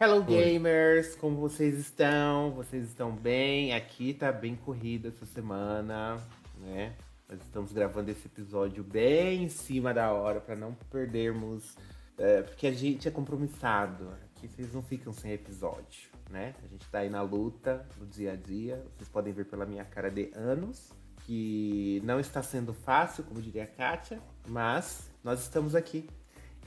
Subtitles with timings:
[0.00, 2.52] Hello gamers, como vocês estão?
[2.52, 3.74] Vocês estão bem?
[3.74, 6.24] Aqui tá bem corrida essa semana,
[6.60, 6.94] né?
[7.28, 11.76] Nós estamos gravando esse episódio bem em cima da hora para não perdermos,
[12.16, 14.08] é, porque a gente é compromissado.
[14.36, 16.54] Aqui vocês não ficam sem episódio, né?
[16.62, 18.80] A gente tá aí na luta, no dia a dia.
[18.96, 20.92] Vocês podem ver pela minha cara de anos
[21.26, 26.08] que não está sendo fácil, como diria a Kátia, mas nós estamos aqui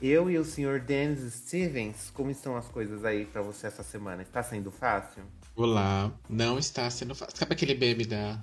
[0.02, 4.22] eu e o senhor Dennis Stevens, como estão as coisas aí para você essa semana?
[4.22, 5.22] Está sendo fácil?
[5.54, 7.36] Olá, não está sendo fácil.
[7.36, 8.42] Sabe aquele bebê da.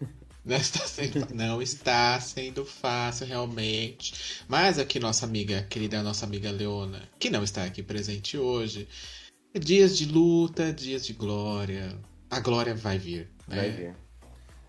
[0.44, 4.44] Não está, sendo, não está sendo fácil realmente.
[4.46, 8.86] Mas aqui nossa amiga, querida nossa amiga Leona, que não está aqui presente hoje.
[9.58, 11.98] Dias de luta, dias de glória.
[12.28, 13.30] A glória vai vir.
[13.48, 13.56] Né?
[13.56, 13.96] Vai vir.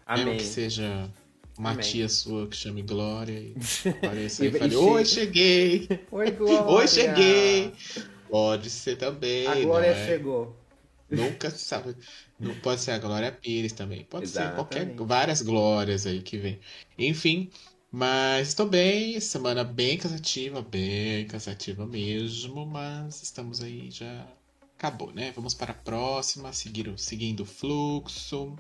[0.06, 0.26] Amém.
[0.26, 1.12] Mesmo que seja
[1.58, 1.84] uma Amém.
[1.84, 3.56] tia sua que chame Glória e
[3.90, 5.88] apareça e, e fale: Oi, cheguei!
[6.12, 6.66] Oi, Glória!
[6.66, 7.74] Oi, cheguei!
[8.30, 9.48] Pode ser também.
[9.48, 10.08] A Glória é?
[10.08, 10.56] chegou.
[11.10, 11.96] Nunca sabe.
[12.40, 14.04] Não pode ser a Glória Pires também.
[14.04, 14.52] Pode Exatamente.
[14.52, 15.06] ser qualquer.
[15.06, 16.60] Várias glórias aí que vem.
[16.98, 17.50] Enfim.
[17.92, 24.28] Mas estou bem, semana bem cansativa, bem cansativa mesmo, mas estamos aí já.
[24.78, 25.32] Acabou, né?
[25.34, 28.54] Vamos para a próxima, seguir, seguindo o fluxo.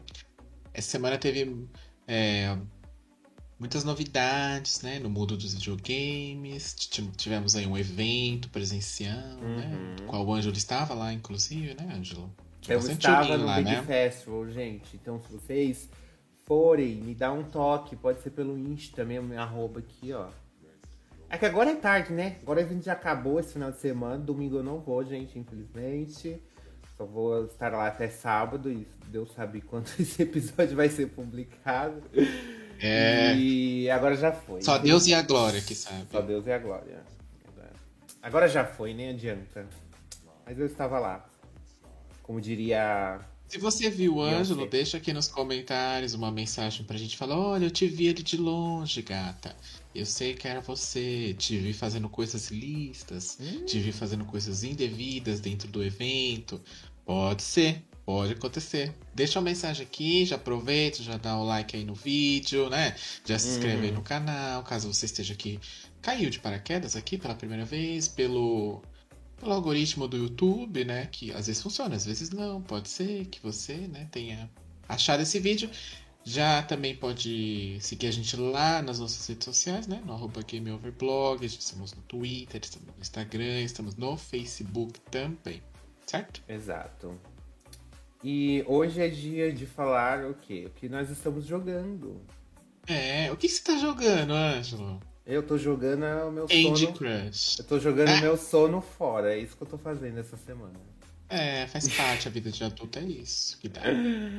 [0.74, 1.68] Essa semana teve
[2.08, 2.58] é,
[3.60, 6.76] muitas novidades, né, no mundo dos videogames.
[7.18, 9.56] Tivemos aí um evento presencial, né, uhum.
[9.58, 12.32] né, qual o Ângelo estava lá, inclusive, né, Ângelo?
[12.68, 13.84] Eu estava no lá, Big né?
[13.84, 14.96] Festival, gente.
[14.96, 15.88] Então, se vocês
[16.46, 17.96] forem, me dá um toque.
[17.96, 20.28] Pode ser pelo Insta mesmo, minha arroba aqui, ó.
[21.30, 22.38] É que agora é tarde, né?
[22.42, 24.18] Agora o evento já acabou esse final de semana.
[24.18, 26.42] Domingo eu não vou, gente, infelizmente.
[26.98, 32.02] Só vou estar lá até sábado e Deus sabe quando esse episódio vai ser publicado.
[32.80, 33.36] É.
[33.36, 34.62] E agora já foi.
[34.62, 36.08] Só Deus e a glória que sabe.
[36.12, 37.16] Só Deus e a glória.
[38.26, 39.68] Agora já foi, nem adianta.
[40.44, 41.30] Mas eu estava lá.
[42.24, 43.20] Como diria.
[43.48, 47.66] Se você viu o Ângelo, deixa aqui nos comentários uma mensagem pra gente falar: olha,
[47.66, 49.56] eu te vi ele de longe, gata.
[49.94, 51.36] Eu sei que era você.
[51.38, 53.66] Te vi fazendo coisas listas, hum.
[53.66, 56.60] te vi fazendo coisas indevidas dentro do evento.
[57.06, 57.84] Pode ser.
[58.06, 58.94] Pode acontecer.
[59.16, 62.96] Deixa uma mensagem aqui, já aproveita, já dá o like aí no vídeo, né?
[63.26, 63.84] Já se inscreve uhum.
[63.84, 65.60] aí no canal, caso você esteja aqui.
[66.04, 68.84] Caiu de paraquedas aqui pela primeira vez, pelo,
[69.38, 71.08] pelo algoritmo do YouTube, né?
[71.12, 72.62] Que às vezes funciona, às vezes não.
[72.62, 74.52] Pode ser que você né, tenha
[74.88, 75.68] achado esse vídeo.
[76.24, 80.02] Já também pode seguir a gente lá nas nossas redes sociais, né?
[80.06, 85.62] No arroba GameOverblog, estamos no Twitter, estamos no Instagram, estamos no Facebook também,
[86.06, 86.44] certo?
[86.48, 87.16] Exato.
[88.28, 90.64] E hoje é dia de falar o quê?
[90.66, 92.20] O que nós estamos jogando.
[92.88, 95.00] É, o que você tá jogando, Ângelo?
[95.24, 96.94] Eu tô jogando o meu Candy sono.
[96.94, 97.60] Crush.
[97.60, 98.22] Eu tô jogando o é.
[98.22, 99.36] meu sono fora.
[99.36, 100.74] É isso que eu tô fazendo essa semana.
[101.30, 103.82] É, faz parte, a vida de adulto é isso que dá.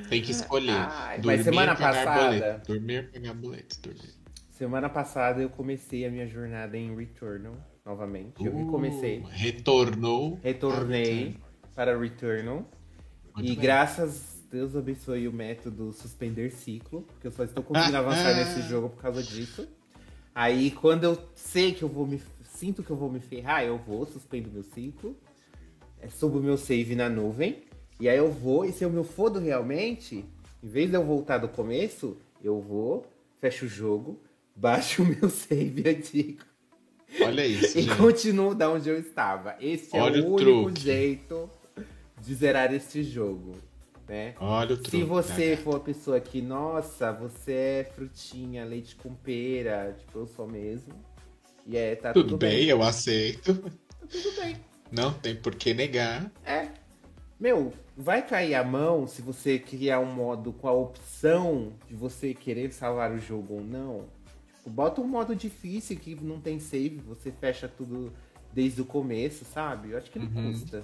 [0.09, 0.73] Tem que escolher.
[0.91, 2.25] Ai, dormir, mas semana passada.
[2.25, 2.73] Boleto.
[2.73, 4.15] Dormir, pegar boleto, dormir.
[4.51, 7.55] Semana passada eu comecei a minha jornada em Returnal
[7.85, 8.45] novamente.
[8.45, 9.23] Eu uh, recomecei.
[9.31, 10.41] Retornou.
[10.43, 11.37] Retornei
[11.73, 12.69] para Returnal.
[13.37, 13.63] Muito e bem.
[13.63, 18.89] graças Deus abençoe o método suspender ciclo, porque eu só estou conseguindo avançar nesse jogo
[18.89, 19.69] por causa disso.
[20.35, 22.23] Aí quando eu sei que eu vou me.
[22.45, 25.15] Sinto que eu vou me ferrar, eu vou, suspendo meu ciclo,
[26.01, 27.65] é, subo meu save na nuvem,
[28.01, 30.25] e aí eu vou, e se eu me fodo realmente,
[30.63, 33.05] em vez de eu voltar do começo, eu vou,
[33.39, 34.23] fecho o jogo,
[34.57, 36.45] baixo o meu save antigo.
[37.21, 37.77] Olha isso.
[37.79, 37.97] e gente.
[37.97, 39.55] continuo da onde eu estava.
[39.61, 40.81] Esse Olha é o, o único truque.
[40.81, 41.51] jeito
[42.21, 43.53] de zerar este jogo.
[44.09, 44.35] Né?
[44.41, 44.91] Olha o truque.
[44.91, 50.27] Se você for a pessoa que, nossa, você é frutinha, leite com pera, tipo, eu
[50.27, 50.95] sou mesmo.
[51.67, 52.59] E é, tá tudo, tudo bem.
[52.59, 52.69] bem.
[52.69, 53.55] eu aceito.
[53.55, 54.57] Tá tudo bem.
[54.93, 56.31] Não tem por que negar.
[56.45, 56.69] É.
[57.39, 62.33] Meu, vai cair a mão se você criar um modo com a opção de você
[62.33, 64.07] querer salvar o jogo ou não.
[64.57, 68.13] Tipo, bota um modo difícil que não tem save, você fecha tudo
[68.53, 69.91] desde o começo, sabe?
[69.91, 70.53] Eu acho que não uhum.
[70.53, 70.83] custa.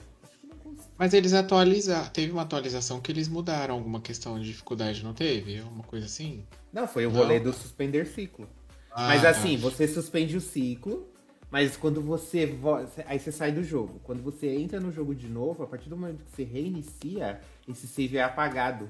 [0.98, 2.08] Mas eles atualizaram.
[2.10, 5.60] Teve uma atualização que eles mudaram alguma questão de dificuldade, não teve?
[5.60, 6.44] Uma coisa assim?
[6.72, 7.20] Não, foi o não?
[7.20, 8.48] rolê do suspender ciclo.
[8.90, 9.62] Ah, mas assim, tá.
[9.62, 11.08] você suspende o ciclo,
[11.50, 12.58] mas quando você.
[13.06, 14.00] Aí você sai do jogo.
[14.02, 17.86] Quando você entra no jogo de novo, a partir do momento que você reinicia, esse
[17.86, 18.88] save é apagado.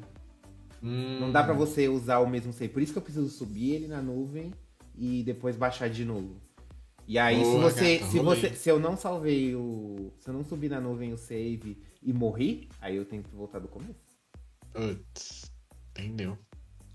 [0.82, 1.20] Hum.
[1.20, 2.72] Não dá para você usar o mesmo save.
[2.72, 4.52] Por isso que eu preciso subir ele na nuvem
[4.96, 6.36] e depois baixar de novo.
[7.06, 7.98] E aí, se você.
[7.98, 8.54] Gata, se você.
[8.54, 10.12] Se eu não salvei o.
[10.20, 13.58] Se eu não subir na nuvem o save e morri, aí eu tenho que voltar
[13.58, 14.00] do começo.
[14.72, 15.50] Putz,
[15.90, 16.38] entendeu.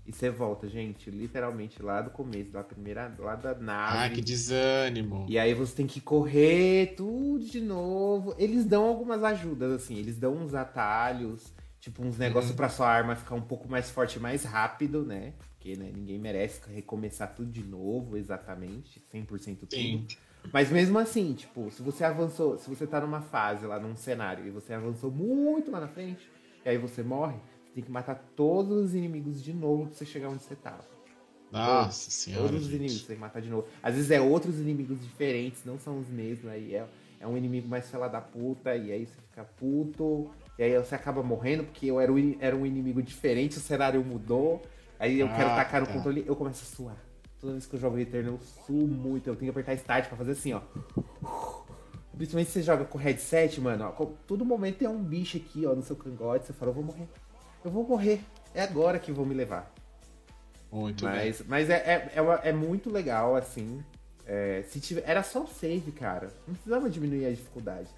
[0.08, 3.98] E você volta, gente, literalmente lá do começo, da primeira, lá da nave.
[3.98, 5.26] Ah, que desânimo.
[5.28, 8.34] E aí você tem que correr tudo de novo.
[8.38, 11.52] Eles dão algumas ajudas, assim, eles dão uns atalhos,
[11.88, 12.56] tipo uns negócios uhum.
[12.56, 15.32] pra sua arma ficar um pouco mais forte mais rápido, né?
[15.38, 19.74] Porque né, ninguém merece recomeçar tudo de novo, exatamente, 100% tudo.
[19.74, 20.06] Sim.
[20.52, 24.46] Mas mesmo assim, tipo, se você avançou, se você tá numa fase lá, num cenário,
[24.46, 26.30] e você avançou muito lá na frente,
[26.64, 27.36] e aí você morre,
[27.74, 30.84] tem que matar todos os inimigos de novo pra você chegar onde você tava.
[31.50, 32.48] Nossa todos, senhora.
[32.48, 33.66] Todos os inimigos você tem que matar de novo.
[33.82, 36.50] Às vezes é outros inimigos diferentes, não são os mesmos.
[36.50, 36.86] Aí é,
[37.18, 40.30] é um inimigo mais fela da puta, e aí você fica puto.
[40.58, 44.62] E aí você acaba morrendo, porque eu era, era um inimigo diferente, o cenário mudou.
[44.98, 45.92] Aí eu ah, quero tacar no tá.
[45.92, 46.96] controle, eu começo a suar.
[47.40, 49.28] Toda vez que eu jogo Return, eu suo muito.
[49.28, 50.60] Eu tenho que apertar Start pra fazer assim, ó.
[52.16, 54.06] Principalmente se você joga com headset, mano, ó.
[54.26, 56.46] Todo momento tem um bicho aqui, ó, no seu cangote.
[56.46, 57.08] Você fala, eu vou morrer
[57.64, 58.20] eu vou morrer.
[58.54, 59.72] É agora que vão me levar.
[60.70, 61.46] Muito mas, bem.
[61.48, 63.82] Mas é, é, é, é muito legal, assim.
[64.26, 66.32] É, se tiver, era só o save, cara.
[66.46, 67.88] Não precisava diminuir a dificuldade.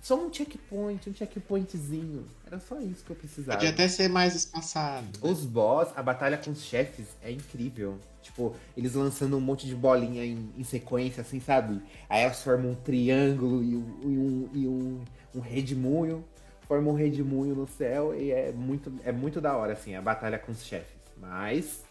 [0.00, 2.26] Só um checkpoint, um checkpointzinho.
[2.46, 3.58] Era só isso que eu precisava.
[3.58, 5.06] Podia até ser mais espaçado.
[5.06, 5.30] Né?
[5.30, 7.98] Os boss, a batalha com os chefes é incrível.
[8.22, 11.82] Tipo, eles lançando um monte de bolinha em, em sequência, assim, sabe?
[12.08, 15.04] Aí elas formam um triângulo e um, e um, e um,
[15.34, 16.24] um redemoinho
[16.68, 20.38] forma um redemoinho no céu e é muito, é muito da hora, assim, a batalha
[20.38, 20.94] com os chefes.
[21.16, 21.82] Mas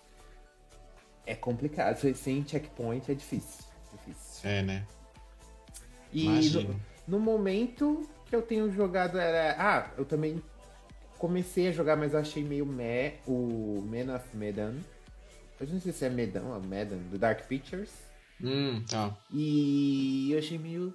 [1.26, 1.98] é complicado.
[2.16, 3.66] Sem checkpoint é difícil.
[3.92, 4.50] difícil.
[4.50, 4.86] É, né?
[6.14, 9.56] E no, no, momento que eu tenho jogado era.
[9.58, 10.42] Ah, eu também
[11.18, 14.76] comecei a jogar, mas eu achei meio meh o Man of Medan.
[15.60, 17.92] Eu não sei se é Medan ou Medan, do Dark Pictures.
[18.42, 19.18] Hum, tá.
[19.34, 20.94] E eu achei meio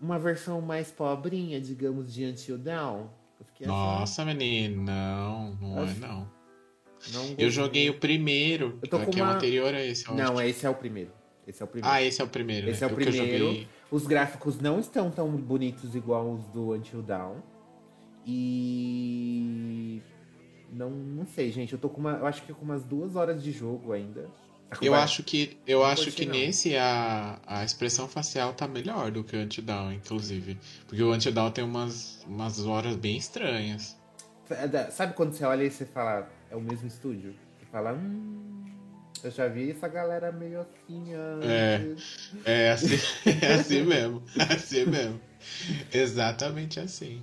[0.00, 3.08] uma versão mais pobrinha, digamos, de Until Dawn.
[3.64, 6.30] Nossa, assim, menino, não, não é não.
[7.12, 9.32] não eu joguei o primeiro, que é uma...
[9.32, 10.12] o anterior a esse.
[10.12, 11.10] Não, esse é o primeiro.
[11.46, 11.94] Esse é o primeiro.
[11.94, 12.68] Ah, esse é o primeiro.
[12.68, 12.86] Esse né?
[12.86, 13.68] é o, o primeiro.
[13.90, 17.36] Os gráficos não estão tão bonitos igual os do Until Dawn.
[18.26, 20.02] E
[20.70, 21.72] não, não sei, gente.
[21.72, 22.12] Eu tô com uma.
[22.12, 24.28] Eu acho que com umas duas horas de jogo ainda.
[24.82, 29.34] Eu acho que, eu acho que nesse a, a expressão facial tá melhor do que
[29.34, 30.58] o Antidown, inclusive.
[30.86, 33.98] Porque o Antidown tem umas, umas horas bem estranhas.
[34.50, 37.34] É sabe quando você olha e você fala, é o mesmo estúdio?
[37.58, 38.57] Você fala, hum,
[39.24, 42.30] eu já vi essa galera meio assim antes.
[42.44, 42.96] É, é assim,
[43.42, 44.22] é assim mesmo.
[44.38, 45.20] É assim mesmo.
[45.92, 47.22] Exatamente assim.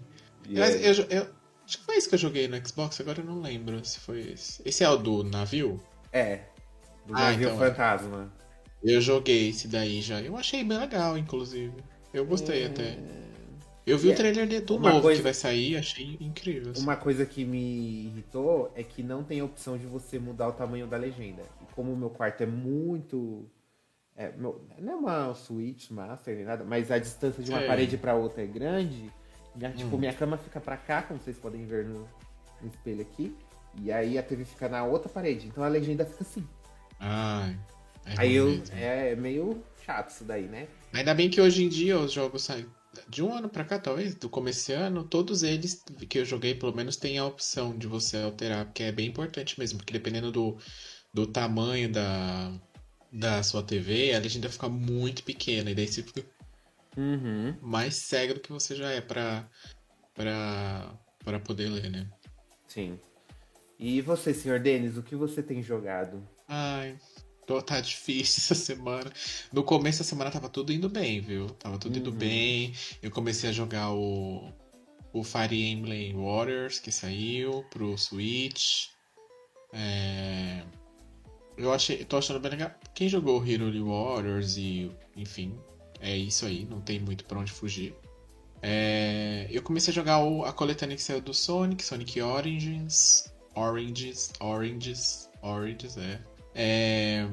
[0.50, 1.28] Mas eu, eu,
[1.66, 4.22] acho que foi isso que eu joguei no Xbox, agora eu não lembro se foi
[4.32, 4.62] esse.
[4.66, 5.80] Esse é o do navio?
[6.12, 6.42] É,
[7.06, 7.70] do ah, Navio então, é.
[7.70, 8.34] Fantasma.
[8.84, 10.22] Eu joguei esse daí já.
[10.22, 11.74] Eu achei bem legal, inclusive.
[12.14, 12.68] Eu gostei é...
[12.68, 12.98] até.
[13.86, 15.20] Eu vi o trailer do uma novo coisa...
[15.20, 16.72] que vai sair, achei incrível.
[16.72, 16.82] Assim.
[16.82, 20.54] Uma coisa que me irritou é que não tem a opção de você mudar o
[20.54, 21.44] tamanho da legenda.
[21.76, 23.50] Como o meu quarto é muito.
[24.16, 24.66] É, meu...
[24.80, 27.68] não é uma Switch Master nem nada, mas a distância de uma Sei.
[27.68, 29.12] parede para outra é grande.
[29.56, 29.86] Minha, tipo, hum.
[29.86, 32.08] Tipo, minha cama fica para cá, como vocês podem ver no,
[32.62, 33.36] no espelho aqui.
[33.82, 35.48] E aí a TV fica na outra parede.
[35.48, 36.48] Então a legenda fica assim.
[37.00, 37.58] Ai.
[38.06, 40.68] É Aí eu, é meio chato isso daí, né?
[40.94, 42.66] Ainda bem que hoje em dia os jogos saem
[43.10, 46.74] de um ano para cá, talvez, do começo ano, todos eles que eu joguei, pelo
[46.74, 50.58] menos, tem a opção de você alterar, porque é bem importante mesmo, porque dependendo do,
[51.16, 52.52] do tamanho da,
[53.10, 56.26] da sua TV, a legenda fica muito pequena, e daí você fica
[56.98, 57.56] uhum.
[57.62, 59.50] mais cego do que você já é pra,
[60.14, 62.06] pra, pra poder ler, né?
[62.68, 63.00] Sim.
[63.80, 66.22] E você, senhor Denis, o que você tem jogado?
[66.50, 66.98] Ai,
[67.48, 69.10] tô, tá difícil essa semana.
[69.54, 71.48] No começo da semana tava tudo indo bem, viu?
[71.52, 72.18] Tava tudo indo uhum.
[72.18, 72.74] bem.
[73.02, 74.52] Eu comecei a jogar o,
[75.14, 78.90] o Fire Emblem Warriors, que saiu pro Switch.
[79.72, 80.62] É...
[81.58, 82.72] Eu achei, tô achando bem legal.
[82.94, 85.58] Quem jogou Hero Warriors e, enfim,
[86.00, 87.96] é isso aí, não tem muito pra onde fugir.
[88.62, 89.48] É...
[89.50, 95.30] Eu comecei a jogar o, a coletânea que saiu do Sonic, Sonic Origins, Oranges, Oranges,
[95.42, 96.22] Oranges, é.
[96.54, 97.28] É...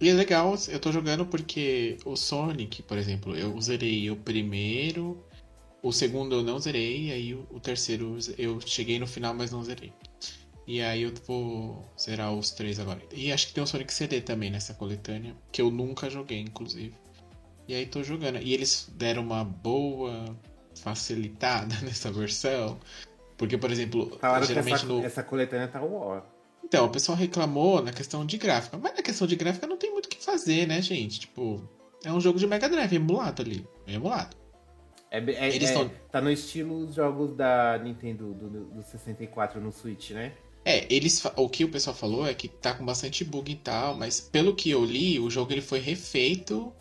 [0.00, 5.22] E é legal, eu tô jogando porque o Sonic, por exemplo, eu zerei o primeiro,
[5.82, 9.92] o segundo eu não zerei, aí o terceiro eu cheguei no final, mas não zerei.
[10.70, 13.00] E aí eu vou zerar os três agora.
[13.12, 16.94] E acho que tem o Sonic CD também nessa coletânea, que eu nunca joguei, inclusive.
[17.66, 18.38] E aí tô jogando.
[18.40, 20.24] E eles deram uma boa
[20.80, 22.78] facilitada nessa versão.
[23.36, 25.04] Porque, por exemplo, Falaram geralmente essa, no.
[25.04, 26.22] Essa coletânea tá ó.
[26.62, 28.78] Então, o pessoal reclamou na questão de gráfica.
[28.78, 31.18] Mas na questão de gráfica não tem muito o que fazer, né, gente?
[31.18, 31.68] Tipo,
[32.04, 33.66] é um jogo de Mega Drive, emulado ali.
[33.88, 34.36] É emulado.
[35.10, 35.90] É, é, Eles é, tão...
[36.12, 40.32] Tá no estilo os jogos da Nintendo do, do 64 no Switch, né?
[40.64, 43.96] É, eles, o que o pessoal falou é que tá com bastante bug e tal,
[43.96, 46.72] mas pelo que eu li, o jogo ele foi refeito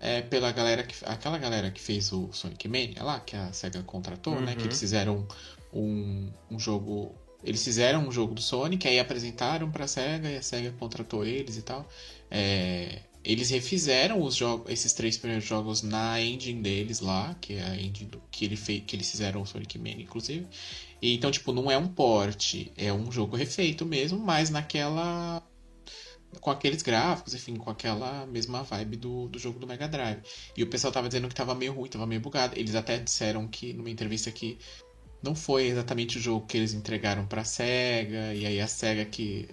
[0.00, 0.94] é, pela galera que.
[1.04, 4.40] Aquela galera que fez o Sonic Mania lá, que a SEGA contratou, uhum.
[4.40, 4.54] né?
[4.54, 4.80] Que eles uhum.
[4.80, 5.28] fizeram
[5.72, 7.14] um, um jogo.
[7.42, 11.56] Eles fizeram um jogo do Sonic, aí apresentaram pra SEGA e a SEGA contratou eles
[11.56, 11.88] e tal.
[12.30, 17.62] É, eles refizeram os jogos, esses três primeiros jogos na engine deles lá, que é
[17.62, 20.46] a engine do, que, ele fez, que eles fizeram o Sonic Mania, inclusive.
[21.02, 25.42] E, então, tipo, não é um port, é um jogo refeito mesmo, mas naquela
[26.40, 30.20] com aqueles gráficos, enfim, com aquela mesma vibe do, do jogo do Mega Drive.
[30.56, 32.58] E o pessoal tava dizendo que tava meio ruim, tava meio bugado.
[32.58, 34.58] Eles até disseram que, numa entrevista que
[35.22, 39.48] não foi exatamente o jogo que eles entregaram pra SEGA, e aí a SEGA que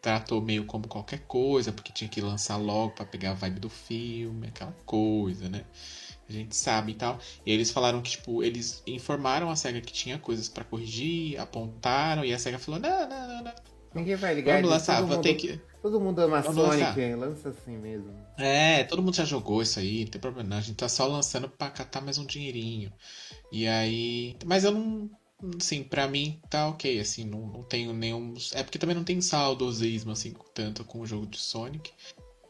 [0.00, 3.68] tratou meio como qualquer coisa, porque tinha que lançar logo para pegar a vibe do
[3.68, 5.64] filme, aquela coisa, né?
[6.28, 7.18] A gente sabe e tal.
[7.44, 12.24] E eles falaram que, tipo, eles informaram a SEGA que tinha coisas para corrigir, apontaram,
[12.24, 13.52] e a SEGA falou: não, não, não, não.
[13.94, 14.56] Ninguém vai ligar.
[14.56, 15.60] Vamos lançar, vou ter que.
[15.82, 17.18] Todo mundo ama Vamos Sonic, lançar.
[17.18, 18.14] lança assim mesmo.
[18.38, 20.58] É, todo mundo já jogou isso aí, não tem problema não.
[20.58, 22.92] A gente tá só lançando pra catar mais um dinheirinho.
[23.50, 24.36] E aí.
[24.44, 25.10] Mas eu não.
[25.58, 28.34] Assim, pra mim tá ok, assim, não, não tenho nenhum.
[28.52, 31.92] É porque também não tem saudosismo, assim, tanto com o jogo de Sonic.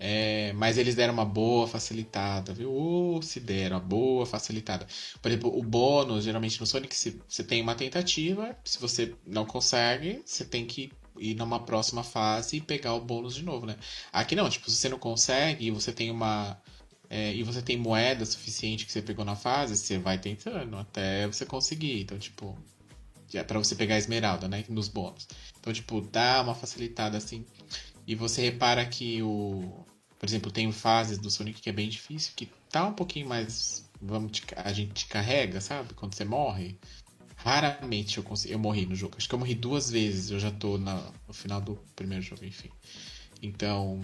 [0.03, 2.73] É, mas eles deram uma boa facilitada, viu?
[2.73, 4.87] Ou se deram uma boa facilitada.
[5.21, 9.45] Por exemplo, o bônus, geralmente no Sonic, se você tem uma tentativa, se você não
[9.45, 13.77] consegue, você tem que ir numa próxima fase e pegar o bônus de novo, né?
[14.11, 16.59] Aqui não, tipo, se você não consegue e você tem uma.
[17.11, 21.27] É, e você tem moeda suficiente que você pegou na fase, você vai tentando até
[21.27, 22.01] você conseguir.
[22.01, 22.57] Então, tipo.
[23.35, 24.65] É para você pegar a esmeralda, né?
[24.69, 25.29] Nos bônus.
[25.59, 27.45] Então, tipo, dá uma facilitada assim.
[28.07, 29.85] E você repara que o.
[30.19, 33.89] Por exemplo, tem fases do Sonic que é bem difícil, que tá um pouquinho mais.
[34.03, 35.95] Vamos te, a gente te carrega, sabe?
[35.95, 36.79] Quando você morre.
[37.37, 39.15] Raramente eu, consegui, eu morri no jogo.
[39.17, 40.31] Acho que eu morri duas vezes.
[40.31, 42.71] Eu já tô na, no final do primeiro jogo, enfim.
[43.43, 44.01] Então.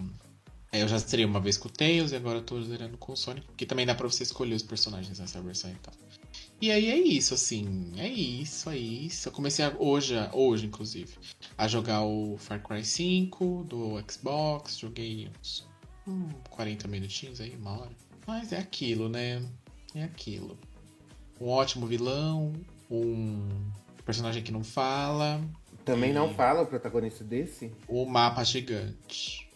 [0.73, 3.17] Eu já zerei uma vez com o Tails e agora eu tô zerando com o
[3.17, 3.47] Sonic.
[3.57, 5.95] Que também dá pra você escolher os personagens nessa versão e tal.
[6.61, 7.93] E aí é isso, assim.
[7.97, 9.29] É isso, é isso.
[9.29, 11.15] Eu comecei a, hoje, hoje, inclusive,
[11.57, 14.79] a jogar o Far Cry 5 do Xbox.
[14.79, 15.69] Joguei uns
[16.07, 17.91] hum, 40 minutinhos aí, uma hora.
[18.27, 19.43] Mas é aquilo, né?
[19.95, 20.59] É aquilo.
[21.41, 22.53] Um ótimo vilão,
[22.91, 23.49] um
[24.05, 25.41] personagem que não fala.
[25.85, 27.71] Também não fala o protagonista desse?
[27.87, 29.49] O mapa gigante.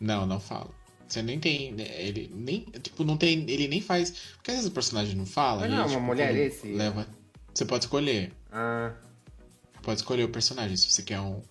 [0.00, 0.70] Não, não fala.
[1.10, 1.74] Você nem tem.
[1.80, 2.60] Ele nem.
[2.82, 3.44] Tipo, não tem.
[3.50, 4.10] Ele nem faz.
[4.36, 5.62] Porque às vezes o personagem não fala.
[5.62, 6.72] Mas não, tipo, uma mulher esse.
[6.72, 7.06] Leva.
[7.52, 8.32] Você pode escolher.
[8.52, 8.92] Ah.
[9.82, 11.42] Pode escolher o personagem, se você quer um,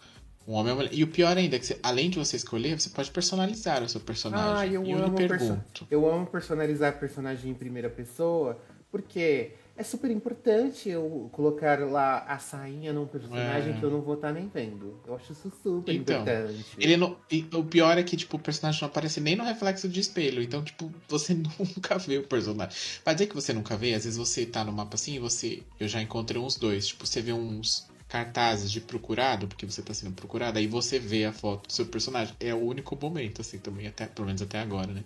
[0.47, 0.93] um homem ou mulher.
[0.93, 3.89] E o pior ainda é que você, além de você escolher, você pode personalizar o
[3.89, 4.55] seu personagem.
[4.55, 5.87] Ah, eu e amo eu pergunto.
[5.91, 8.57] Eu amo personalizar personagem em primeira pessoa,
[8.91, 13.79] porque é super importante eu colocar lá a sainha num personagem é.
[13.79, 15.00] que eu não vou estar tá nem vendo.
[15.07, 16.65] Eu acho isso super então, importante.
[16.77, 17.15] Ele não,
[17.53, 20.43] o pior é que, tipo, o personagem não aparece nem no reflexo de espelho.
[20.43, 22.75] Então, tipo, você nunca vê o personagem.
[23.05, 25.63] Pra dizer que você nunca vê, às vezes você tá no mapa assim e você.
[25.79, 26.88] Eu já encontrei uns dois.
[26.88, 31.24] Tipo, você vê uns cartazes de procurado, porque você tá sendo procurado, aí você vê
[31.24, 32.36] a foto do seu personagem.
[32.38, 35.05] É o único momento, assim, também, até, pelo menos até agora, né?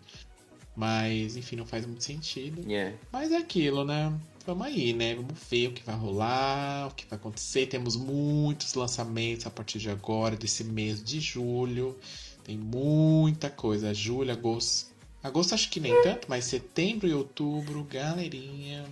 [0.76, 2.64] Mas, enfim, não faz muito sentido.
[2.70, 2.98] Yeah.
[3.12, 4.14] Mas é aquilo, né?
[4.46, 5.16] Vamos aí, né?
[5.16, 7.68] Vamos ver o que vai rolar, o que vai acontecer.
[7.68, 11.98] Temos muitos lançamentos a partir de agora, desse mês de julho.
[12.44, 13.94] Tem muita coisa.
[13.94, 14.92] Julho, agosto.
[15.24, 18.84] Agosto acho que nem tanto, mas setembro e outubro, galerinha.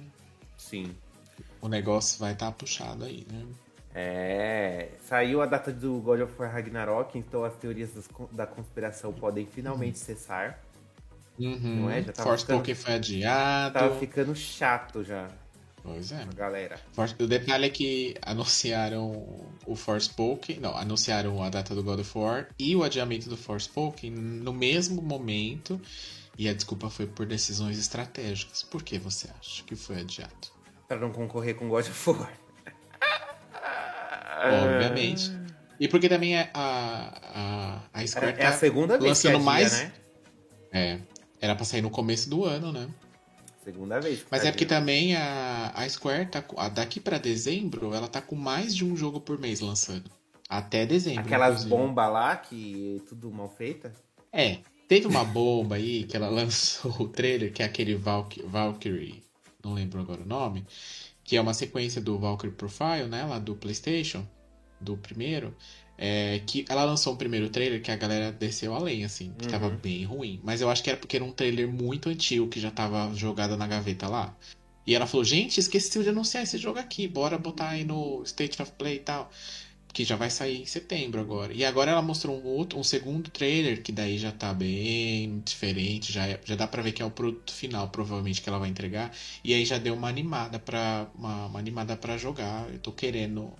[0.55, 0.95] Sim.
[1.61, 3.45] O negócio vai estar tá puxado aí, né?
[3.93, 7.89] É, saiu a data do God of War Ragnarok, então as teorias
[8.31, 10.57] da conspiração podem finalmente cessar.
[11.41, 11.81] Uhum.
[11.81, 12.03] Não é?
[12.03, 13.73] Já tava Force ficando, foi adiado.
[13.73, 15.27] Tava ficando chato já.
[15.83, 16.25] Pois é.
[16.35, 16.79] Galera.
[17.19, 22.47] O detalhe é que anunciaram o Forspoken, não, anunciaram a data do God of War
[22.59, 25.81] e o adiamento do Forspoken no mesmo momento.
[26.37, 28.63] E a desculpa foi por decisões estratégicas.
[28.63, 30.49] Por que você acha que foi adiado?
[30.87, 32.31] Para não concorrer com God of War.
[34.63, 35.31] Obviamente.
[35.79, 39.73] E porque também a, a, a Square é, é a segunda vez lançando que mais.
[39.73, 39.93] né?
[40.71, 40.99] É.
[41.41, 42.87] Era pra sair no começo do ano, né?
[43.63, 44.25] Segunda vez.
[44.29, 48.35] Mas é porque também a, a Square tá a, daqui para dezembro, ela tá com
[48.35, 50.09] mais de um jogo por mês lançando.
[50.47, 51.21] Até dezembro.
[51.21, 53.93] Aquelas bombas lá que tudo mal feita?
[54.31, 54.59] É.
[54.87, 59.23] Teve uma bomba aí que ela lançou o trailer, que é aquele Valk Valkyrie,
[59.63, 60.65] não lembro agora o nome,
[61.23, 64.27] que é uma sequência do Valkyrie Profile, né, lá do PlayStation,
[64.81, 65.55] do primeiro.
[66.03, 69.51] É, que ela lançou um primeiro trailer que a galera desceu além, assim, que uhum.
[69.51, 70.39] tava bem ruim.
[70.43, 73.55] Mas eu acho que era porque era um trailer muito antigo que já tava jogado
[73.55, 74.35] na gaveta lá.
[74.85, 78.59] E ela falou, gente, esqueci de anunciar esse jogo aqui, bora botar aí no State
[78.61, 79.31] of Play e tal.
[79.93, 81.53] que já vai sair em setembro agora.
[81.53, 86.13] E agora ela mostrou um outro, um segundo trailer que daí já tá bem diferente,
[86.13, 88.69] já, é, já dá para ver que é o produto final, provavelmente que ela vai
[88.69, 89.11] entregar.
[89.43, 92.69] E aí já deu uma animada para uma, uma, animada para jogar.
[92.71, 93.53] Eu tô querendo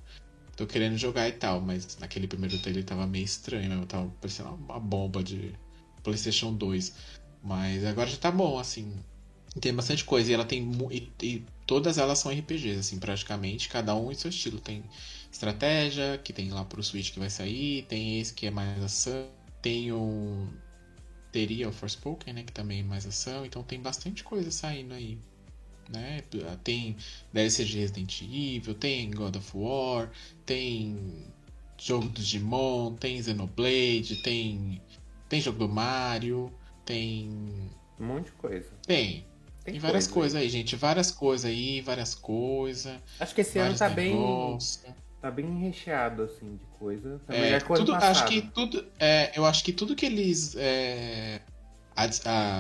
[0.62, 4.50] tô querendo jogar e tal, mas naquele primeiro trailer tava meio estranho, mesmo, tava parecendo
[4.50, 5.54] uma bomba de
[6.04, 6.94] PlayStation 2.
[7.44, 8.94] Mas agora já tá bom, assim.
[9.60, 13.96] Tem bastante coisa e ela tem e, e todas elas são RPGs, assim, praticamente, cada
[13.96, 14.60] um em seu estilo.
[14.60, 14.84] Tem
[15.32, 19.28] estratégia, que tem lá pro Switch que vai sair, tem esse que é mais ação,
[19.62, 20.48] tem o.
[21.32, 22.44] Teria o Forspoken, né?
[22.44, 25.18] Que também é mais ação, então tem bastante coisa saindo aí.
[25.90, 26.24] Né?
[26.64, 26.96] Tem
[27.34, 30.10] DLC de Resident Evil, tem God of War,
[30.46, 31.26] tem
[31.78, 34.82] jogo do Digimon, tem Xenoblade, tem.
[35.28, 36.52] Tem jogo do Mario,
[36.86, 37.30] tem.
[38.00, 38.70] Um monte de coisa.
[38.86, 39.26] Tem.
[39.64, 40.44] Tem, várias coisas aí.
[40.44, 40.76] aí, gente.
[40.76, 42.98] Várias coisas aí, várias coisas.
[43.20, 44.82] Acho que esse ano tá negócios.
[44.84, 47.22] bem tá bem recheado, assim, de coisa.
[47.28, 50.56] Tá é, tudo, acho que tudo, é, eu acho que tudo que eles.
[50.58, 51.40] É,
[51.96, 52.06] a,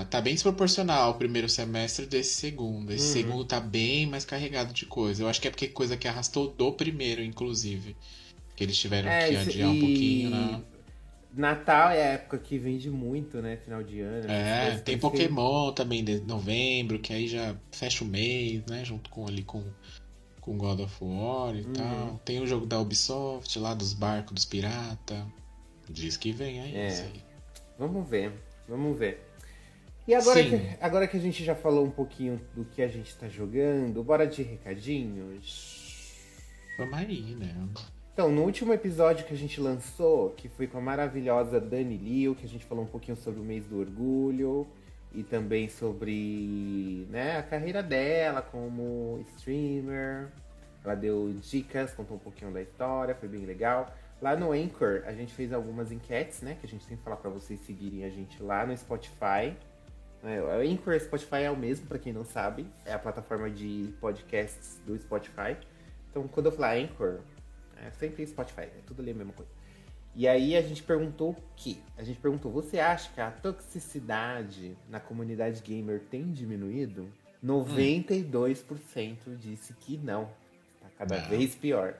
[0.01, 2.91] a, tá bem desproporcional ao primeiro semestre desse segundo.
[2.91, 3.13] Esse uhum.
[3.13, 5.23] segundo tá bem mais carregado de coisa.
[5.23, 7.95] Eu acho que é porque coisa que arrastou do primeiro, inclusive.
[8.55, 9.77] Que eles tiveram é, que adiar e...
[9.77, 10.61] um pouquinho, né?
[11.33, 13.55] Natal é a época que vende muito, né?
[13.55, 14.29] Final de ano.
[14.29, 15.75] É, tem Pokémon que...
[15.77, 18.83] também de novembro, que aí já fecha o mês, né?
[18.83, 19.63] Junto com ali com
[20.41, 21.73] com God of War e uhum.
[21.73, 22.21] tal.
[22.25, 25.25] Tem o jogo da Ubisoft lá dos barcos dos pirata.
[25.89, 26.87] Diz que vem aí, é.
[26.87, 27.23] isso aí.
[27.77, 28.33] Vamos ver,
[28.71, 29.21] vamos ver.
[30.07, 33.15] E agora que, agora que a gente já falou um pouquinho do que a gente
[33.15, 36.15] tá jogando, bora de recadinhos?
[36.77, 37.55] Vamos aí, né?
[38.13, 42.35] Então, no último episódio que a gente lançou, que foi com a maravilhosa Dani Liu,
[42.35, 44.67] que a gente falou um pouquinho sobre o mês do orgulho,
[45.13, 50.29] e também sobre né, a carreira dela como streamer.
[50.83, 53.93] Ela deu dicas, contou um pouquinho da história, foi bem legal.
[54.21, 56.55] Lá no Anchor, a gente fez algumas enquetes, né?
[56.59, 59.57] Que a gente tem que falar para vocês seguirem a gente lá no Spotify.
[60.23, 62.67] É, o Anchor e Spotify é o mesmo, para quem não sabe.
[62.85, 65.57] É a plataforma de podcasts do Spotify.
[66.11, 67.21] Então, quando eu falar Anchor,
[67.83, 68.61] é sempre Spotify.
[68.61, 69.51] É tudo ali a mesma coisa.
[70.15, 71.81] E aí a gente perguntou o que?
[71.97, 77.07] A gente perguntou, você acha que a toxicidade na comunidade gamer tem diminuído?
[77.43, 79.35] 92% hum.
[79.35, 80.25] disse que não.
[80.79, 81.29] Tá cada não.
[81.29, 81.95] vez pior.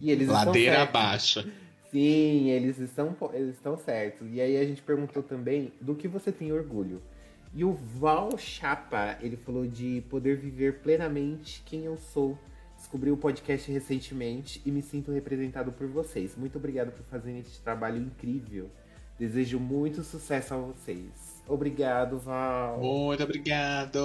[0.00, 1.44] E eles Ladeira abaixo.
[1.90, 4.28] Sim, eles estão, eles estão certos.
[4.32, 7.02] E aí a gente perguntou também do que você tem orgulho.
[7.52, 12.38] E o Val Chapa, ele falou de poder viver plenamente quem eu sou
[12.80, 16.34] Descobri o podcast recentemente e me sinto representado por vocês.
[16.34, 18.70] Muito obrigado por fazerem este trabalho incrível.
[19.18, 21.19] Desejo muito sucesso a vocês.
[21.50, 22.78] Obrigado, Val.
[22.78, 23.98] Muito obrigado.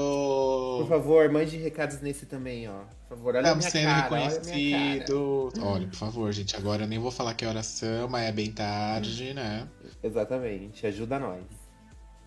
[0.79, 2.79] Por favor, mande recados nesse também, ó.
[3.07, 5.53] Por favor, olha Estamos sendo cara, reconhecidos.
[5.59, 6.55] Olha, olha, por favor, gente.
[6.55, 9.67] Agora eu nem vou falar que é oração, mas é bem tarde, né?
[10.01, 10.87] Exatamente.
[10.87, 11.43] Ajuda nós.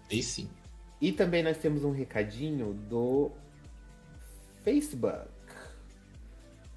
[0.09, 0.49] E sim.
[1.01, 3.33] E também nós temos um recadinho do
[4.63, 5.39] Facebook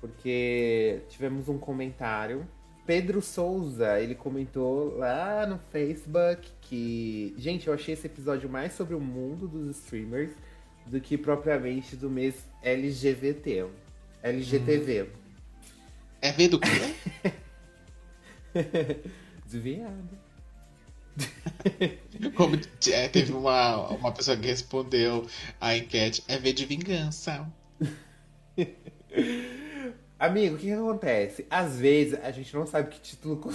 [0.02, 2.46] porque tivemos um comentário.
[2.86, 8.96] Pedro Souza, ele comentou lá no Facebook que, gente, eu achei esse episódio mais sobre
[8.96, 10.32] o mundo dos streamers
[10.86, 13.68] do que propriamente do mês LGBT.
[14.24, 15.04] LGTV.
[15.04, 15.08] Hum.
[16.22, 16.68] É ver do quê?
[19.46, 20.20] Desviado.
[22.36, 22.60] Como
[22.92, 25.28] é, teve uma, uma pessoa que respondeu
[25.60, 27.48] a enquete, é ver de vingança.
[30.22, 31.48] Amigo, o que, que, acontece?
[31.50, 33.52] Às vezes a gente não sabe que título.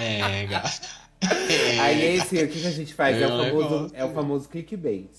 [0.00, 1.02] é, gato.
[1.22, 1.78] É.
[1.78, 3.16] Aí esse, o que, que a gente faz?
[3.16, 5.12] É, é, o famoso, é o famoso clickbait.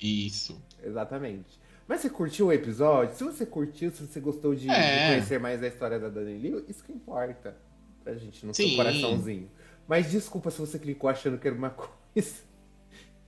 [0.00, 0.58] Isso.
[0.82, 1.60] Exatamente.
[1.86, 3.14] Mas você curtiu o episódio?
[3.14, 5.08] Se você curtiu, se você gostou de, é.
[5.08, 7.54] de conhecer mais a história da Dani Liu, isso que importa
[8.02, 8.68] pra gente no Sim.
[8.68, 9.50] seu coraçãozinho.
[9.86, 11.68] Mas desculpa se você clicou achando que era uma
[12.14, 12.36] coisa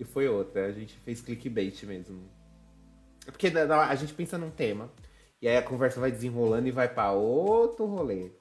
[0.00, 0.64] e foi outra.
[0.64, 2.22] A gente fez clickbait mesmo.
[3.26, 4.90] É porque a gente pensa num tema.
[5.40, 8.32] E aí a conversa vai desenrolando e vai para outro rolê.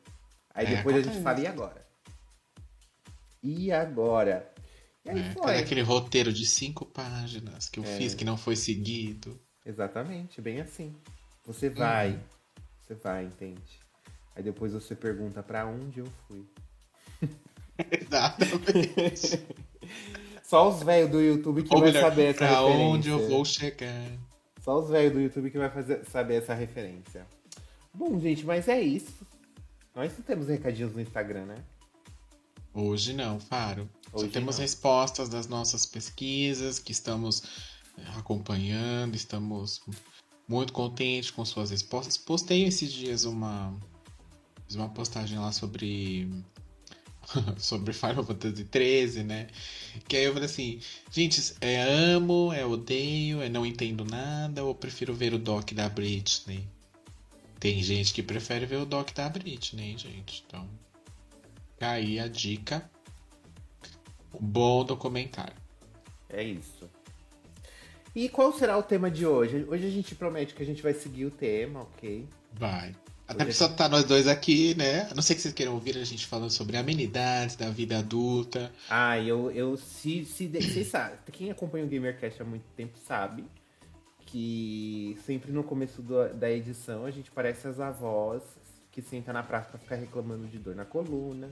[0.54, 1.88] Aí é, depois a gente fala, e agora?
[3.44, 4.52] E agora?
[5.06, 5.58] E aí é, foi.
[5.58, 7.98] aquele roteiro de cinco páginas que eu é.
[7.98, 9.40] fiz que não foi seguido.
[9.66, 10.96] Exatamente, bem assim.
[11.46, 12.20] Você vai, uhum.
[12.82, 13.80] você vai, entende?
[14.36, 16.46] Aí depois você pergunta para onde eu fui.
[17.92, 19.46] Exatamente.
[20.44, 22.86] Só os velhos do YouTube que Ou vai melhor, saber essa pra referência.
[22.86, 24.12] onde eu vou chegar.
[24.68, 27.26] Só os velhos do YouTube que vai fazer, saber essa referência.
[27.94, 29.26] Bom, gente, mas é isso.
[29.96, 31.56] Nós não temos recadinhos no Instagram, né?
[32.74, 33.90] Hoje não, Faro.
[34.12, 34.64] Hoje Só temos não.
[34.64, 37.44] respostas das nossas pesquisas que estamos
[37.98, 39.80] eh, acompanhando, estamos
[40.46, 42.18] muito contentes com suas respostas.
[42.18, 43.74] Postei esses dias uma,
[44.66, 46.30] fiz uma postagem lá sobre
[47.58, 49.48] sobre Final Fantasy XIII, né?
[50.08, 50.80] Que aí eu falei assim,
[51.12, 55.90] gente, é amo, é odeio, é não entendo nada, ou prefiro ver o doc da
[55.90, 56.68] Britney?
[57.60, 60.44] Tem gente que prefere ver o doc da Britney, gente.
[60.48, 60.68] Então,
[61.82, 62.90] aí a dica.
[64.40, 65.56] Bom documentário.
[66.30, 66.88] É isso.
[68.14, 69.66] E qual será o tema de hoje?
[69.68, 72.28] Hoje a gente promete que a gente vai seguir o tema, ok?
[72.54, 72.96] Vai.
[73.28, 75.08] Até porque só tá nós dois aqui, né?
[75.12, 78.72] A não sei que vocês queiram ouvir a gente falando sobre amenidades da vida adulta.
[78.90, 80.50] Ah, eu, eu se, se
[81.34, 83.44] quem acompanha o GamerCast há muito tempo sabe
[84.26, 88.44] que sempre no começo do, da edição a gente parece as avós
[88.92, 91.52] que sentam na praça pra ficar reclamando de dor na coluna.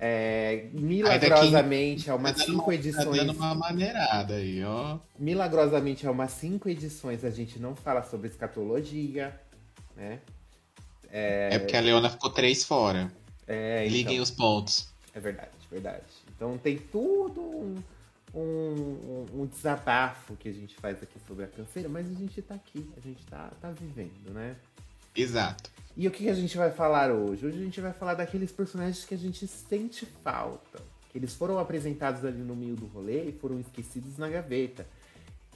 [0.00, 3.04] É, milagrosamente, há umas tá cinco edições.
[3.04, 4.98] Tá dando uma maneirada aí, ó.
[5.18, 9.40] Milagrosamente, há umas cinco edições a gente não fala sobre escatologia,
[9.96, 10.20] né?
[11.10, 13.12] É, é porque a Leona ficou três fora.
[13.46, 14.88] É, então, Liguem os pontos.
[15.14, 16.04] É verdade, verdade.
[16.36, 17.76] Então tem tudo um,
[18.34, 22.54] um, um, desabafo que a gente faz aqui sobre a canseira, mas a gente tá
[22.54, 24.56] aqui, a gente tá, tá vivendo, né?
[25.16, 25.70] Exato.
[25.96, 27.44] E o que a gente vai falar hoje?
[27.44, 30.80] Hoje a gente vai falar daqueles personagens que a gente sente falta.
[31.10, 34.86] Que eles foram apresentados ali no meio do rolê e foram esquecidos na gaveta.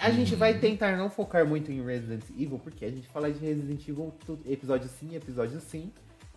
[0.03, 3.39] A gente vai tentar não focar muito em Resident Evil, porque a gente fala de
[3.39, 4.13] Resident Evil
[4.45, 5.93] episódio sim, episódio sim.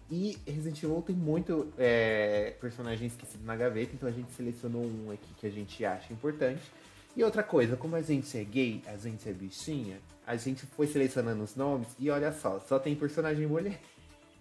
[0.08, 5.10] E Resident Evil tem muito é, personagem esquecido na gaveta, então a gente selecionou um
[5.10, 6.62] aqui que a gente acha importante.
[7.16, 9.98] E outra coisa, como a gente é gay, a gente é bichinha,
[10.28, 13.80] a gente foi selecionando os nomes e olha só, só tem personagem mulher.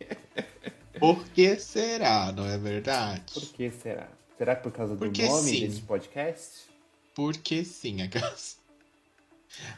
[1.00, 3.32] Por que será, não é verdade?
[3.32, 4.06] Por que será?
[4.36, 5.66] Será por causa do Porque nome sim.
[5.66, 6.68] desse podcast?
[7.14, 8.08] Porque sim, a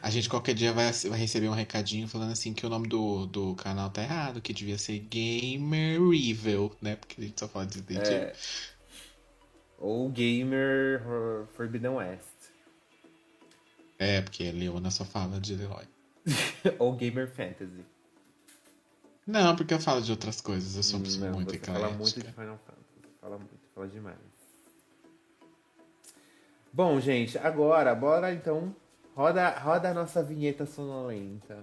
[0.01, 3.25] A gente qualquer dia vai, vai receber um recadinho falando assim que o nome do,
[3.27, 6.95] do canal tá errado, que devia ser Gamer Evil, né?
[6.95, 8.33] Porque a gente só fala de Resident é...
[9.79, 11.03] Ou Gamer
[11.55, 12.25] Forbidden West.
[13.99, 15.85] É, porque a Leona só fala de Leroy.
[16.79, 17.85] Ou Gamer Fantasy.
[19.25, 21.73] Não, porque eu falo de outras coisas, eu sou uma pessoa muito eclética.
[21.73, 24.17] fala muito de Final Fantasy, fala muito, fala demais.
[26.71, 28.73] Bom, gente, agora, bora então
[29.17, 31.57] Roda, roda a nossa vinheta sonolenta.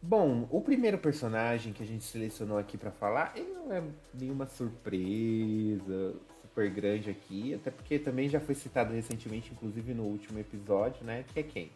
[0.00, 3.82] Bom, o primeiro personagem que a gente selecionou aqui para falar, ele não é
[4.14, 10.38] nenhuma surpresa super grande aqui, até porque também já foi citado recentemente, inclusive no último
[10.38, 11.26] episódio, né?
[11.34, 11.70] Que é quem?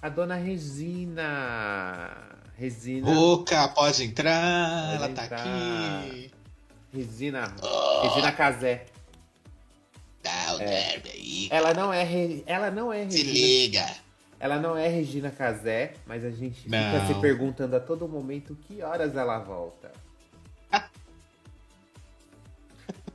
[0.00, 2.16] A dona Resina.
[2.56, 3.10] Resina.
[3.10, 5.42] Oca, pode entrar, pode ela tá entrar.
[5.42, 6.43] tá aqui.
[6.94, 7.54] Regina.
[7.62, 8.02] Oh.
[8.02, 8.86] Regina Casé.
[10.22, 11.02] Dá o é.
[11.12, 11.48] aí.
[11.50, 12.06] Ela não é.
[12.46, 13.24] Ela não é Regina.
[13.24, 13.86] Se liga.
[14.38, 16.78] Ela não é Regina Casé, mas a gente não.
[16.78, 19.90] fica se perguntando a todo momento que horas ela volta.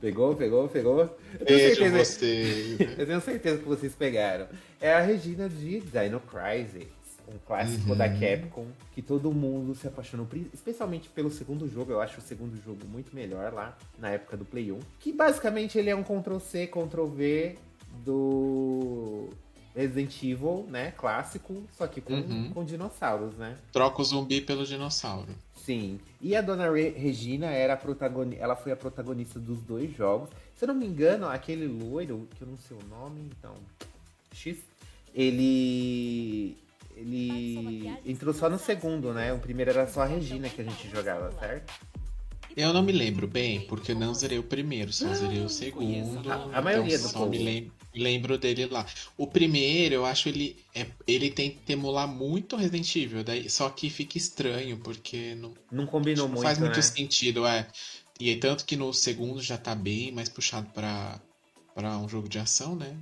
[0.00, 1.18] Pegou, pegou, pegou?
[1.38, 4.48] Eu tenho, certeza, eu tenho certeza que vocês pegaram.
[4.80, 6.99] É a Regina de Dino Crisis
[7.34, 7.96] um clássico uhum.
[7.96, 11.92] da Capcom, que todo mundo se apaixonou, especialmente pelo segundo jogo.
[11.92, 14.78] Eu acho o segundo jogo muito melhor lá, na época do Play 1.
[14.98, 17.56] Que basicamente ele é um Ctrl-C, Ctrl-V
[18.04, 19.28] do
[19.74, 20.92] Resident Evil, né?
[20.92, 22.50] Clássico, só que com, uhum.
[22.52, 23.56] com dinossauros, né?
[23.72, 25.34] Troca o zumbi pelo dinossauro.
[25.54, 26.00] Sim.
[26.20, 28.42] E a dona Re Regina era a protagonista.
[28.42, 30.30] Ela foi a protagonista dos dois jogos.
[30.56, 33.54] Se eu não me engano, aquele loiro, que eu não sei o nome, então.
[34.32, 34.58] X.
[35.14, 36.56] Ele
[37.00, 39.32] ele entrou só no segundo, né?
[39.32, 41.72] O primeiro era só a Regina que a gente jogava, certo?
[42.56, 46.30] Eu não me lembro bem, porque eu não zerei o primeiro, só zerei o segundo.
[46.30, 48.84] A, a maioria então do só me lembro, lembro, dele lá.
[49.16, 53.70] O primeiro, eu acho ele é, ele tem que emular muito Resident Evil, daí, só
[53.70, 56.42] que fica estranho, porque não, não combinou não muito.
[56.42, 56.82] faz muito né?
[56.82, 57.66] sentido, é.
[58.18, 61.20] E tanto que no segundo já tá bem mais puxado para
[61.74, 62.96] para um jogo de ação, né?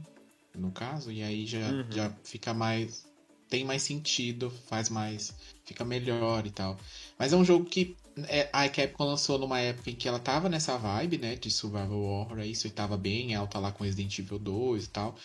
[0.54, 1.86] No caso, e aí já, uhum.
[1.90, 3.07] já fica mais
[3.48, 5.34] tem mais sentido, faz mais.
[5.64, 6.78] fica melhor e tal.
[7.18, 7.96] Mas é um jogo que
[8.28, 12.00] é, a Capcom lançou numa época em que ela tava nessa vibe, né, de survival
[12.00, 15.16] horror, isso e tava bem alta lá com Resident Evil 2 e tal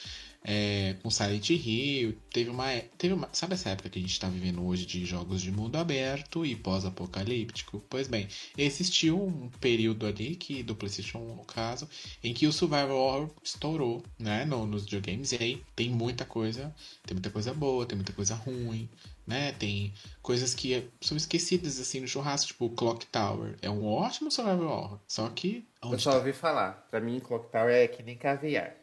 [0.44, 2.18] é, com Silent Hill.
[2.32, 3.30] Teve uma, teve uma.
[3.32, 6.56] Sabe essa época que a gente está vivendo hoje de jogos de mundo aberto e
[6.56, 7.84] pós-apocalíptico?
[7.90, 8.28] Pois bem,
[8.58, 11.88] existiu um período ali, que do PlayStation 1 no caso,
[12.24, 14.44] em que o Survival Horror estourou, né?
[14.46, 15.32] No, nos videogames.
[15.32, 16.76] E aí tem muita coisa.
[17.06, 18.90] Tem muita coisa boa, tem muita coisa ruim.
[19.26, 19.54] Né?
[19.54, 23.56] Tem coisas que são esquecidas assim no churrasco, tipo Clock Tower.
[23.62, 25.00] É um ótimo survival horror.
[25.08, 25.66] Só que.
[25.82, 26.18] Eu só tá?
[26.18, 26.88] ouvi falar.
[26.92, 28.76] Pra mim, Clock Tower é que nem caviar.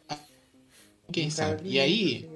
[1.13, 1.69] Quem sabe?
[1.69, 2.29] E aí.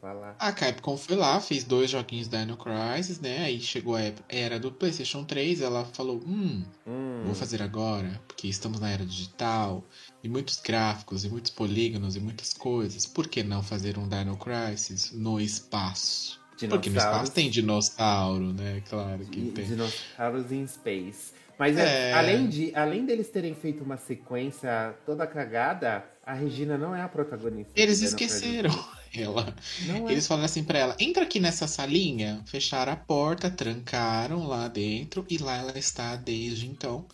[0.00, 0.34] Fala.
[0.38, 3.44] A Capcom foi lá, fez dois joguinhos da Dino Crisis, né?
[3.44, 8.48] Aí chegou a era do PlayStation 3, ela falou: hum, hum, vou fazer agora, porque
[8.48, 9.84] estamos na era digital,
[10.24, 13.04] e muitos gráficos, e muitos polígonos, e muitas coisas.
[13.04, 16.40] Por que não fazer um Dino Crisis no espaço?
[16.50, 18.82] Porque no espaço tem dinossauro, né?
[18.88, 19.66] Claro que tem.
[19.66, 21.32] Dinossauros em space.
[21.58, 22.14] Mas é.
[22.14, 27.08] além, de, além deles terem feito uma sequência toda cagada, a Regina não é a
[27.08, 27.72] protagonista.
[27.74, 28.70] Eles esqueceram
[29.14, 29.54] ela.
[29.88, 30.12] É.
[30.12, 32.42] Eles falaram assim pra ela: entra aqui nessa salinha.
[32.46, 37.06] Fecharam a porta, trancaram lá dentro e lá ela está desde então.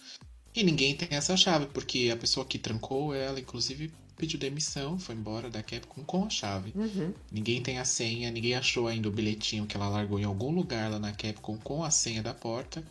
[0.54, 5.14] E ninguém tem essa chave, porque a pessoa que trancou ela, inclusive, pediu demissão, foi
[5.14, 6.72] embora da Capcom com a chave.
[6.74, 7.12] Uhum.
[7.30, 10.90] Ninguém tem a senha, ninguém achou ainda o bilhetinho que ela largou em algum lugar
[10.90, 12.82] lá na Capcom com a senha da porta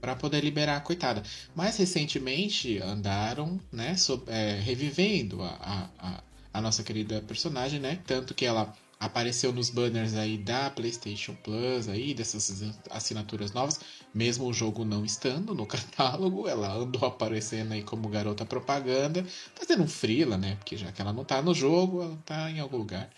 [0.00, 1.22] para poder liberar a coitada.
[1.54, 8.00] Mais recentemente andaram, né, sobre, é, revivendo a, a, a, nossa querida personagem, né?
[8.06, 13.80] Tanto que ela apareceu nos banners aí da PlayStation Plus aí dessas assinaturas novas,
[14.12, 19.84] mesmo o jogo não estando no catálogo, ela andou aparecendo aí como garota propaganda, fazendo
[19.84, 20.56] um frila, né?
[20.56, 23.08] Porque já que ela não tá no jogo, ela tá em algum lugar.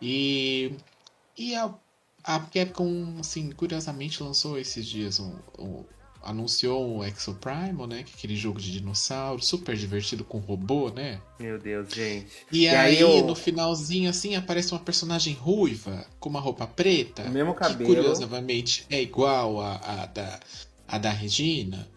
[0.00, 0.72] E
[1.36, 1.74] e a
[2.26, 5.84] a Capcom, assim, curiosamente lançou esses dias um, um
[6.26, 8.02] anunciou o Exo Primal, né?
[8.02, 11.20] Que é aquele jogo de dinossauro, super divertido com robô, né?
[11.38, 12.26] Meu Deus, gente.
[12.50, 13.24] E, e aí, aí eu...
[13.24, 17.22] no finalzinho, assim, aparece uma personagem ruiva, com uma roupa preta.
[17.22, 17.78] O mesmo cabelo.
[17.78, 20.40] Que, curiosamente, é igual a, a, da,
[20.88, 21.88] a da Regina.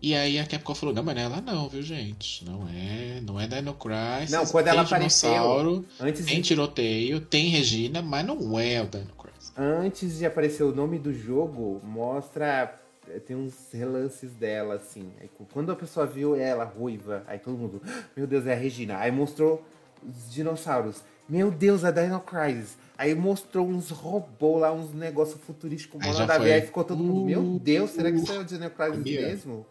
[0.00, 2.44] E aí a Capcom falou, não, mas não é ela não, viu, gente?
[2.44, 4.30] Não é, não é Dino Crisis.
[4.30, 5.84] Não, quando ela apareceu...
[5.98, 6.42] Antes tem de...
[6.42, 9.52] tiroteio, tem Regina, mas não é o Dino Crisis.
[9.56, 12.80] Antes de aparecer o nome do jogo, mostra
[13.26, 15.10] tem uns relances dela, assim.
[15.20, 18.56] Aí, quando a pessoa viu ela ruiva, aí todo mundo, ah, meu Deus, é a
[18.56, 18.98] Regina.
[18.98, 19.64] Aí mostrou
[20.02, 21.02] os dinossauros.
[21.28, 22.78] Meu Deus, a Dino Crisis.
[22.96, 26.00] Aí mostrou uns robôs lá, uns negócios futurísticos.
[26.02, 28.70] Aí, da aí ficou todo mundo, meu uh, Deus, será que isso é o Dino
[28.70, 29.66] Crisis mesmo?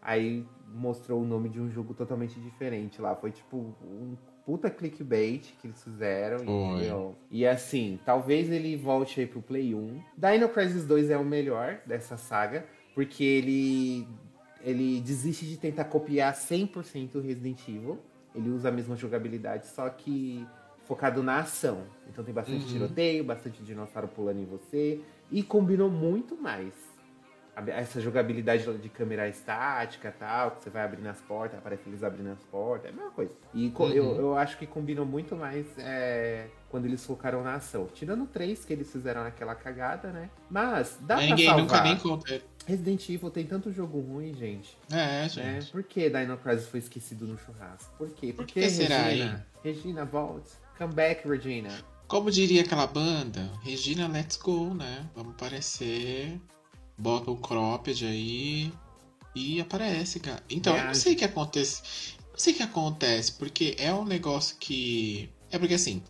[0.00, 3.14] Aí mostrou o nome de um jogo totalmente diferente lá.
[3.16, 6.38] Foi tipo um puta clickbait que eles fizeram.
[6.38, 7.16] Entendeu?
[7.30, 10.02] E assim, talvez ele volte aí pro Play 1.
[10.16, 14.08] Dino Crisis 2 é o melhor dessa saga porque ele
[14.62, 17.98] ele desiste de tentar copiar 100% Resident Evil.
[18.34, 20.46] Ele usa a mesma jogabilidade, só que
[20.84, 21.84] focado na ação.
[22.08, 22.72] Então tem bastante uhum.
[22.72, 25.00] tiroteio, bastante dinossauro pulando em você
[25.30, 26.74] e combinou muito mais
[27.68, 32.30] essa jogabilidade de câmera estática tal, que você vai abrindo as portas, aparece eles abrindo
[32.30, 33.32] as portas, é a mesma coisa.
[33.52, 33.88] E uhum.
[33.88, 37.88] eu, eu acho que combinou muito mais é, quando eles focaram na ação.
[37.92, 40.30] Tirando três que eles fizeram naquela cagada, né?
[40.48, 41.62] Mas dá Ninguém pra salvar.
[41.62, 42.42] nunca nem conta.
[42.66, 44.76] Resident Evil tem tanto jogo ruim, gente.
[44.92, 45.68] É, gente.
[45.68, 47.92] É, por que Dino Crisis foi esquecido no churrasco?
[47.96, 48.32] Por quê?
[48.32, 49.46] Por que será, Regina?
[49.62, 50.50] Regina, volte.
[50.78, 51.70] Come back, Regina.
[52.06, 55.08] Como diria aquela banda, Regina, let's go, né?
[55.14, 56.40] Vamos aparecer
[57.00, 58.72] bota um cropped aí
[59.34, 60.42] e aparece, cara.
[60.50, 61.82] Então, eu não sei o que acontece.
[62.30, 65.28] Não sei o que acontece, porque é um negócio que.
[65.50, 66.02] É porque assim,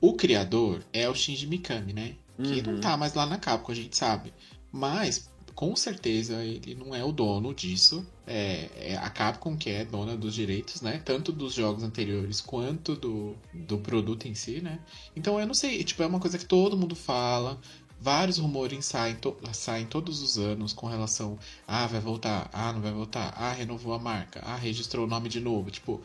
[0.00, 2.14] o criador é o Shinji Mikami, né?
[2.42, 2.74] Que uhum.
[2.74, 4.32] não tá mais lá na Capcom, a gente sabe.
[4.72, 8.06] Mas, com certeza, ele não é o dono disso.
[8.26, 11.02] É, é, a Capcom que é dona dos direitos, né?
[11.04, 14.80] Tanto dos jogos anteriores quanto do, do produto em si, né?
[15.14, 17.60] Então eu não sei, tipo, é uma coisa que todo mundo fala.
[18.00, 22.80] Vários rumores saem, to saem todos os anos com relação ah, vai voltar, ah, não
[22.80, 26.02] vai voltar, ah, renovou a marca, ah, registrou o nome de novo, tipo.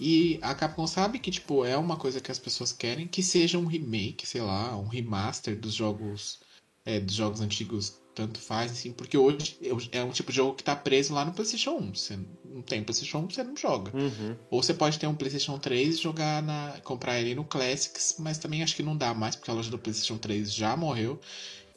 [0.00, 3.58] E a Capcom sabe que, tipo, é uma coisa que as pessoas querem que seja
[3.58, 6.40] um remake, sei lá, um remaster dos jogos
[6.84, 9.56] é, dos jogos antigos tanto faz, assim, porque hoje
[9.92, 11.94] é um tipo de jogo que tá preso lá no PlayStation 1.
[11.94, 13.96] Você não tem PlayStation 1, você não joga.
[13.96, 14.36] Uhum.
[14.50, 16.80] Ou você pode ter um PlayStation 3 e jogar na.
[16.82, 19.78] comprar ele no Classics, mas também acho que não dá mais, porque a loja do
[19.78, 21.20] PlayStation 3 já morreu.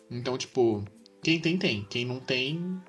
[0.09, 0.83] Então, tipo,
[1.21, 1.85] quem tem, tem.
[1.87, 2.81] Quem não tem.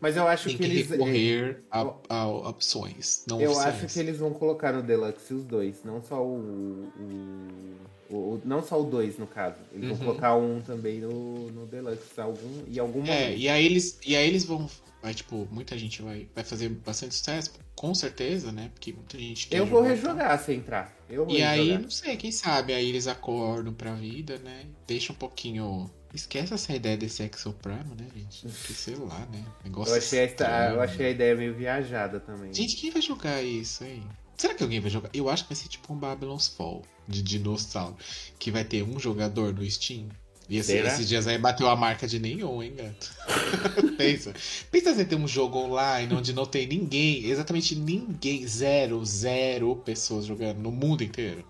[0.00, 0.88] Mas eu acho tem que, que eles.
[0.88, 3.22] recorrer a, a, opções.
[3.28, 3.84] Eu oficiais.
[3.84, 8.62] acho que eles vão colocar no Deluxe os dois, não só o, o o, não
[8.62, 9.56] só o 2, no caso.
[9.72, 9.96] Eles uhum.
[9.96, 13.10] vão colocar um também no, no Deluxe algum, e algum é, momento.
[13.10, 14.68] É, e aí eles, e aí eles vão.
[15.02, 18.70] Vai, tipo, muita gente vai, vai fazer bastante sucesso, com certeza, né?
[18.72, 20.96] Porque muita gente Eu vou rejogar se entrar.
[21.10, 21.52] Eu vou e rejogar.
[21.52, 24.64] aí, não sei, quem sabe, aí eles acordam pra vida, né?
[24.86, 25.90] Deixa um pouquinho.
[26.14, 28.46] Esquece essa ideia desse Exo Prime, né, gente?
[28.46, 29.44] Que sei lá, né?
[29.64, 32.54] Negócio eu, achei esta, eu achei a ideia meio viajada também.
[32.54, 34.02] Gente, quem vai jogar isso aí?
[34.36, 35.10] Será que alguém vai jogar?
[35.14, 37.96] Eu acho que vai ser tipo um Babylon's Fall de dinossauro.
[38.38, 40.08] Que vai ter um jogador no Steam.
[40.48, 43.10] E esse, esses dias aí bateu a marca de nenhum, hein, gato?
[43.96, 44.34] Pensa.
[44.70, 50.26] Pensa você ter um jogo online onde não tem ninguém, exatamente ninguém, zero, zero pessoas
[50.26, 51.44] jogando no mundo inteiro.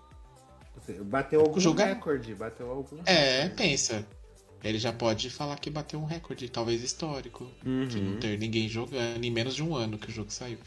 [1.05, 3.55] Bateu algum jogo é- recorde, bateu algum É, recorde.
[3.55, 4.07] pensa.
[4.63, 7.49] Ele já pode falar que bateu um recorde, talvez histórico.
[7.65, 7.87] Uhum.
[7.87, 10.57] De não ter ninguém jogando em menos de um ano que o jogo saiu.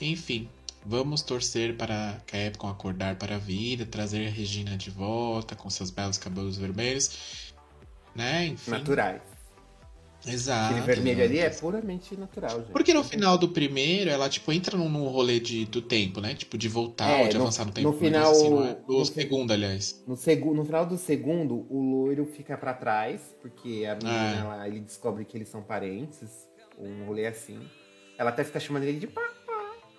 [0.00, 0.48] Enfim,
[0.86, 5.54] vamos torcer para que a Capcom acordar para a vida, trazer a Regina de volta
[5.56, 7.54] com seus belos cabelos vermelhos.
[8.14, 8.46] Né?
[8.46, 8.70] Enfim.
[8.70, 9.20] Naturais.
[10.26, 10.72] Exato.
[10.74, 12.72] Aquele vermelho ali é puramente natural, gente.
[12.72, 16.34] Porque no final do primeiro, ela, tipo, entra num, num rolê de, do tempo, né?
[16.34, 17.90] Tipo, de voltar É, ou de no- avançar no tempo.
[17.92, 18.76] no final- assim, é?
[18.88, 20.02] No, no- segundo, aliás.
[20.06, 24.38] No, segu no final do segundo, o loiro fica pra trás, porque a menina, É.
[24.40, 27.60] ela- ele descobre que eles são parentes, um rolê assim.
[28.18, 29.28] Ela até fica chamando ele de papá.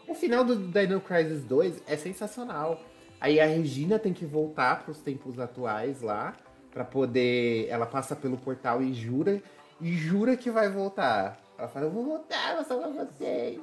[0.07, 2.81] O final do Dino Crisis 2 é sensacional.
[3.19, 6.35] Aí a Regina tem que voltar pros tempos atuais lá,
[6.71, 7.67] pra poder...
[7.69, 9.41] Ela passa pelo portal e jura,
[9.81, 11.39] e jura que vai voltar.
[11.57, 13.59] Ela fala, eu vou voltar, vou salvar vocês.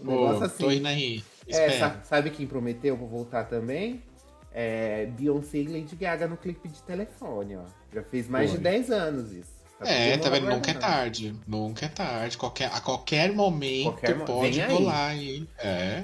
[0.00, 0.64] Um Pô, negócio assim.
[0.64, 1.24] tô indo aí.
[1.48, 2.96] É, sa- sabe quem prometeu?
[2.96, 4.02] Vou voltar também.
[4.52, 7.64] É, Beyoncé e Lady Gaga no clipe de telefone, ó.
[7.92, 9.55] Já fez mais de 10 anos isso.
[9.78, 10.48] Tá É, tá vendo?
[10.48, 11.34] Nunca é tarde.
[11.46, 12.38] Nunca é tarde.
[12.38, 15.48] Qualquer, a qualquer momento Qualquer pode rolar aí.
[15.58, 16.02] É.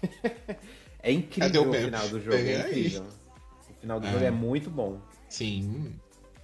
[1.02, 1.84] É incrível o o meme?
[1.86, 3.06] final do jogo, é incrível.
[3.70, 4.12] O final do É.
[4.12, 5.00] jogo é muito bom.
[5.30, 5.94] Sim.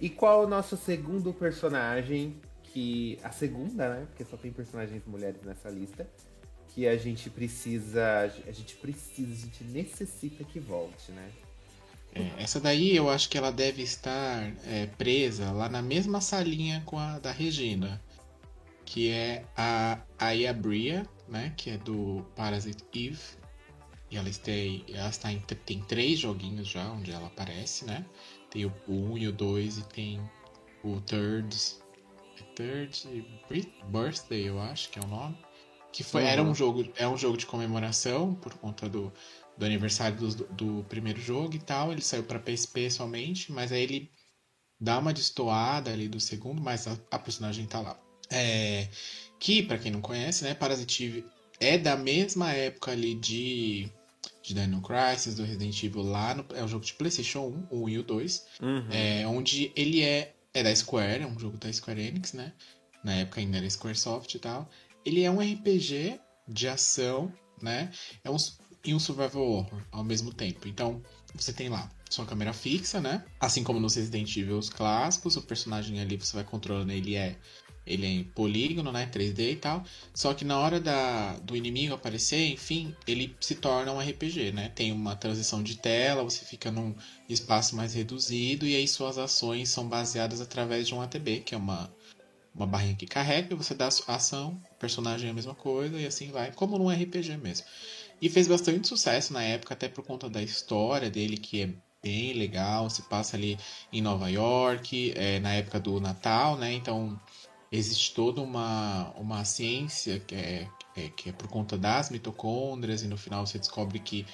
[0.01, 3.19] E qual o nosso segundo personagem que...
[3.23, 4.05] A segunda, né?
[4.07, 6.07] Porque só tem personagens mulheres nessa lista.
[6.69, 8.31] Que a gente precisa...
[8.47, 11.29] A gente precisa, a gente necessita que volte, né?
[12.17, 16.81] É, essa daí eu acho que ela deve estar é, presa lá na mesma salinha
[16.85, 18.01] com a da Regina.
[18.85, 21.53] Que é a Aya Bria, né?
[21.57, 23.19] Que é do Parasite Eve.
[24.09, 28.05] E ela, tem, ela está em, tem três joguinhos já onde ela aparece, né?
[28.49, 30.21] Tem o 1 e o 2 e tem
[30.83, 31.53] o Third.
[32.39, 33.25] é Third
[33.89, 35.37] Birthday, eu acho que é o nome.
[35.91, 36.51] Que foi, era Uhum.
[36.51, 39.11] um jogo, é um jogo de comemoração por conta do,
[39.57, 41.91] do aniversário do, do primeiro jogo e tal.
[41.91, 44.11] Ele saiu para PSP somente, mas aí ele
[44.79, 47.99] dá uma destoada ali do segundo, mas a, a personagem tá lá.
[48.29, 48.87] É,
[49.39, 51.25] que, para quem não conhece, né, Parasitive
[51.59, 53.89] é da mesma época ali de,
[54.43, 57.83] de Dino Crisis, do Resident Evil lá, no, é um jogo de Playstation 1, o
[57.85, 58.45] 1 e o 2,
[58.91, 62.53] é, onde ele é, é da Square, é um jogo da Square Enix, né,
[63.03, 64.69] na época ainda era Squaresoft e tal.
[65.05, 67.91] Ele é um RPG de ação, né,
[68.23, 68.37] é um,
[68.87, 70.67] e um survival horror ao mesmo tempo.
[70.67, 71.01] Então,
[71.35, 73.23] você tem lá sua câmera fixa, né?
[73.39, 77.35] Assim como nos Resident Evil clássicos, o personagem ali você vai controlando, ele é
[77.85, 79.81] ele é em polígono, né, 3D e tal.
[80.13, 84.69] Só que na hora da, do inimigo aparecer, enfim, ele se torna um RPG, né?
[84.75, 86.93] Tem uma transição de tela, você fica num
[87.29, 91.57] espaço mais reduzido e aí suas ações são baseadas através de um ATB, que é
[91.57, 91.89] uma
[92.57, 96.07] uma barrinha que carrega, você dá a ação, o personagem é a mesma coisa e
[96.07, 97.67] assim vai, como num RPG mesmo.
[98.21, 101.69] E fez bastante sucesso na época, até por conta da história dele, que é
[102.01, 102.89] bem legal.
[102.89, 103.57] Se passa ali
[103.91, 106.73] em Nova York, é, na época do Natal, né?
[106.73, 107.19] Então
[107.71, 113.07] existe toda uma, uma ciência que é, é, que é por conta das mitocôndrias, e
[113.07, 114.25] no final você descobre que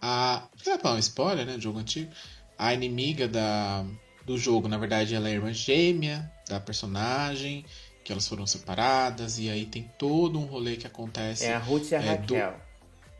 [0.00, 0.48] a.
[0.66, 1.54] Não é um spoiler, né?
[1.54, 2.10] Do jogo antigo.
[2.56, 3.84] A inimiga da,
[4.26, 7.64] do jogo, na verdade, ela é irmã gêmea da personagem,
[8.04, 11.44] que elas foram separadas, e aí tem todo um rolê que acontece.
[11.44, 12.67] É a Ruth e a É, do- Raquel.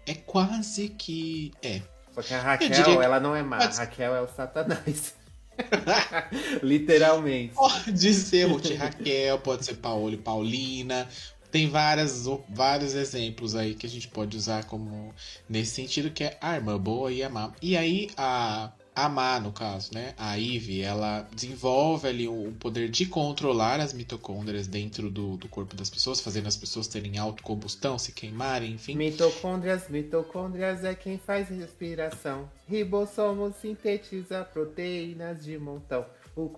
[0.09, 1.53] É quase que.
[1.63, 1.81] É.
[2.15, 3.57] Só que a Raquel, que- ela não é má.
[3.59, 5.15] A Pode- Raquel é o Satanás.
[6.63, 7.55] Literalmente.
[7.55, 11.09] Pode ser Ruth Raquel, pode ser Paolo e Paulina.
[11.51, 15.15] Tem várias, vários exemplos aí que a gente pode usar como
[15.49, 17.53] nesse sentido, que é a irmã boa e a má.
[17.63, 18.71] E aí a,
[19.05, 20.15] a má, no caso, né?
[20.17, 25.77] A Eve, ela desenvolve ali o poder de controlar as mitocôndrias dentro do, do corpo
[25.77, 28.97] das pessoas, fazendo as pessoas terem autocombustão, se queimarem, enfim.
[28.97, 32.51] Mitocôndrias, mitocôndrias é quem faz respiração.
[32.69, 36.05] Ribossomo sintetiza proteínas de montão.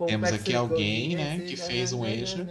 [0.07, 2.45] Temos aqui alguém, né, que fez um extra.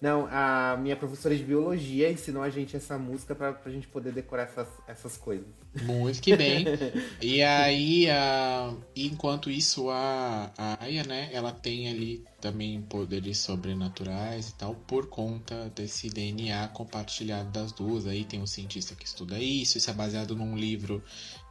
[0.00, 4.12] Não, a minha professora de biologia ensinou a gente essa música pra, pra gente poder
[4.12, 5.46] decorar essas, essas coisas.
[5.82, 6.64] Muito que bem.
[7.20, 8.74] E aí, a...
[8.96, 15.06] enquanto isso, a, a Aya, né, ela tem ali também poderes sobrenaturais e tal, por
[15.06, 18.06] conta desse DNA compartilhado das duas.
[18.06, 21.02] Aí tem um cientista que estuda isso, isso é baseado num livro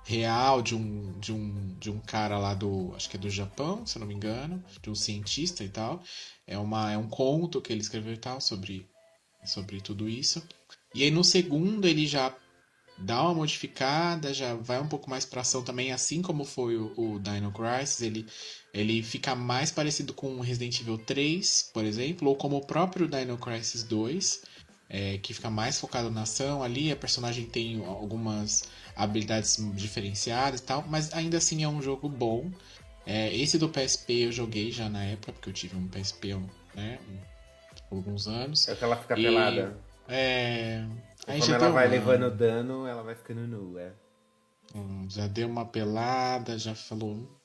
[0.10, 3.86] real de um, de um, de um cara lá do, acho que é do Japão,
[3.86, 6.02] se não me engano, de um cientista e tal.
[6.48, 8.90] É, uma, é um conto que ele escreveu e tal sobre,
[9.46, 10.42] sobre tudo isso.
[10.96, 12.36] E aí no segundo ele já
[12.98, 16.92] dá uma modificada, já vai um pouco mais pra ação também, assim como foi o,
[16.98, 18.26] o Dino Crisis, ele,
[18.74, 23.38] ele fica mais parecido com Resident Evil 3, por exemplo, ou como o próprio Dino
[23.38, 24.42] Crisis 2,
[24.90, 26.92] é, que fica mais focado na ação ali.
[26.92, 28.64] A personagem tem algumas
[29.00, 32.52] habilidades diferenciadas e tal, mas ainda assim é um jogo bom.
[33.06, 36.36] É, esse do PSP eu joguei já na época, porque eu tive um PSP
[36.76, 37.00] né,
[37.90, 38.68] alguns anos.
[38.68, 39.78] É que ela fica e, pelada.
[40.08, 40.86] É.
[41.26, 41.92] Aí Quando ela vai uma...
[41.92, 43.96] levando dano, ela vai ficando nua.
[44.76, 47.40] Hum, já deu uma pelada, já falou.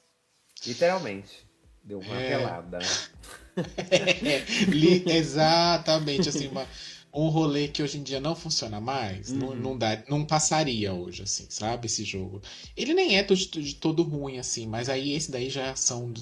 [0.66, 1.46] Literalmente.
[1.82, 2.36] Deu uma é...
[2.36, 2.78] pelada.
[3.90, 6.66] é, exatamente, assim, uma,
[7.14, 9.38] um rolê que hoje em dia não funciona mais, uhum.
[9.38, 11.86] não, não, dá, não passaria hoje, assim, sabe?
[11.86, 12.42] Esse jogo.
[12.76, 16.12] Ele nem é de, de todo ruim, assim, mas aí esse daí já é ação,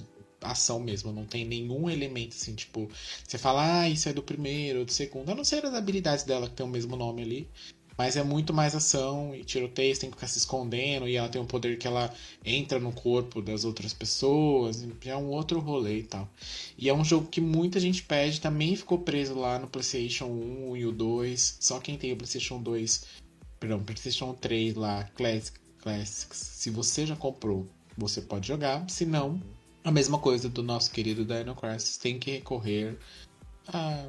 [0.42, 2.88] ação mesmo, não tem nenhum elemento, assim, tipo,
[3.26, 6.48] você fala, ah, isso é do primeiro, do segundo, a não ser as habilidades dela
[6.48, 7.48] que tem o mesmo nome ali.
[7.96, 11.40] Mas é muito mais ação e tiroteio, tem que ficar se escondendo e ela tem
[11.40, 12.12] um poder que ela
[12.44, 16.28] entra no corpo das outras pessoas, é um outro rolê e tal.
[16.78, 20.76] E é um jogo que muita gente pede, também ficou preso lá no PlayStation 1
[20.76, 21.58] e o 2.
[21.60, 23.04] Só quem tem o PlayStation 2,
[23.60, 29.42] perdão, PlayStation 3 lá, Classic, Classics, se você já comprou, você pode jogar, se não,
[29.84, 32.96] a mesma coisa do nosso querido Dino Crisis, tem que recorrer
[33.66, 34.08] a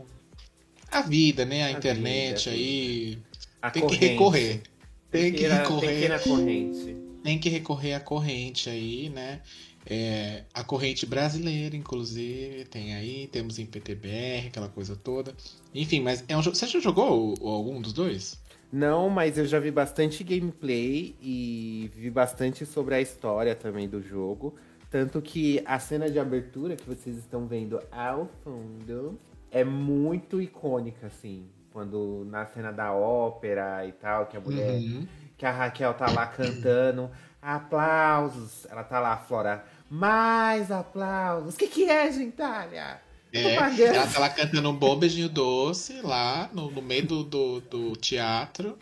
[0.93, 1.63] a vida, né?
[1.63, 3.17] A, a internet vida, aí.
[3.63, 3.99] A tem corrente.
[3.99, 4.61] que recorrer.
[5.09, 5.87] Tem, tem que, recorrer.
[5.87, 6.97] Tem que ir na corrente.
[7.23, 9.41] Tem que recorrer à corrente aí, né?
[9.85, 15.33] É, a corrente brasileira, inclusive, tem aí, temos em PTBR, aquela coisa toda.
[15.73, 16.57] Enfim, mas é um jogo.
[16.57, 18.37] Você já jogou algum dos dois?
[18.69, 24.01] Não, mas eu já vi bastante gameplay e vi bastante sobre a história também do
[24.01, 24.55] jogo.
[24.91, 29.17] Tanto que a cena de abertura que vocês estão vendo ao fundo
[29.49, 31.45] é muito icônica, assim.
[31.73, 34.75] Quando na cena da ópera e tal, que a mulher.
[34.75, 35.07] Uhum.
[35.35, 37.09] Que a Raquel tá lá cantando.
[37.41, 38.65] Aplausos.
[38.69, 39.65] Ela tá lá, Flora.
[39.89, 41.55] Mais aplausos.
[41.55, 43.01] O que, que é, gentalha?
[43.33, 47.61] É, ela tá lá cantando um bom beijinho doce lá no, no meio do, do,
[47.61, 48.77] do, teatro.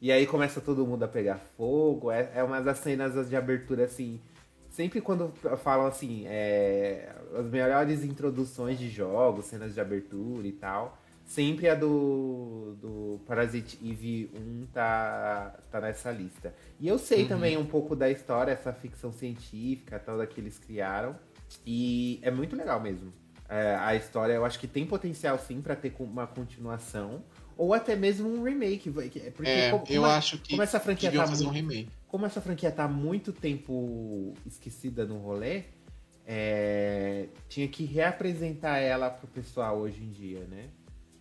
[0.00, 2.10] E aí começa todo mundo a pegar fogo.
[2.10, 4.20] É, é uma das cenas de abertura, assim,
[4.68, 10.97] sempre quando falam assim, é, as melhores introduções de jogos, cenas de abertura e tal,
[11.28, 16.52] sempre a do, do Parasite Eve 1 tá, tá nessa lista.
[16.80, 17.28] E eu sei uhum.
[17.28, 21.14] também um pouco da história, essa ficção científica, toda que eles criaram.
[21.64, 23.12] E é muito legal mesmo.
[23.48, 27.22] É, a história, eu acho que tem potencial sim para ter uma continuação.
[27.56, 28.90] Ou até mesmo um remake.
[28.90, 32.24] Porque é, como, eu acho que como essa franquia tá fazer muito, um remake como
[32.24, 35.64] essa franquia tá muito tempo esquecida no rolê,
[36.26, 40.70] é, tinha que reapresentar ela pro pessoal hoje em dia, né?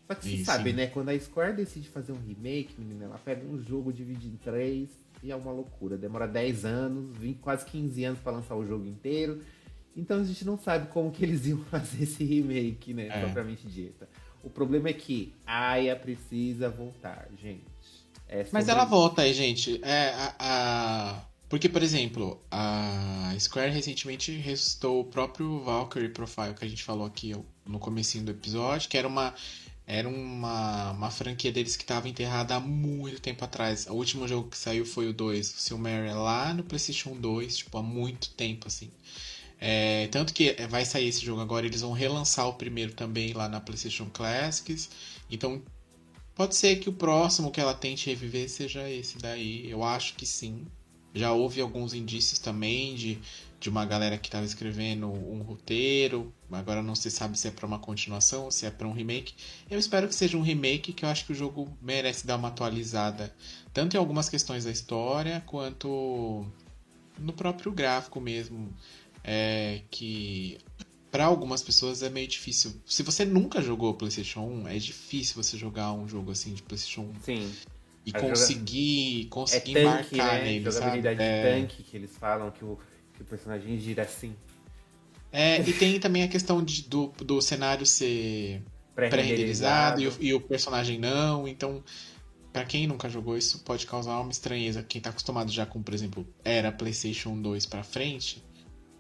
[0.08, 0.88] Só que você sabe, né?
[0.88, 4.90] Quando a Square decide fazer um remake, menina, ela pega um jogo, divide em três
[5.22, 5.98] e é uma loucura.
[5.98, 9.44] Demora 10 anos, 20, quase 15 anos para lançar o jogo inteiro.
[9.96, 13.08] Então a gente não sabe como que eles iam fazer esse remake, né?
[13.08, 13.20] É.
[13.20, 14.08] Propriamente dita.
[14.44, 17.66] O problema é que Aya precisa voltar, gente.
[18.30, 18.52] É sobre...
[18.54, 19.82] Mas ela volta aí, gente.
[19.84, 26.64] É, a, a, Porque, por exemplo, a Square recentemente ressuscitou o próprio Valkyrie Profile que
[26.64, 27.36] a gente falou aqui
[27.66, 29.34] no comecinho do episódio, que era uma
[29.88, 33.88] era uma, uma franquia deles que estava enterrada há muito tempo atrás.
[33.88, 37.78] O último jogo que saiu foi o 2, o Silmaria, lá no PlayStation 2, tipo,
[37.78, 38.92] há muito tempo, assim.
[39.60, 43.50] É, tanto que vai sair esse jogo agora, eles vão relançar o primeiro também lá
[43.50, 44.90] na PlayStation Classics.
[45.32, 45.64] Então
[46.38, 49.68] Pode ser que o próximo que ela tente reviver seja esse daí.
[49.68, 50.68] Eu acho que sim.
[51.18, 53.20] Já houve alguns indícios também de,
[53.60, 56.34] de uma galera que estava escrevendo um roteiro.
[56.52, 59.34] Agora não se sabe se é para uma continuação ou se é para um remake.
[59.70, 62.50] Eu espero que seja um remake, que eu acho que o jogo merece dar uma
[62.50, 63.34] atualizada,
[63.74, 66.46] tanto em algumas questões da história quanto
[67.18, 68.74] no próprio gráfico mesmo.
[69.24, 70.58] É, que
[71.12, 72.80] para algumas pessoas é meio difícil.
[72.86, 77.02] Se você nunca jogou PlayStation 1, é difícil você jogar um jogo assim de PlayStation
[77.02, 77.22] 1.
[77.22, 77.52] Sim.
[78.08, 79.30] E conseguir, joga...
[79.30, 80.44] conseguir é tanque, marcar né?
[80.46, 81.30] nele, Jogabilidade sabe?
[81.30, 81.60] de é...
[81.60, 82.80] tanque que eles falam que o,
[83.14, 84.34] que o personagem gira assim.
[85.30, 88.64] É, e tem também a questão de, do, do cenário ser
[88.96, 91.84] pré-renderizado pré e, e, o personagem não, então
[92.54, 94.82] para quem nunca jogou isso pode causar uma estranheza.
[94.82, 98.44] Quem tá acostumado já com, por exemplo, era PlayStation 2 para frente,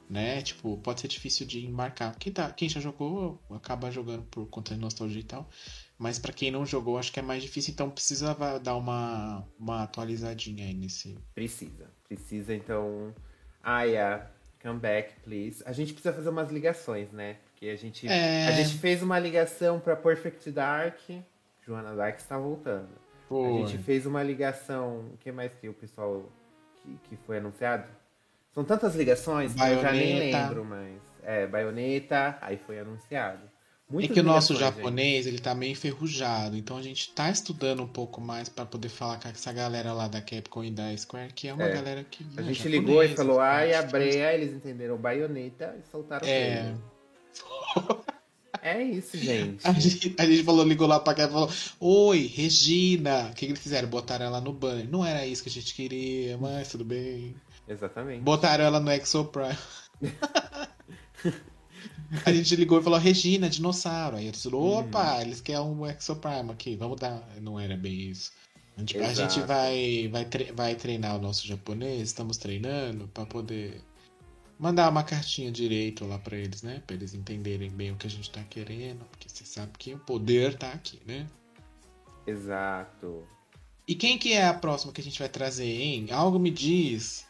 [0.10, 0.41] né?
[0.41, 2.16] Tipo, pode ser difícil de embarcar.
[2.20, 5.49] Quem, tá, quem já jogou acaba jogando por conta de nostalgia e tal.
[5.97, 9.83] Mas para quem não jogou, acho que é mais difícil, então precisa dar uma, uma
[9.83, 11.17] atualizadinha aí nesse.
[11.33, 11.89] Precisa.
[12.07, 13.13] Precisa, então.
[13.65, 14.27] Yeah.
[14.61, 15.63] Come back, please.
[15.65, 17.37] A gente precisa fazer umas ligações, né?
[17.45, 18.47] Porque a gente, é...
[18.47, 20.99] a gente fez uma ligação para Perfect Dark.
[21.65, 22.89] Joana Dark está voltando.
[23.29, 25.11] A gente fez uma ligação.
[25.13, 26.23] O que mais que o pessoal
[26.81, 27.87] que, que foi anunciado?
[28.53, 31.01] São tantas ligações que eu já nem lembro mais.
[31.23, 33.41] É, baioneta, aí foi anunciado.
[33.99, 35.35] É que o nosso japonês, gente.
[35.35, 39.17] ele tá meio enferrujado, então a gente tá estudando um pouco mais para poder falar
[39.17, 41.73] com essa galera lá da Capcom e da Square, que é uma é.
[41.73, 42.25] galera que.
[42.35, 46.75] A né, gente ligou e falou, ai, a Breia, eles entenderam baioneta e soltaram É.
[48.59, 49.65] É isso, gente.
[49.65, 50.15] A, gente.
[50.17, 53.27] a gente falou, ligou lá pra cá e falou: Oi, Regina.
[53.27, 53.88] O que, que eles fizeram?
[53.88, 54.89] Botaram ela no banner.
[54.89, 57.35] Não era isso que a gente queria, mas tudo bem.
[57.67, 58.21] Exatamente.
[58.21, 59.57] Botaram ela no Exoprime.
[62.26, 64.18] a gente ligou e falou, Regina, dinossauro.
[64.18, 65.22] Aí eles falou, opa, uhum.
[65.22, 67.28] eles querem um Exoprime aqui, vamos dar.
[67.41, 68.32] Não era bem isso.
[68.76, 73.26] A gente, a gente vai, vai, tre vai treinar o nosso japonês, estamos treinando para
[73.26, 73.82] poder
[74.60, 76.84] mandar uma cartinha direito lá para eles, né?
[76.86, 79.99] Para eles entenderem bem o que a gente tá querendo, porque você sabe que o
[79.99, 81.28] poder tá aqui, né?
[82.28, 83.28] Exato.
[83.88, 86.08] E quem que é a próxima que a gente vai trazer, hein?
[86.12, 87.26] Algo me diz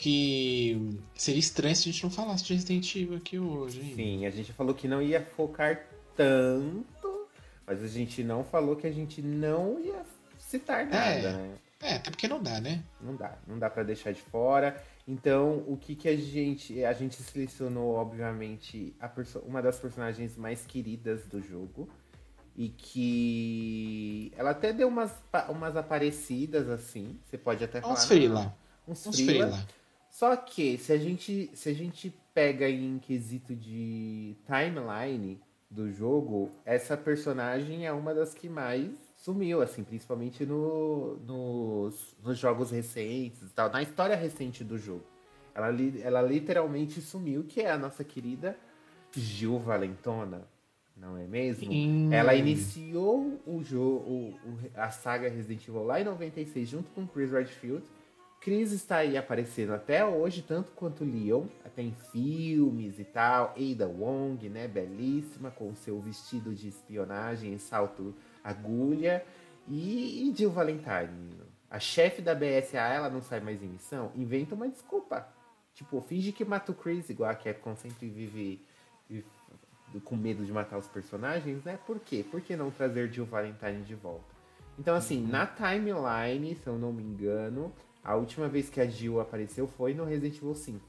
[0.00, 3.92] que seria estranho se a gente não falasse de Resident Evil aqui hoje, hein?
[3.94, 5.84] Sim, a gente falou que não ia focar
[6.16, 7.28] tanto,
[7.66, 10.02] mas a gente não falou que a gente não ia
[10.38, 11.58] citar nada, é, né?
[11.82, 12.82] É, até porque não dá, né?
[12.98, 14.82] Não dá, não dá para deixar de fora.
[15.06, 16.82] Então, o que que a gente.
[16.82, 18.96] A gente selecionou, obviamente,
[19.44, 21.90] uma das personagens mais queridas do jogo.
[22.56, 24.32] E que.
[24.34, 25.12] Ela até deu umas,
[25.50, 27.18] umas aparecidas, assim.
[27.26, 27.92] Você pode até falar.
[27.92, 28.56] Uns frila.
[28.88, 29.66] Uns, uns frila.
[30.10, 35.40] Só que, se a, gente, se a gente pega em quesito de timeline
[35.70, 42.38] do jogo, essa personagem é uma das que mais sumiu, assim, principalmente no, nos, nos
[42.38, 45.04] jogos recentes e tal, na história recente do jogo.
[45.54, 45.68] Ela,
[46.02, 48.56] ela literalmente sumiu, que é a nossa querida
[49.12, 50.48] Gil Valentona,
[50.96, 51.72] não é mesmo?
[51.72, 52.12] Hum.
[52.12, 54.38] Ela iniciou o jogo,
[54.74, 57.84] a saga Resident Evil lá em 96, junto com Chris Redfield.
[58.40, 63.54] Chris está aí aparecendo até hoje, tanto quanto Leon, até em filmes e tal.
[63.54, 69.22] Ada Wong, né, belíssima, com seu vestido de espionagem e salto agulha.
[69.68, 71.36] E, e Jill Valentine,
[71.70, 75.28] a chefe da BSA, ela não sai mais em missão, inventa uma desculpa.
[75.74, 78.64] Tipo, finge que mata o Chris, igual a Capcom sempre vive,
[79.08, 79.24] vive
[80.02, 81.78] com medo de matar os personagens, né?
[81.86, 82.24] Por quê?
[82.28, 84.34] Por que não trazer Jill Valentine de volta?
[84.78, 85.28] Então, assim, uhum.
[85.28, 87.72] na timeline, se eu não me engano,
[88.02, 90.80] a última vez que a Jill apareceu foi no Resident Evil 5.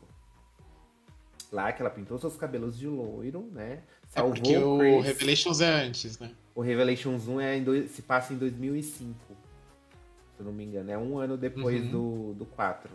[1.51, 3.73] Lá que ela pintou seus cabelos de loiro, né?
[3.73, 6.31] É Salvou é porque o, o Revelations é antes, né?
[6.55, 7.87] O Revelations 1 é do...
[7.87, 9.15] se passa em 2005.
[10.35, 10.89] Se eu não me engano.
[10.89, 11.91] É um ano depois uhum.
[11.91, 12.89] do, do 4.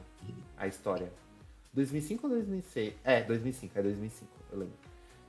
[0.56, 1.12] A história.
[1.74, 2.94] 2005 ou 2006?
[3.04, 3.78] É, 2005.
[3.78, 4.74] É 2005, eu lembro.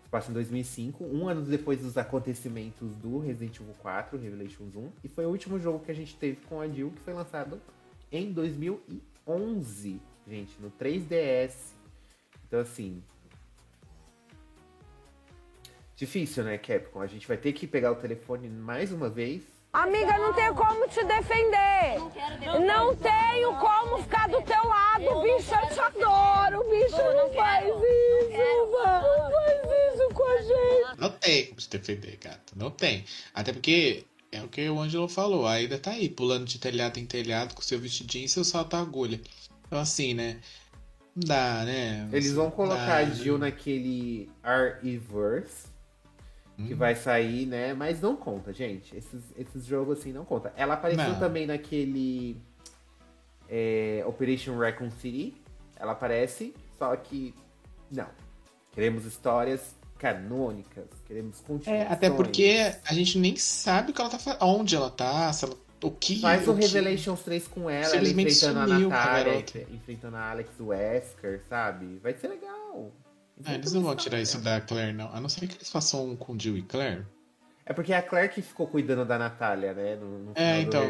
[0.03, 1.03] Se passa em 2005.
[1.03, 4.91] Um ano depois dos acontecimentos do Resident Evil 4, Revelations 1.
[5.03, 7.61] E foi o último jogo que a gente teve com a Jill, que foi lançado
[8.11, 10.01] em 2011.
[10.27, 11.53] Gente, no 3DS.
[12.47, 13.01] Então, assim,
[15.97, 17.01] Difícil, né, Capcom?
[17.01, 19.41] A gente vai ter que pegar o telefone mais uma vez.
[19.73, 21.97] Amiga, não tenho como te defender.
[22.63, 25.55] Não, tenho como ficar do teu lado, bicho.
[25.55, 26.97] Eu te adoro, bicho.
[26.97, 28.37] Não, faz isso,
[28.77, 29.57] não faz
[29.95, 30.99] isso com a gente.
[30.99, 32.53] Não tem como te defender, gato.
[32.55, 33.03] Não tem.
[33.33, 34.05] Até porque
[34.37, 35.45] é o que o Ângelo falou.
[35.45, 38.75] A Aida tá aí, pulando de telhado em telhado com seu vestidinho e seu salto
[38.75, 39.19] agulha.
[39.65, 40.39] Então, assim, né?
[41.15, 42.07] Dá, né?
[42.11, 43.47] Eles vão colocar dá, a Jill né?
[43.47, 45.67] naquele R-Verse
[46.65, 47.73] que vai sair, né?
[47.73, 48.95] Mas não conta, gente.
[48.95, 50.51] Esses, esses jogos assim não conta.
[50.55, 51.19] Ela apareceu não.
[51.19, 52.35] também naquele
[53.47, 55.35] é, Operation Raccoon City.
[55.75, 57.35] Ela aparece, só que
[57.91, 58.09] não.
[58.71, 61.77] Queremos histórias canônicas, queremos continuar.
[61.77, 65.55] É, até porque a gente nem sabe que ela tá onde ela tá, se ela,
[65.83, 66.19] o que.
[66.19, 67.25] Faz o, o Revelations que...
[67.25, 71.99] 3 com ela, ela enfrentando a Natália, enfrentando a Alex Wesker, sabe?
[72.01, 72.91] Vai ser legal.
[73.45, 75.13] Ah, eles não vão tirar isso da Claire, não.
[75.13, 77.05] A não ser que eles façam um com Jill e Claire.
[77.69, 79.97] É porque é a Claire que ficou cuidando da Natália, né?
[79.97, 80.83] No, no é, então.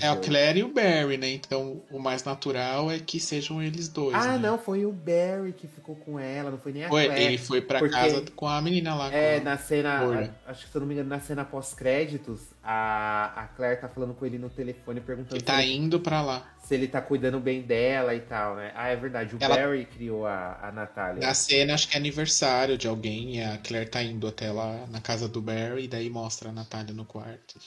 [0.00, 1.28] É a Claire e o Barry, né?
[1.30, 4.14] Então o mais natural é que sejam eles dois.
[4.14, 4.38] Ah, né?
[4.38, 7.24] não, foi o Barry que ficou com ela, não foi nem a foi, Claire.
[7.24, 7.96] Ele foi pra porque...
[7.96, 9.12] casa com a menina lá.
[9.12, 10.30] É, na cena.
[10.46, 13.88] A, acho que se eu não me engano, na cena pós-créditos, a, a Claire tá
[13.88, 15.34] falando com ele no telefone perguntando.
[15.34, 16.46] Ele tá indo pra lá.
[16.70, 18.70] Se ele tá cuidando bem dela e tal, né?
[18.76, 19.34] Ah, é verdade.
[19.34, 19.56] O ela...
[19.56, 21.20] Barry criou a, a Natália.
[21.20, 24.86] Na cena, acho que é aniversário de alguém e a Claire tá indo até lá
[24.86, 27.58] na casa do Barry e daí mostra a Natália no quarto.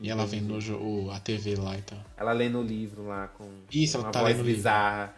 [0.00, 1.98] E ela vendo o, a TV lá e tal.
[2.16, 5.14] Ela lê no livro lá com Isso, uma tá voz bizarra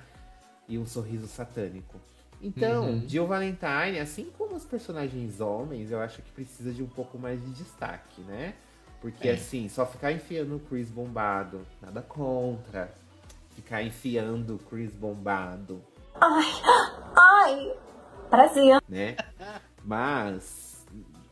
[0.69, 2.01] e um sorriso satânico.
[2.43, 3.09] Então, uhum.
[3.09, 7.41] Jill Valentine, assim como os personagens homens, eu acho que precisa de um pouco mais
[7.41, 8.55] de destaque, né?
[9.01, 9.35] Porque é.
[9.35, 12.93] assim, só ficar enfiando o Chris bombado, nada contra.
[13.61, 15.85] Ficar enfiando o Chris bombado.
[16.19, 16.47] Ai,
[17.15, 17.73] ai,
[18.31, 18.81] prazer.
[18.89, 19.17] Né?
[19.85, 20.87] Mas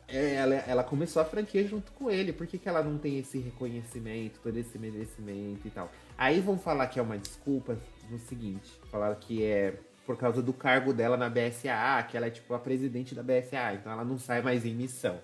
[0.07, 2.35] é, ela, ela começou a franquia junto com ele.
[2.35, 5.91] Por que, que ela não tem esse reconhecimento, todo esse merecimento e tal?
[6.19, 7.79] Aí vão falar que é uma desculpa
[8.11, 12.31] no seguinte: falaram que é por causa do cargo dela na BSAA, que ela é
[12.31, 15.19] tipo a presidente da BSAA, então ela não sai mais em missão.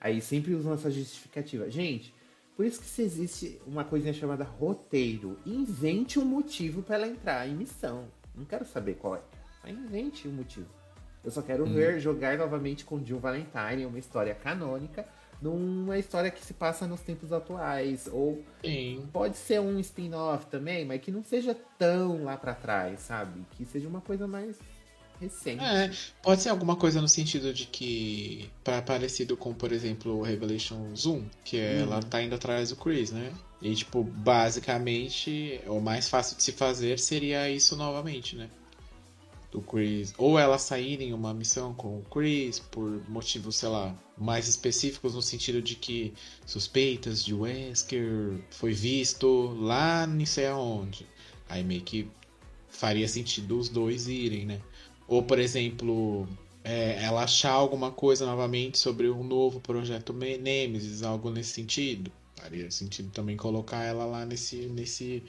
[0.00, 1.70] Aí sempre usam essa justificativa.
[1.70, 2.12] Gente,
[2.56, 5.38] por isso que se existe uma coisinha chamada roteiro.
[5.44, 8.08] Invente um motivo para ela entrar em missão.
[8.34, 9.20] Não quero saber qual é.
[9.62, 10.68] Mas invente um motivo.
[11.24, 11.72] Eu só quero hum.
[11.72, 15.06] ver jogar novamente com Jill Valentine, uma história canônica,
[15.40, 18.08] numa história que se passa nos tempos atuais.
[18.12, 19.08] Ou Sim.
[19.12, 23.44] pode ser um spin-off também, mas que não seja tão lá para trás, sabe?
[23.52, 24.58] Que seja uma coisa mais
[25.22, 25.62] recente.
[25.62, 25.90] É,
[26.22, 28.50] pode ser alguma coisa no sentido de que.
[28.64, 32.02] Pra, parecido com, por exemplo, o Revelation Zoom, que é, ela uhum.
[32.02, 33.32] tá indo atrás do Chris, né?
[33.60, 38.50] E, tipo, basicamente, o mais fácil de se fazer seria isso novamente, né?
[39.52, 43.94] do Chris, ou ela sair em uma missão com o Chris por motivos, sei lá,
[44.16, 46.14] mais específicos no sentido de que
[46.46, 51.06] suspeitas de Wesker foi visto lá não sei aonde.
[51.50, 52.08] Aí meio que
[52.70, 54.60] faria sentido os dois irem, né?
[55.12, 56.26] Ou, por exemplo,
[56.64, 62.10] é, ela achar alguma coisa novamente sobre um novo projeto Nemesis, algo nesse sentido.
[62.34, 65.22] Faria sentido também colocar ela lá nesse, nesse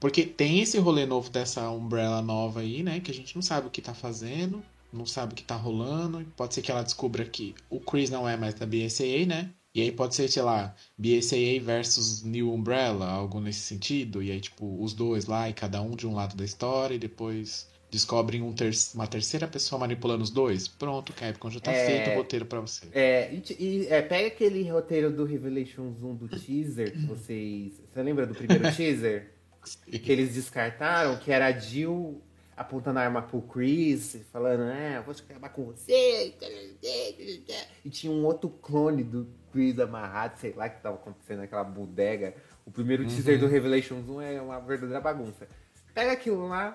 [0.00, 2.98] porque tem esse rolê novo dessa Umbrella nova aí, né?
[2.98, 4.60] Que a gente não sabe o que tá fazendo,
[4.92, 6.26] não sabe o que tá rolando.
[6.36, 9.50] Pode ser que ela descubra que o Chris não é mais da BSAA, né?
[9.72, 14.20] E aí pode ser, sei lá, BSAA versus New Umbrella, algo nesse sentido.
[14.20, 16.98] E aí, tipo, os dois lá e cada um de um lado da história e
[16.98, 20.66] depois descobrem um ter uma terceira pessoa manipulando os dois.
[20.66, 21.86] Pronto, Capcom, já tá é...
[21.86, 22.86] feito o roteiro pra você.
[22.90, 27.74] É, e, e é, pega aquele roteiro do Revelations 1 do teaser que vocês...
[27.92, 29.30] Você lembra do primeiro teaser?
[29.86, 32.20] que eles descartaram, que era a Jill
[32.56, 36.34] apontando a arma pro Chris, falando, é, vou acabar com você.
[37.84, 42.34] E tinha um outro clone do Chris amarrado, sei lá, que tava acontecendo naquela bodega.
[42.66, 43.08] O primeiro uhum.
[43.08, 45.46] teaser do Revelations 1 é uma verdadeira bagunça.
[45.94, 46.74] Pega aquilo lá,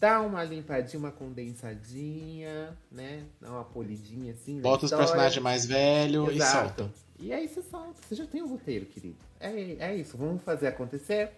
[0.00, 3.24] dá uma limpadinha, uma condensadinha, né?
[3.40, 4.60] Dá uma polidinha assim.
[4.60, 6.90] Bota os personagens mais velhos e solta.
[7.20, 7.94] E aí você solta.
[8.08, 9.16] Você já tem o um roteiro, querido.
[9.38, 10.16] É, é isso.
[10.16, 11.30] Vamos fazer acontecer.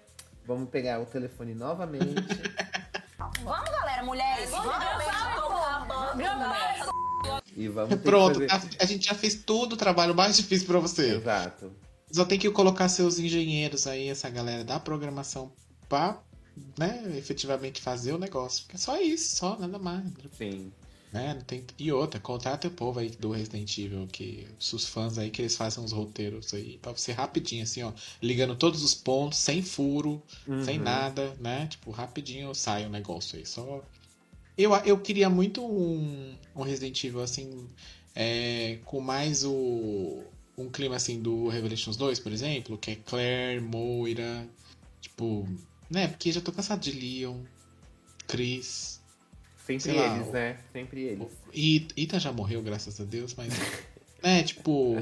[0.47, 2.05] Vamos pegar o telefone novamente.
[3.43, 4.51] vamos, galera, mulheres.
[4.51, 4.73] Vamos,
[5.89, 6.25] vamos,
[7.57, 8.77] E vamos Pronto, fazer...
[8.81, 11.17] a, a, gente já fez todo o trabalho mais difícil para você.
[11.17, 11.71] Exato.
[12.11, 15.53] Só tem que colocar seus engenheiros aí, essa galera da programação,
[15.89, 16.19] pra
[16.79, 18.65] né, efetivamente fazer o negócio.
[18.73, 20.05] É só isso, só, nada mais.
[20.37, 20.73] Sim.
[21.15, 21.41] Né?
[21.47, 21.65] Tem...
[21.79, 25.57] E outra, contrata o povo aí do Resident Evil, que os fãs aí que eles
[25.57, 30.21] fazem uns roteiros aí pra você rapidinho, assim, ó, ligando todos os pontos, sem furo,
[30.45, 30.65] uhum.
[30.65, 31.69] sem nada, né?
[31.69, 33.47] Tipo, rapidinho sai o negócio aí.
[33.47, 33.85] Só.
[34.59, 37.69] Eu, eu queria muito um, um Resident Evil assim,
[38.15, 40.21] é, com mais o.
[40.57, 44.49] Um clima assim do Revelations 2, por exemplo, que é Claire, Moira,
[45.01, 45.49] tipo,
[45.91, 46.09] né?
[46.09, 47.41] Porque já tô cansado de Leon,
[48.27, 49.01] Chris,
[49.67, 50.59] Sempre eles, lá, né?
[50.73, 51.29] Sempre eles.
[51.53, 53.49] E Ethan já morreu, graças a Deus, mas.
[54.23, 54.97] né, tipo.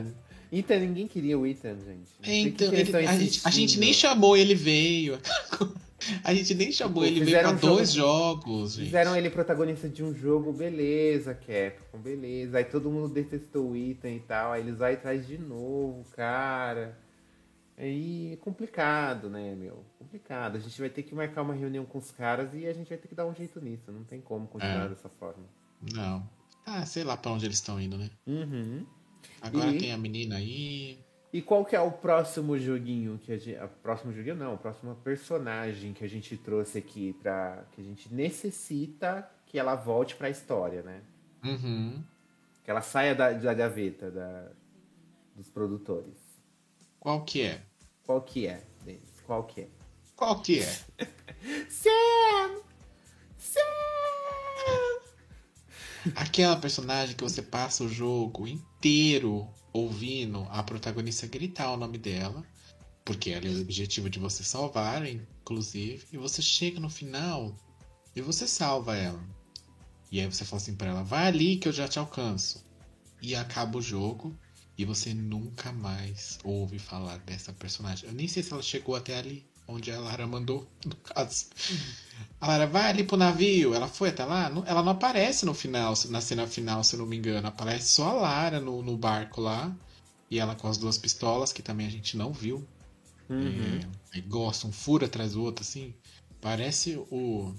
[0.53, 2.13] Ethan, ninguém queria o Ethan, gente.
[2.23, 5.19] Então, ele, a, gente, a, gente, nem chamou, ele veio.
[6.25, 8.87] A gente nem chamou, ele veio pra dois jogo, jogos, gente.
[8.87, 12.59] Fizeram ele protagonista de um jogo, beleza, Capcom, beleza.
[12.59, 14.51] Aí todo mundo detestou o Ethan e tal.
[14.51, 16.99] Aí eles vão atrás de novo, cara.
[17.79, 19.85] Aí é complicado, né, meu?
[20.13, 20.57] Complicado.
[20.57, 22.99] A gente vai ter que marcar uma reunião com os caras e a gente vai
[22.99, 23.91] ter que dar um jeito nisso.
[23.91, 24.89] Não tem como continuar é.
[24.91, 25.43] dessa forma.
[25.95, 26.29] Não.
[26.67, 28.11] Ah, sei lá pra onde eles estão indo, né?
[28.27, 28.87] Uhum.
[29.41, 29.79] Agora e...
[29.79, 30.99] tem a menina aí.
[31.33, 33.57] E qual que é o próximo joguinho que a gente.
[33.57, 37.65] A próximo joguinho não, o próximo personagem que a gente trouxe aqui pra.
[37.73, 41.01] que a gente necessita que ela volte pra história, né?
[41.43, 42.05] Uhum.
[42.63, 44.51] Que ela saia da, da gaveta da,
[45.35, 46.19] dos produtores.
[47.01, 47.63] Qual que é?
[48.05, 49.23] Qual que é, Denis?
[49.27, 49.82] Qual que é?
[50.17, 50.81] Qual que é?
[51.69, 52.63] Sam!
[53.39, 53.61] Sam!
[56.17, 62.45] Aquela personagem que você passa o jogo inteiro ouvindo a protagonista gritar o nome dela,
[63.05, 67.55] porque ela é o objetivo de você salvar, inclusive, e você chega no final
[68.15, 69.23] e você salva ela.
[70.11, 72.65] E aí você fala assim pra ela, vai ali que eu já te alcanço.
[73.21, 74.37] E acaba o jogo
[74.77, 78.09] e você nunca mais ouve falar dessa personagem.
[78.09, 81.47] Eu nem sei se ela chegou até ali, onde a Lara mandou, no caso.
[82.41, 84.51] A Lara vai ali pro navio, ela foi até lá?
[84.67, 87.47] Ela não aparece no final, na cena final, se eu não me engano.
[87.49, 89.75] Aparece só a Lara no, no barco lá.
[90.31, 92.67] E ela com as duas pistolas, que também a gente não viu.
[93.29, 93.81] Uhum.
[94.15, 95.95] É, gosta, um furo atrás do outro, assim.
[96.41, 97.55] Parece o.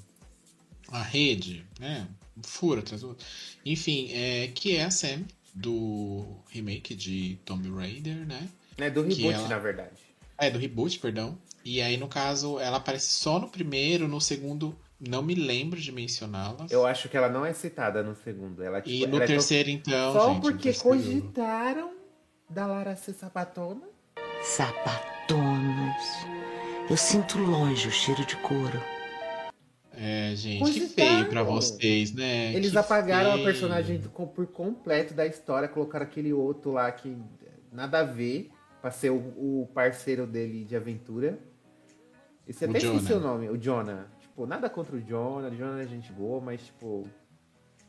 [0.90, 2.08] A rede, né?
[2.38, 3.26] Um furo atrás do outro.
[3.66, 5.24] Enfim, é, que é a Sam
[5.54, 8.50] do remake de Tomb Raider, né?
[8.78, 9.92] É do reboot, ela- na verdade.
[10.38, 11.38] É, do reboot, perdão.
[11.64, 15.92] E aí, no caso, ela aparece só no primeiro, no segundo, não me lembro de
[15.92, 16.68] mencioná-la.
[16.70, 18.62] Eu acho que ela não é citada no segundo.
[18.64, 21.92] Ela, tipo, E no ela é terceiro, então, Só gente, porque cogitaram
[22.50, 23.82] da Lara ser sapatona.
[24.42, 26.04] Sapatonos.
[26.90, 28.80] Eu sinto longe o cheiro de couro.
[29.96, 31.18] É, gente, que Cogitaram.
[31.18, 32.54] feio pra vocês, né?
[32.54, 33.46] Eles Que apagaram a feio.
[33.46, 37.16] personagem do- com- por completo da história, colocaram aquele outro lá que
[37.72, 38.50] nada a ver,
[38.82, 41.40] pra ser o, o parceiro dele de aventura.
[42.48, 44.08] Esse O até esqueci o nome, o Jonah.
[44.20, 47.08] Tipo, nada contra o Jonah, o Jonah é gente boa, mas tipo.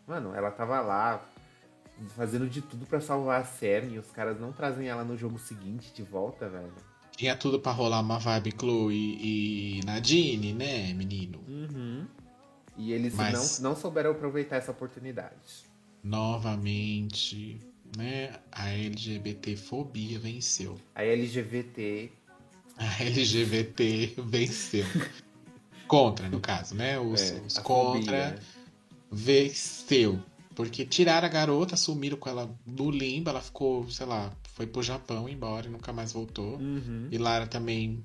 [0.06, 1.24] Mano, ela tava lá
[2.16, 5.38] fazendo de tudo pra salvar a Sam e os caras não trazem ela no jogo
[5.38, 6.72] seguinte de volta, velho.
[7.16, 11.40] Tinha tudo pra rolar uma vibe Chloe e Nadine, né, menino?
[11.48, 12.06] Uhum.
[12.76, 15.64] E eles Mas- não, não souberam aproveitar essa oportunidade.
[16.02, 17.58] Novamente,
[17.96, 18.32] né?
[18.50, 20.76] A LGBT-fobia venceu.
[20.94, 22.10] A LGBT
[22.76, 24.84] A LGBT venceu.
[25.86, 26.98] Contra, no caso, né?
[26.98, 28.38] Os, É, os contra fobia,
[29.10, 30.20] venceu.
[30.54, 34.82] Porque tiraram a garota, sumiram com ela no limbo, ela ficou, sei lá, foi pro
[34.82, 36.56] Japão embora e nunca mais voltou.
[36.58, 37.08] Uhum.
[37.10, 38.04] E Lara também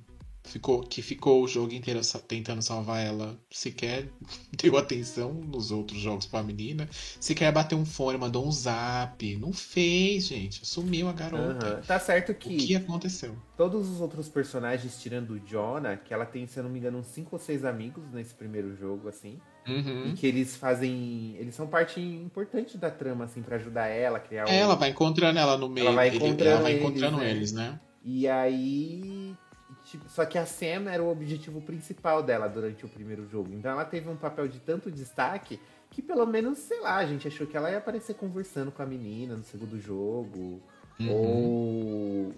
[0.50, 4.10] ficou, que ficou o jogo inteiro tentando salvar ela, sequer
[4.62, 6.90] deu atenção nos outros jogos pra menina,
[7.20, 11.66] sequer bateu um fone, mandou um zap, não fez, gente, sumiu a garota.
[11.68, 11.82] Aham.
[11.82, 13.36] Tá certo O que, que aconteceu?
[13.56, 16.98] todos os outros personagens, tirando o Jonah, que ela tem, se eu não me engano,
[17.00, 19.38] uns 5 ou 6 amigos nesse primeiro jogo, assim.
[19.68, 20.08] Uhum.
[20.08, 21.36] E que eles fazem.
[21.38, 24.90] Eles são parte importante da trama, assim, pra ajudar ela a criar um- Ela vai
[24.92, 27.30] encontrando ela no meio, Ela vai ele- encontrando ela vai eles, encontrando né?
[27.32, 27.80] eles, né?
[28.04, 29.36] E aí.
[29.90, 33.54] Tipo, só que a Sam era o objetivo principal dela durante o primeiro jogo.
[33.54, 35.60] Então ela teve um papel de tanto destaque
[35.90, 38.86] que pelo menos, sei lá, a gente achou que ela ia aparecer conversando com a
[38.86, 40.62] menina no segundo jogo.
[41.00, 41.12] Uhum.
[41.12, 42.34] Ou.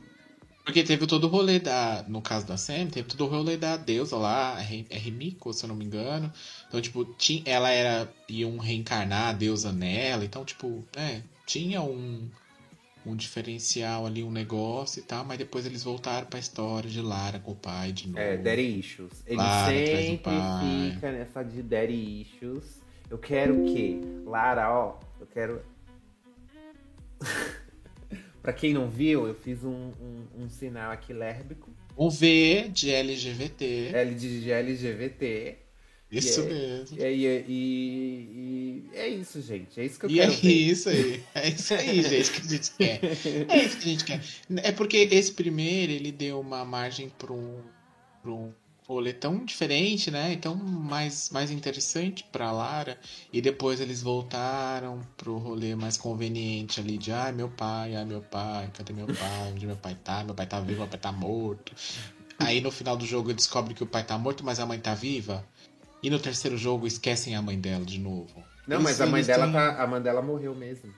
[0.64, 2.06] Porque teve todo o rolê da.
[2.08, 5.76] No caso da Sam, teve todo o rolê da deusa lá, é se eu não
[5.76, 6.32] me engano.
[6.68, 8.10] Então, tipo, tinha, ela era.
[8.30, 10.24] iam reencarnar a deusa nela.
[10.24, 12.30] Então, tipo, é, tinha um.
[13.06, 17.40] Um diferencial ali, um negócio e tal, mas depois eles voltaram pra história de Lara
[17.40, 18.20] com o pai de novo.
[18.20, 19.24] É, Daddy Issues.
[19.26, 20.32] Ele Lara sempre
[20.92, 22.82] fica nessa de Daddy Issues.
[23.10, 25.62] Eu quero que, Lara, ó, eu quero.
[28.42, 31.70] pra quem não viu, eu fiz um, um, um sinal aqui lérbico.
[31.98, 33.92] Um V de LGBT.
[33.94, 35.58] L de LGBT.
[36.12, 36.98] Isso é- mesmo.
[36.98, 39.80] E, e, e- e é isso, gente.
[39.80, 40.52] É isso que eu E é quero ver.
[40.52, 41.24] isso aí.
[41.36, 43.00] É isso aí, gente, que a gente quer.
[43.48, 44.22] É isso que a gente quer.
[44.64, 47.62] É porque esse primeiro, ele deu uma margem para um,
[48.22, 48.52] pra um
[48.88, 50.34] rolê tão diferente, né?
[50.34, 53.00] Então, mais, mais interessante pra Lara.
[53.32, 58.22] E depois eles voltaram pro rolê mais conveniente ali de ai, meu pai, ai, meu
[58.22, 59.52] pai, cadê meu pai?
[59.54, 60.24] Onde meu pai tá?
[60.26, 61.74] Meu pai tá vivo, meu pai tá morto.
[62.38, 64.94] Aí no final do jogo descobre que o pai tá morto, mas a mãe tá
[64.96, 65.46] viva.
[66.04, 68.44] E no terceiro jogo esquecem a mãe dela de novo.
[68.68, 69.84] Não, Eles- mas a mãe dela têm- tá.
[69.84, 70.92] A mãe dela morreu mesmo.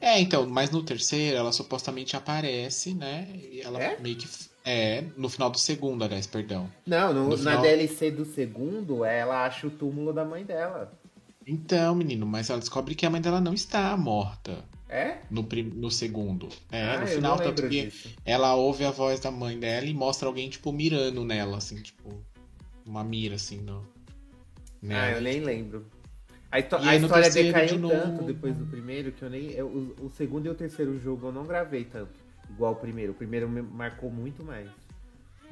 [0.00, 3.28] É, então, mas no terceiro ela supostamente aparece, né?
[3.34, 3.98] E ela É?
[4.00, 4.26] meio que.
[4.64, 6.68] É, no final do segundo, aliás, perdão.
[6.86, 10.92] Não, no- No na final- DLC do segundo, ela acha o túmulo da mãe dela.
[11.46, 15.18] Então, menino, mas ela descobre que a mãe dela não está morta É?
[15.30, 16.48] no, prim- no segundo.
[16.72, 18.08] É, ah, no final, tanto que disso.
[18.24, 22.20] ela ouve a voz da mãe dela e mostra alguém, tipo, mirando nela, assim, tipo,
[22.86, 23.86] uma mira, assim, no.
[24.82, 25.16] Ah, nela.
[25.16, 25.86] eu nem lembro.
[26.50, 29.50] A, a história decaiu de novo- tanto depois do primeiro que eu nem.
[29.50, 32.12] eu- o, o segundo e o terceiro jogo eu não gravei tanto.
[32.48, 33.12] Igual o primeiro.
[33.12, 34.68] O primeiro me marcou muito mais.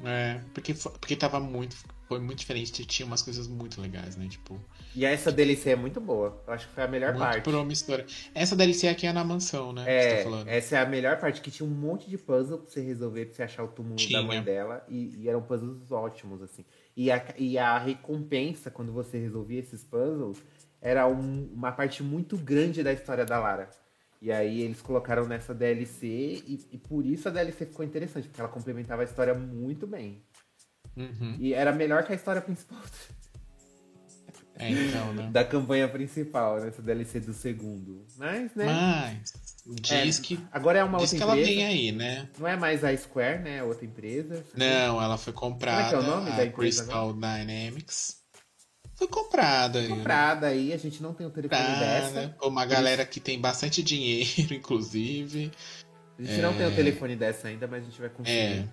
[0.03, 1.75] É, porque, porque tava muito.
[2.07, 4.27] Foi muito diferente, tinha umas coisas muito legais, né?
[4.27, 4.59] Tipo,
[4.95, 6.39] E essa DLC é muito boa.
[6.45, 7.41] Eu acho que foi a melhor muito parte.
[7.41, 8.05] promissora.
[8.35, 9.83] Essa DLC aqui é na mansão, né?
[9.83, 12.59] que você É, tá essa é a melhor parte, que tinha um monte de puzzle
[12.59, 14.21] pra você resolver, pra você achar o túmulo Tinha.
[14.21, 14.85] da mãe dela.
[14.87, 16.63] E, e eram puzzles ótimos, assim.
[16.95, 20.41] E a, e a recompensa, quando você resolvia esses puzzles,
[20.81, 23.69] era um- uma parte muito grande da história da Lara.
[24.21, 28.39] E aí eles colocaram nessa DLC, e, e por isso a DLC ficou interessante, porque
[28.39, 30.23] ela complementava a história muito bem.
[30.95, 31.35] Uhum.
[31.39, 32.79] E era melhor que a história principal
[34.57, 35.29] É, então, né?
[35.31, 38.05] da campanha principal, nessa DLC do segundo.
[38.17, 38.65] Mas, né?
[38.65, 39.33] Mas
[39.81, 41.55] diz É, que Agora é uma diz outra que ela empresa.
[41.57, 42.29] vem aí, né?
[42.39, 43.57] Não é mais a Square, né?
[43.57, 44.45] É outra empresa.
[44.55, 45.83] Não, ela foi comprada.
[45.83, 48.23] Como é que é o nome da empresa Crystal Dynamics.
[48.95, 49.89] Foi comprada aí.
[49.89, 49.95] né?
[49.95, 52.07] comprada aí, a gente não tem o telefone dessa.
[52.11, 55.51] Comprada, por uma galera que tem bastante dinheiro, inclusive.
[56.17, 58.37] A gente não tem o telefone dessa ainda, mas a gente vai conseguir.
[58.37, 58.65] É.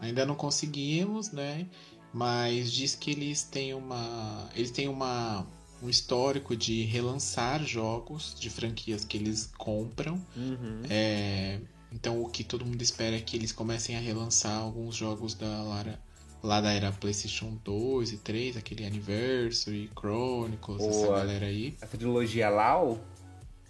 [0.00, 1.66] Ainda não conseguimos, né?
[2.12, 4.48] Mas diz que eles têm uma.
[4.54, 5.46] Eles têm uma.
[5.82, 10.14] um histórico de relançar jogos de franquias que eles compram.
[10.36, 10.82] Uhum.
[10.90, 11.58] É,
[11.90, 15.62] então o que todo mundo espera é que eles comecem a relançar alguns jogos da
[15.62, 15.98] Lara,
[16.42, 21.18] lá da era PlayStation 2 e 3, aquele Anniversary, Chronicles, essa Boa.
[21.18, 21.74] galera aí.
[21.80, 23.00] A trilogia Lau?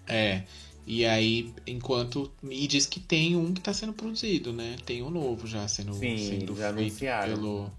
[0.07, 0.43] É.
[0.87, 2.31] E aí, enquanto.
[2.43, 4.77] E diz que tem um que tá sendo produzido, né?
[4.85, 7.35] Tem um novo já sendo, Sim, sendo já feito anunciaram.
[7.37, 7.73] pelo.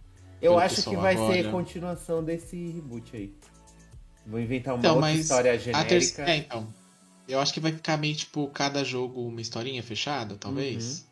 [0.44, 1.34] Eu acho que pessoal vai agora.
[1.44, 3.34] ser continuação desse reboot aí.
[4.26, 5.90] Vou inventar uma Então, outra história genérica.
[5.90, 6.32] terceira.
[6.32, 6.74] É, então.
[7.28, 11.00] Eu acho que vai ficar meio, tipo, cada jogo uma historinha fechada, talvez.
[11.00, 11.06] Uhum.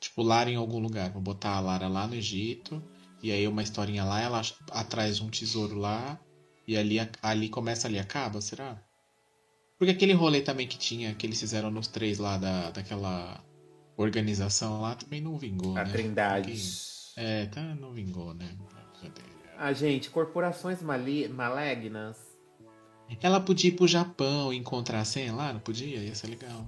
[0.00, 1.10] Tipo, Lara em algum lugar.
[1.10, 2.82] Vou botar a Lara lá no Egito.
[3.22, 6.18] E aí uma historinha lá, ela atrás um tesouro lá.
[6.66, 8.78] E ali, ali começa ali acaba, será?
[9.78, 13.42] Porque aquele rolê também que tinha, que eles fizeram nos três lá da, daquela
[13.96, 15.90] organização lá, também não vingou, A né?
[15.92, 16.52] Trindade.
[16.52, 18.48] Porque- É, tá, não vingou, né?
[19.58, 22.16] Ah, gente, corporações mali- malignas.
[23.20, 25.98] Ela podia ir pro Japão e encontrar a Sen lá, não podia?
[25.98, 26.66] Ia ser legal.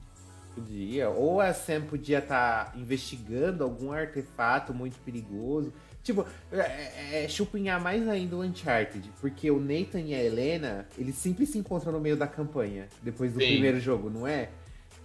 [0.54, 1.08] Podia.
[1.08, 5.72] Ou a Sam podia estar investigando algum artefato muito perigoso.
[6.02, 9.10] Tipo, é, é chupinhar mais ainda o Uncharted.
[9.22, 12.88] Porque o Nathan e a Helena, eles sempre se encontram no meio da campanha.
[13.02, 13.46] Depois do Sim.
[13.46, 14.50] primeiro jogo, não é?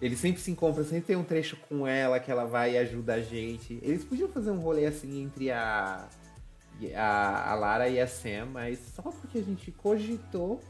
[0.01, 3.15] Eles sempre se encontram, sempre tem um trecho com ela que ela vai e ajuda
[3.15, 3.79] a gente.
[3.81, 6.07] Eles podiam fazer um rolê assim entre a,
[6.95, 10.61] a, a Lara e a Sam, mas só porque a gente cogitou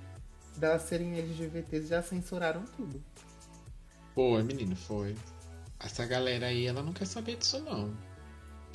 [0.58, 3.04] delas serem LGBTs já censuraram tudo.
[4.16, 5.16] Pô, menino, foi.
[5.80, 7.96] Essa galera aí, ela não quer saber disso, não.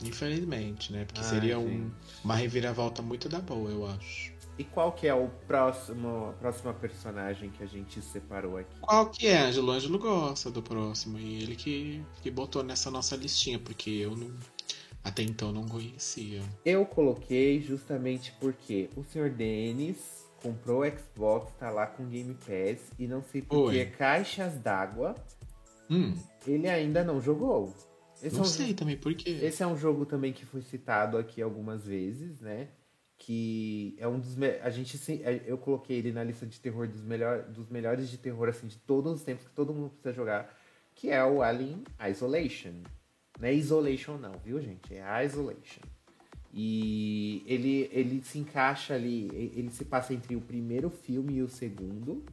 [0.05, 1.05] Infelizmente, né?
[1.05, 1.91] Porque Ai, seria um,
[2.23, 4.32] uma reviravolta muito da boa, eu acho.
[4.59, 8.77] E qual que é o próximo, a próxima personagem que a gente separou aqui?
[8.81, 9.69] Qual que é, Ângelo?
[9.69, 11.19] O Ângelo gosta do próximo.
[11.19, 14.31] E ele que, que botou nessa nossa listinha, porque eu não.
[15.03, 16.43] Até então não conhecia.
[16.65, 19.31] Eu coloquei justamente porque o Sr.
[19.31, 23.73] Denis comprou o Xbox, tá lá com Game Pass e não sei por Oi.
[23.73, 25.17] que caixas d'água
[25.93, 26.15] Hum,
[26.47, 27.75] ele ainda não jogou.
[28.23, 29.41] Esse, não é um, sei também por quê.
[29.43, 32.69] esse é um jogo também que foi citado aqui algumas vezes, né?
[33.25, 34.37] Que é um dos.
[34.63, 38.19] A gente se- Eu coloquei ele na lista de terror dos, melhor, dos melhores de
[38.19, 40.53] terror, assim, de todos os tempos que todo mundo precisa jogar.
[40.95, 42.73] Que é o Alien Isolation.
[43.39, 44.93] Não é Isolation, não, viu, gente?
[44.95, 45.83] É Isolation.
[46.53, 51.49] E ele, ele se encaixa ali, ele se passa entre o primeiro filme e o
[51.49, 52.25] segundo.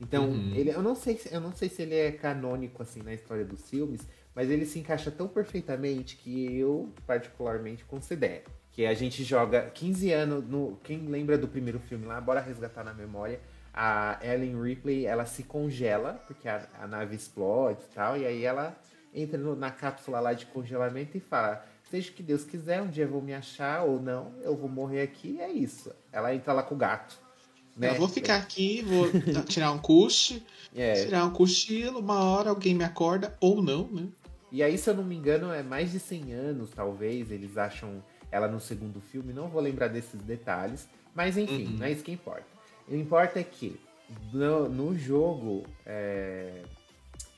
[0.00, 0.54] Então, Uhum.
[0.54, 3.44] ele, eu, não sei se, eu não sei se ele é canônico assim na história
[3.44, 4.00] dos filmes,
[4.34, 8.44] mas ele se encaixa tão perfeitamente que eu particularmente considero.
[8.78, 10.78] Que a gente joga 15 anos no.
[10.84, 13.40] Quem lembra do primeiro filme lá, bora resgatar na memória.
[13.74, 18.44] A Ellen Ripley, ela se congela, porque a, a nave explode e tal, e aí
[18.44, 18.78] ela
[19.12, 22.86] entra no- na cápsula lá de congelamento e fala: Seja o que Deus quiser, um
[22.86, 25.90] dia eu vou me achar ou não, eu vou morrer aqui, é isso.
[26.12, 27.18] Ela entra lá com o gato.
[27.76, 27.90] Né?
[27.90, 29.08] Eu vou ficar aqui, vou
[29.42, 30.40] tirar um coche,
[30.72, 34.06] É, tirar um cochilo, uma hora alguém me acorda, ou não, né?
[34.52, 38.00] E aí, se eu não me engano, é mais de 100 anos, talvez, eles acham
[38.30, 39.32] ela no segundo filme.
[39.32, 40.88] Não vou lembrar desses detalhes.
[41.14, 41.76] Mas enfim, Uhum.
[41.78, 42.46] não é isso que importa.
[42.86, 43.78] O que importa é que
[44.32, 46.62] no, no jogo é,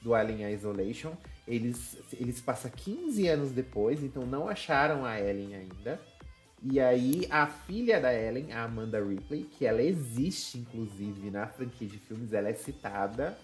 [0.03, 1.13] do Alien Isolation,
[1.49, 6.01] eles, eles passam 15 anos depois, então não acharam a Ellen ainda.
[6.63, 11.89] E aí, a filha da Ellen, a Amanda Ripley, que ela existe, inclusive, na franquia
[11.89, 13.37] de filmes, ela é citada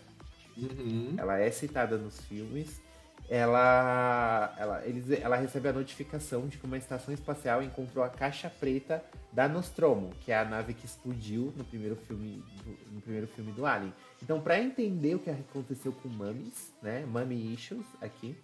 [0.57, 1.15] Uhum.
[1.19, 2.81] ela é citada nos filmes.
[3.29, 8.49] Ela, ela, eles, ela recebe a notificação de que uma estação espacial encontrou a caixa
[8.49, 13.27] preta da Nostromo, que é a nave que explodiu no primeiro filme do, no primeiro
[13.27, 13.93] filme do Alien.
[14.23, 18.37] Então, para entender o que aconteceu com Mummies, né, Mummy Issues aqui,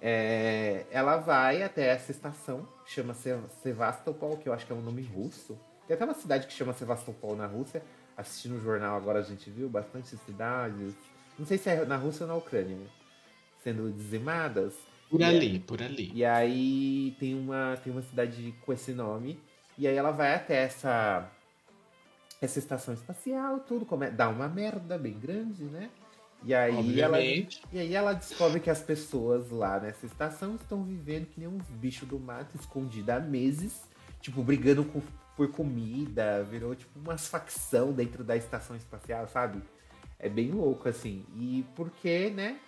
[0.00, 4.80] é, ela vai até essa estação, chama Se- Sevastopol, que eu acho que é um
[4.80, 5.58] nome russo.
[5.86, 7.82] Tem até uma cidade que chama Sevastopol na Rússia.
[8.16, 10.94] Assistindo o jornal agora a gente viu bastante cidades.
[11.38, 12.86] Não sei se é na Rússia ou na Ucrânia, né?
[13.62, 14.74] Sendo dizimadas.
[15.10, 16.10] Por ali, por ali.
[16.14, 19.38] E aí tem uma, tem uma cidade com esse nome.
[19.76, 21.30] E aí ela vai até essa,
[22.40, 25.88] essa estação espacial, tudo come, dá uma merda bem grande, né?
[26.44, 27.62] E aí, ela, Obviamente.
[27.72, 31.64] e aí ela descobre que as pessoas lá nessa estação estão vivendo que nem uns
[31.70, 33.82] bichos do mato, escondidos há meses,
[34.20, 35.02] tipo, brigando com-
[35.36, 39.62] por comida, virou tipo umas facção dentro da estação espacial, sabe?
[40.18, 41.24] É bem louco, assim.
[41.36, 42.58] E porque, né?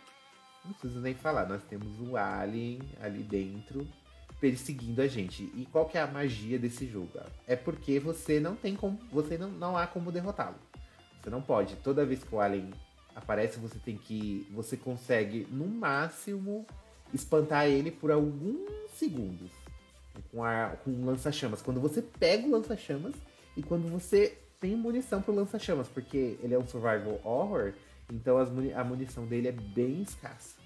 [0.64, 3.86] Não preciso nem falar, nós temos o Alien ali dentro
[4.40, 5.42] perseguindo a gente.
[5.54, 7.10] E qual que é a magia desse jogo?
[7.46, 8.98] É porque você não tem como.
[9.12, 10.56] Você não, não há como derrotá-lo.
[11.20, 11.76] Você não pode.
[11.76, 12.70] Toda vez que o Alien
[13.14, 14.46] aparece, você tem que.
[14.52, 16.66] Você consegue, no máximo,
[17.12, 19.50] espantar ele por alguns segundos.
[20.32, 21.62] Com, a, com um lança-chamas.
[21.62, 23.14] Quando você pega o lança-chamas
[23.56, 27.72] e quando você tem munição pro lança-chamas, porque ele é um survival horror,
[28.12, 30.56] então muni a munição dele é bem escassa.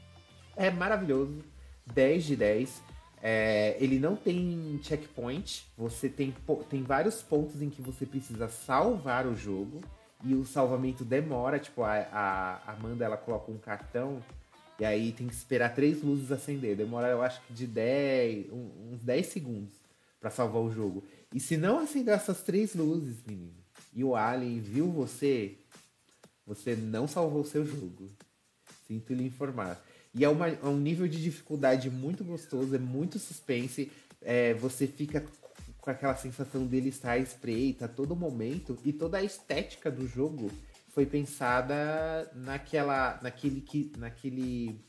[0.57, 1.45] É maravilhoso,
[1.87, 2.83] 10 de 10.
[3.23, 6.35] É, ele não tem checkpoint, você tem,
[6.69, 9.81] tem vários pontos em que você precisa salvar o jogo
[10.23, 14.23] e o salvamento demora, tipo, a, a Amanda ela coloca um cartão
[14.79, 16.77] e aí tem que esperar três luzes acender.
[16.77, 19.73] Demora, eu acho que de 10, uns 10 segundos
[20.21, 21.05] para salvar o jogo.
[21.33, 23.55] E se não acender essas três luzes, menino,
[23.95, 25.57] e o Alien viu você,
[26.47, 28.09] você não salvou o seu jogo.
[28.87, 29.83] Sinto lhe informar.
[30.15, 33.91] E é, uma, é um nível de dificuldade muito gostoso, é muito suspense.
[34.23, 35.25] É, você fica
[35.81, 38.79] com aquela sensação dele estar à espreita a todo momento.
[38.85, 40.51] E toda a estética do jogo
[40.91, 44.81] foi pensada naquela, naquele, naquele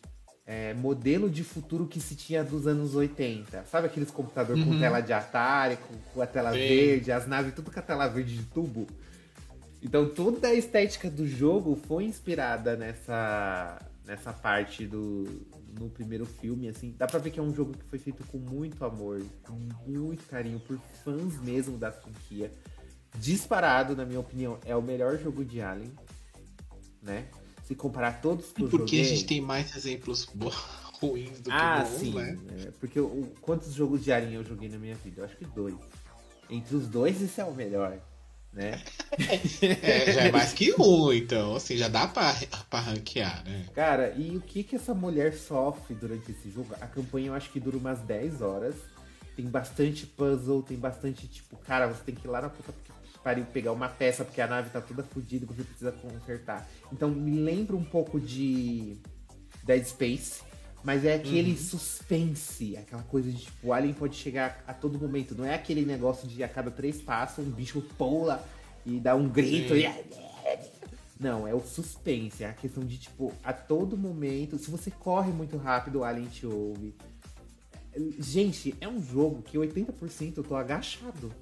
[0.45, 3.65] é, modelo de futuro que se tinha dos anos 80.
[3.65, 4.73] Sabe aqueles computadores uhum.
[4.73, 6.59] com tela de Atari, com, com a tela Sim.
[6.59, 8.85] verde, as naves tudo com a tela verde de tubo?
[9.85, 15.45] Então toda a estética do jogo foi inspirada nessa, nessa parte do
[15.79, 16.95] no primeiro filme, assim.
[16.97, 19.53] Dá pra ver que é um jogo que foi feito com muito amor, com
[19.85, 22.51] muito carinho, por fãs mesmo da franquia.
[23.19, 25.91] Disparado, na minha opinião, é o melhor jogo de Alien,
[27.03, 27.27] né?
[27.63, 30.25] se comparar todos que eu Porque a gente tem mais exemplos
[30.99, 32.37] ruins do ah, que bons, sim, né?
[32.59, 35.21] É, porque o, quantos jogos de Alien eu joguei na minha vida?
[35.21, 35.75] Eu acho que dois.
[36.49, 37.99] Entre os dois, esse é o melhor.
[38.55, 38.81] Né?
[39.83, 42.33] é, já é mais que um, então, assim, já dá pra,
[42.69, 43.65] pra ranquear, né?
[43.75, 46.73] Cara, e o que que essa mulher sofre durante esse jogo?
[46.79, 48.75] A campanha eu acho que dura umas 10 horas.
[49.35, 52.73] Tem bastante puzzle, tem bastante, tipo, cara, você tem que ir lá na puta
[53.25, 56.69] pariu pegar uma peça porque a nave tá toda fodida e você precisa consertar.
[56.93, 58.97] Então me lembra um pouco de
[59.63, 60.43] Dead Space,
[60.85, 61.57] mas é aquele uhum.
[61.57, 65.33] suspense, aquela coisa de tipo, o alien pode chegar a todo momento.
[65.33, 68.45] Não é aquele negócio de a cada três passos um bicho pula
[68.85, 69.89] e dá um grito e...
[71.19, 75.31] Não, é o suspense, é a questão de, tipo, a todo momento, se você corre
[75.31, 76.93] muito rápido, o alien te ouve.
[78.19, 81.33] Gente, é um jogo que 80% eu tô agachado.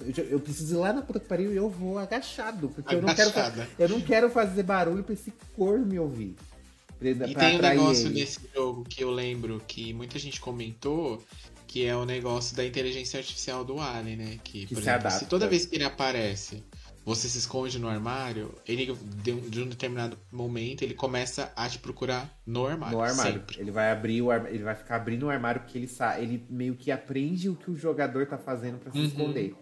[0.00, 2.68] Eu, eu, preciso ir lá na puta que pariu e eu vou agachado.
[2.68, 3.30] Porque eu não, quero,
[3.78, 6.36] eu não quero fazer barulho pra esse corno me ouvir.
[7.00, 8.20] Pra, e pra tem um negócio ele.
[8.20, 11.20] nesse jogo que eu lembro que muita gente comentou,
[11.66, 14.38] que é o negócio da inteligência artificial do Alien, né?
[14.44, 15.18] Que, que por exemplo, adapta.
[15.18, 16.62] se toda vez que ele aparece,
[17.04, 22.38] você se esconde no armário, ele de um determinado momento ele começa a te procurar
[22.46, 22.98] no armário.
[22.98, 23.32] No armário.
[23.32, 23.60] Sempre.
[23.60, 26.74] Ele vai abrir o ele vai ficar abrindo o armário porque ele sabe, ele meio
[26.76, 29.04] que aprende o que o jogador tá fazendo para se uhum.
[29.04, 29.54] esconder.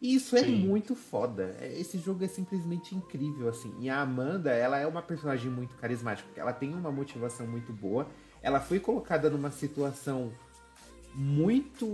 [0.00, 0.56] E isso é Sim.
[0.56, 1.56] muito foda.
[1.60, 3.74] É, esse jogo é simplesmente incrível, assim.
[3.80, 6.28] E a Amanda, ela é uma personagem muito carismática.
[6.36, 8.06] Ela tem uma motivação muito boa.
[8.42, 10.32] Ela foi colocada numa situação
[11.14, 11.86] muito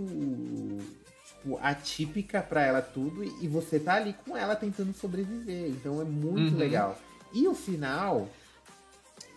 [1.26, 3.22] tipo, atípica para ela tudo.
[3.22, 5.68] E você tá ali com ela tentando sobreviver.
[5.68, 6.59] Então é muito uhum.
[6.59, 6.98] legal.
[7.32, 8.28] E o final,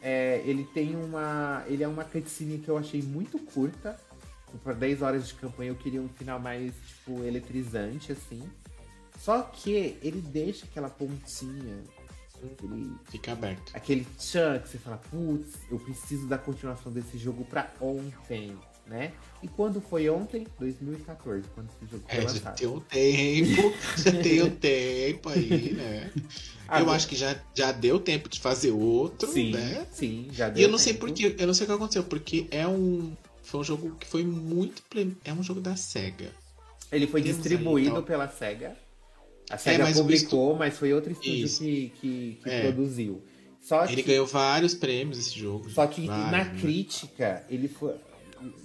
[0.02, 1.64] é, ele tem uma.
[1.68, 4.00] Ele é uma cutscene que eu achei muito curta
[4.64, 8.44] para 10 horas de campanha eu queria um final mais, tipo, eletrizante, assim.
[9.20, 11.84] Só que ele deixa aquela pontinha.
[12.44, 13.72] Aquele, Fica aberto.
[13.74, 19.14] Aquele tchan que você fala, putz, eu preciso da continuação desse jogo pra ontem, né?
[19.42, 20.46] E quando foi ontem?
[20.60, 22.44] 2014, quando esse jogo foi é, lançado.
[22.44, 26.12] Já tem um tempo, já tem um tempo aí, né?
[26.68, 29.88] Agora, eu acho que já, já deu tempo de fazer outro, sim, né?
[29.92, 30.84] Sim, já deu E eu não tempo.
[30.84, 33.16] sei porque, eu não sei o que aconteceu, porque é um,
[33.46, 34.84] foi um jogo que foi muito.
[35.24, 36.32] É um jogo da SEGA.
[36.92, 38.76] Ele foi Temos distribuído aí, pela SEGA.
[39.50, 40.60] A SEGA é, mas publicou, estu...
[40.60, 41.60] mas foi outro estúdio Isso.
[41.60, 42.62] que, que, que é.
[42.62, 43.22] produziu.
[43.62, 44.10] Só ele que...
[44.10, 45.70] ganhou vários prêmios esse jogo.
[45.70, 46.60] Só que vários, na né?
[46.60, 47.96] crítica, ele foi.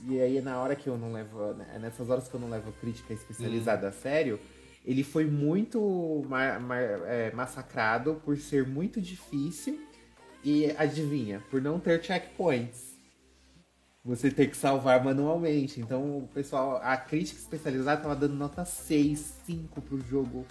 [0.08, 1.54] E aí, na hora que eu não levo.
[1.54, 3.90] Né, nessas horas que eu não levo crítica especializada hum.
[3.90, 4.40] a sério,
[4.84, 9.78] ele foi muito ma ma é, massacrado por ser muito difícil.
[10.42, 12.89] E adivinha, por não ter checkpoints
[14.04, 15.80] você tem que salvar manualmente.
[15.80, 20.46] Então, o pessoal, a crítica especializada tava dando nota 6, 5 pro jogo.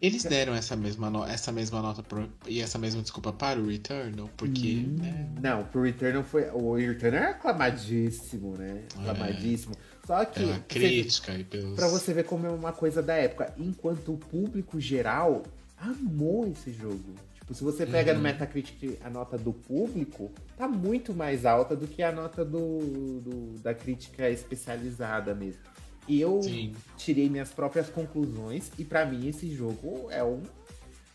[0.00, 1.24] Eles deram essa mesma, no...
[1.24, 2.28] essa mesma nota pro...
[2.48, 4.84] e essa mesma desculpa para o Returnal, porque.
[4.84, 5.28] Hum, né?
[5.40, 6.50] Não, pro Returnal foi.
[6.50, 8.82] O Returnal é aclamadíssimo, né?
[8.96, 9.00] É.
[9.00, 9.74] Aclamadíssimo.
[9.74, 10.06] É.
[10.06, 10.50] Só que.
[10.50, 11.76] É crítica e pelos...
[11.76, 13.54] Pra você ver como é uma coisa da época.
[13.56, 15.44] Enquanto o público geral
[15.78, 17.14] amou esse jogo.
[17.42, 18.18] Tipo, se você pega uhum.
[18.18, 22.78] no Metacritic a nota do público, tá muito mais alta do que a nota do,
[23.20, 25.60] do da crítica especializada mesmo.
[26.06, 26.72] E eu Sim.
[26.96, 30.42] tirei minhas próprias conclusões e para mim esse jogo é um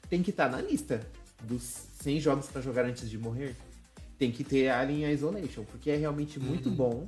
[0.10, 1.02] tem que estar tá na lista
[1.44, 1.62] dos
[2.02, 3.56] 100 jogos para jogar antes de morrer.
[4.18, 6.76] Tem que ter Alien Isolation, porque é realmente muito uhum.
[6.76, 7.08] bom.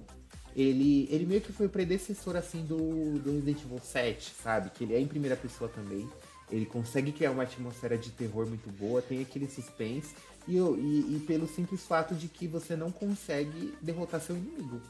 [0.55, 4.69] Ele, ele meio que foi o predecessor assim do, do Resident Evil 7, sabe?
[4.69, 6.07] Que ele é em primeira pessoa também.
[6.51, 10.13] Ele consegue criar uma atmosfera de terror muito boa, tem aquele suspense,
[10.47, 14.81] e, e, e pelo simples fato de que você não consegue derrotar seu inimigo.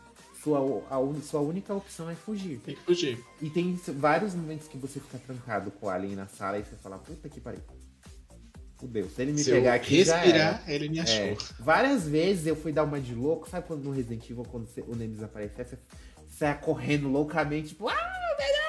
[0.41, 2.59] Sua, a, sua única opção é fugir.
[2.59, 3.21] Tem que fugir.
[3.41, 6.77] E tem vários momentos que você fica trancado com o alien na sala e você
[6.77, 7.59] fala, puta que pariu.
[8.77, 9.09] Fudeu.
[9.09, 11.13] Se ele me Se pegar aqui, respirar, já ele me achou.
[11.25, 11.37] é.
[11.59, 13.49] Várias vezes eu fui dar uma de louco.
[13.49, 15.77] Sabe quando no Resident Evil, quando você- o Nemesis aparece, você
[16.29, 18.68] sai correndo loucamente, tipo, ah, melhor,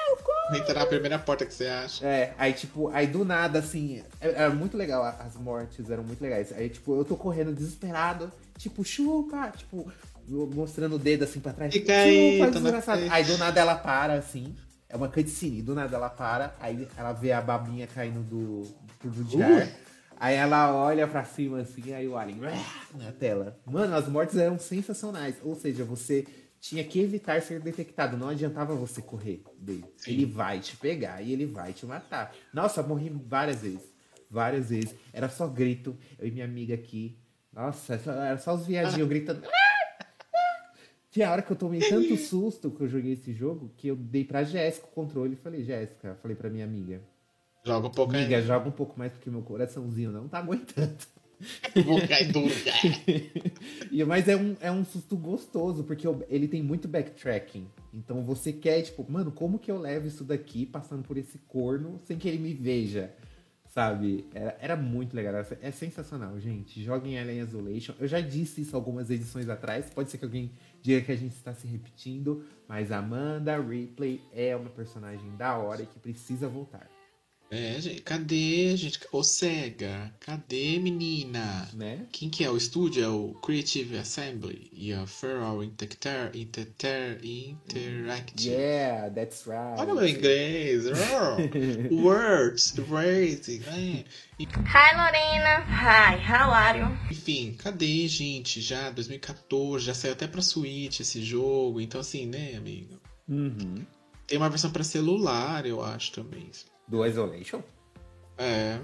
[0.57, 2.05] Entra na primeira porta que você acha.
[2.05, 6.21] É, aí tipo, aí do nada, assim, é- era muito legal, as mortes eram muito
[6.21, 6.51] legais.
[6.53, 9.91] Aí, tipo, eu tô correndo desesperado, tipo, chupa, tipo,
[10.27, 11.73] mostrando o dedo assim pra trás.
[11.73, 13.01] Fica aí, chupa, desgraçado.
[13.09, 14.55] Aí do nada ela para, assim,
[14.87, 18.67] é uma cutscene, do nada ela para, aí ela vê a babinha caindo do
[18.99, 19.67] tubo de ar.
[20.19, 22.39] Aí ela olha pra cima assim, aí o alien
[22.93, 23.57] na tela.
[23.65, 25.35] Mano, as mortes eram sensacionais.
[25.43, 26.27] Ou seja, você
[26.61, 28.15] tinha que evitar ser detectado.
[28.15, 29.83] Não adiantava você correr dele.
[29.97, 30.11] Sim.
[30.11, 32.33] Ele vai te pegar e ele vai te matar.
[32.53, 33.91] Nossa, morri várias vezes.
[34.29, 34.95] Várias vezes.
[35.11, 35.97] Era só grito.
[36.19, 37.17] Eu e minha amiga aqui.
[37.51, 39.41] Nossa, era só os viadinhos gritando.
[41.09, 44.23] Tinha hora que eu tomei tanto susto que eu joguei esse jogo que eu dei
[44.23, 47.01] pra Jéssica o controle e falei, Jéssica, falei pra minha amiga.
[47.65, 48.43] Joga um pouco Amiga, aí.
[48.43, 50.95] joga um pouco mais porque meu coraçãozinho não tá aguentando.
[51.85, 54.05] Vou cair duro, cara.
[54.07, 57.67] Mas é um, é um susto gostoso, porque ele tem muito backtracking.
[57.93, 61.99] Então você quer, tipo, mano, como que eu levo isso daqui passando por esse corno
[62.05, 63.11] sem que ele me veja?
[63.73, 64.25] Sabe?
[64.33, 65.33] Era, era muito legal.
[65.33, 66.83] era- É sensacional, gente.
[66.83, 67.93] Joguem Alien Isolation.
[68.01, 69.89] Eu já disse isso algumas edições atrás.
[69.89, 72.43] Pode ser que alguém diga que a gente está se repetindo.
[72.67, 76.89] Mas Amanda Ripley é uma personagem da hora e que precisa voltar.
[77.53, 78.97] É, gente, cadê, gente?
[79.11, 81.67] Ô, SEGA, cadê, menina?
[81.73, 82.05] Né?
[82.09, 83.03] Quem que é o estúdio?
[83.03, 86.39] É o Creative Assembly e a Feral Interactive.
[86.41, 88.49] Inter, Interactive.
[88.53, 89.77] Yeah, that's right.
[89.77, 90.85] Olha meu inglês.
[91.91, 93.61] Words, phrasing.
[93.67, 94.05] é.
[94.39, 95.59] Hi, Lorena.
[95.67, 96.87] Hi, how are you?
[97.11, 98.61] Enfim, cadê, gente?
[98.61, 101.81] Já 2014, já saiu até pra Switch esse jogo.
[101.81, 102.97] Então, assim, né, amigo?
[103.27, 103.85] Uhum.
[104.25, 106.49] Tem uma versão pra celular, eu acho também.
[106.91, 107.61] Do Isolation?
[108.37, 108.79] É.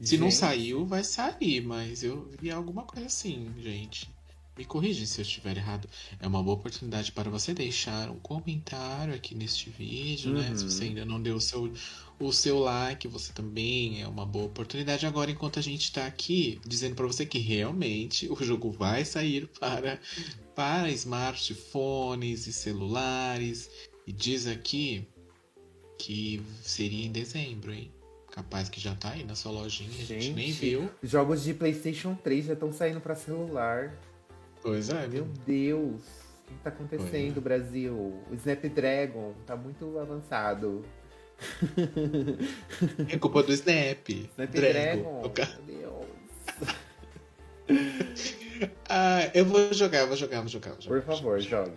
[0.00, 0.38] Se não Gente.
[0.38, 4.10] saiu, vai sair, mas eu vi alguma coisa assim, gente.
[4.58, 5.88] Me corrija se eu estiver errado.
[6.20, 10.54] É uma boa oportunidade para você deixar um comentário aqui neste vídeo, né?
[10.56, 10.70] Se Uhum.
[10.70, 11.72] você ainda não deu o seu,
[12.18, 15.06] o seu like, você também é uma boa oportunidade.
[15.06, 19.46] Agora, enquanto a gente tá aqui dizendo para você que realmente o jogo vai sair
[19.60, 20.00] para,
[20.54, 23.70] para smartphones e celulares.
[24.06, 25.06] E diz aqui
[26.02, 27.88] que seria em dezembro, hein?
[28.32, 30.90] Capaz que já tá aí na sua lojinha, a gente, Gente, nem viu.
[31.00, 33.94] Jogos de PlayStation 3 já estão saindo pra celular.
[34.60, 35.28] Pois é, Meu.
[35.46, 36.02] Deus.
[36.48, 37.40] O que tá acontecendo, é.
[37.40, 37.94] Brasil?
[37.94, 40.84] O Snapdragon tá muito avançado.
[43.08, 44.08] É culpa do Snap.
[44.08, 45.56] Snapdragon, Dragon.
[45.66, 46.06] meu Deus.
[48.88, 50.70] Ah, eu vou jogar, vou jogar, vou jogar.
[50.72, 51.72] Vou jogar Por favor, jogue.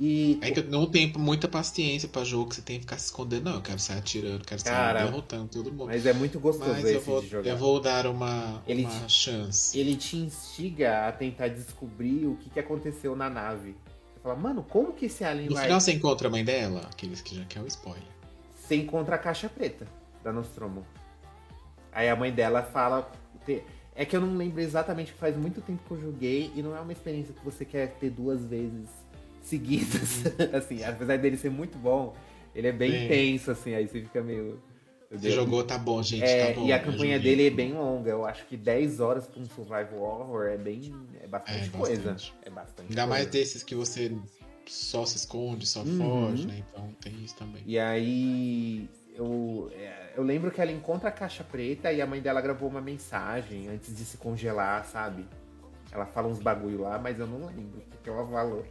[0.00, 2.98] E É que eu não tenho muita paciência pra jogo que você tem que ficar
[2.98, 3.54] se escondendo, não.
[3.56, 5.86] Eu quero sair atirando, quero sair Cara, derrotando todo mundo.
[5.86, 9.12] mas é muito gostoso Mas esse eu vou, eu vou dar uma, Ele uma te-
[9.12, 9.76] chance.
[9.78, 13.74] Ele te instiga a tentar descobrir o que, que aconteceu na nave.
[14.14, 15.64] Você fala, mano, como que esse alien No vai...
[15.64, 18.02] final você encontra a mãe dela, aqueles que já quer o spoiler.
[18.54, 19.86] Você encontra a caixa preta
[20.22, 20.86] da Nostromo.
[21.92, 23.10] Aí a mãe dela fala.
[23.96, 26.80] É que eu não lembro exatamente, faz muito tempo que eu joguei e não é
[26.80, 28.88] uma experiência que você quer ter duas vezes
[29.48, 30.24] seguidas.
[30.52, 32.14] assim, apesar dele ser muito bom,
[32.54, 33.04] ele é bem Sim.
[33.04, 34.60] intenso, assim, aí você fica meio.
[35.10, 36.66] Você jogou, tá bom, gente, É, tá bom.
[36.66, 38.10] e a campanha dele é bem longa.
[38.10, 40.94] Eu acho que 10 horas pra um survival horror é bem.
[41.22, 42.12] É bastante É, coisa.
[42.12, 42.34] bastante.
[42.42, 43.38] É bastante Ainda mais coisa.
[43.38, 44.14] desses que você
[44.66, 45.96] só se esconde, só Uhum.
[46.30, 46.62] foge, né?
[46.70, 47.62] Então tem isso também.
[47.64, 52.20] E aí eu, é, eu lembro que ela encontra a caixa preta e a mãe
[52.20, 55.24] dela gravou uma mensagem antes de se congelar, sabe?
[55.90, 58.64] Ela fala uns bagulho lá, mas eu não lembro o que ela falou.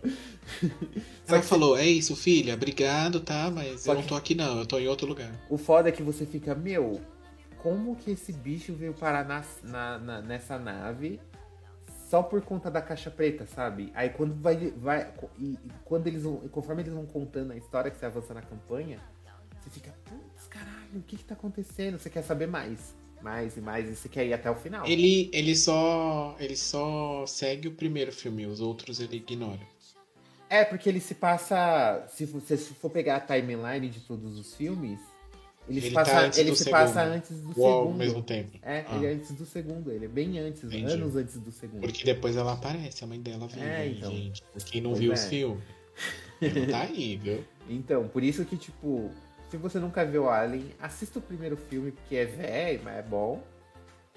[1.26, 3.50] Só Ela que falou, é isso, filha, obrigado, tá?
[3.52, 5.32] Mas Só eu não que- tô aqui não, eu tô em outro lugar.
[5.50, 7.02] o foda é que você fica, meu,
[7.58, 11.20] como que esse bicho veio parar na, na- na- nessa nave
[12.10, 13.92] só por conta da caixa preta, sabe?
[13.96, 14.72] Aí quando vai.
[14.78, 16.38] vai e, e quando eles vão.
[16.50, 19.00] Conforme eles vão contando a história que você avança na campanha,
[19.60, 22.00] você fica, putz, caralho, o que que tá acontecendo?
[22.00, 22.96] Você quer saber mais.
[23.22, 24.86] Mais e mais, e você quer ir até o final.
[24.86, 26.36] Ele, ele só.
[26.40, 29.60] Ele só segue o primeiro filme, os outros ele ignora.
[30.50, 32.06] É, porque ele se passa.
[32.10, 35.00] Se você se for pegar a timeline de todos os filmes,
[35.68, 36.80] ele, se Ele passa, tá antes ele do se segundo.
[36.80, 37.98] passa antes do Ou ao segundo.
[37.98, 38.58] mesmo tempo.
[38.62, 38.96] É, Ah.
[38.96, 40.94] ele é antes do segundo, ele é bem antes, Entendi.
[40.94, 41.82] anos antes do segundo.
[41.82, 44.12] Porque depois ela aparece, a mãe dela vem, É, né, então.
[44.12, 44.42] gente.
[44.68, 45.16] Quem não Pois viu é.
[45.16, 45.64] os filmes.
[46.72, 47.44] Tá aí, viu?
[47.68, 49.10] Então, por isso que, tipo,
[49.50, 53.42] Se você nunca viu Alien, assista o primeiro filme, porque é velho, mas é bom.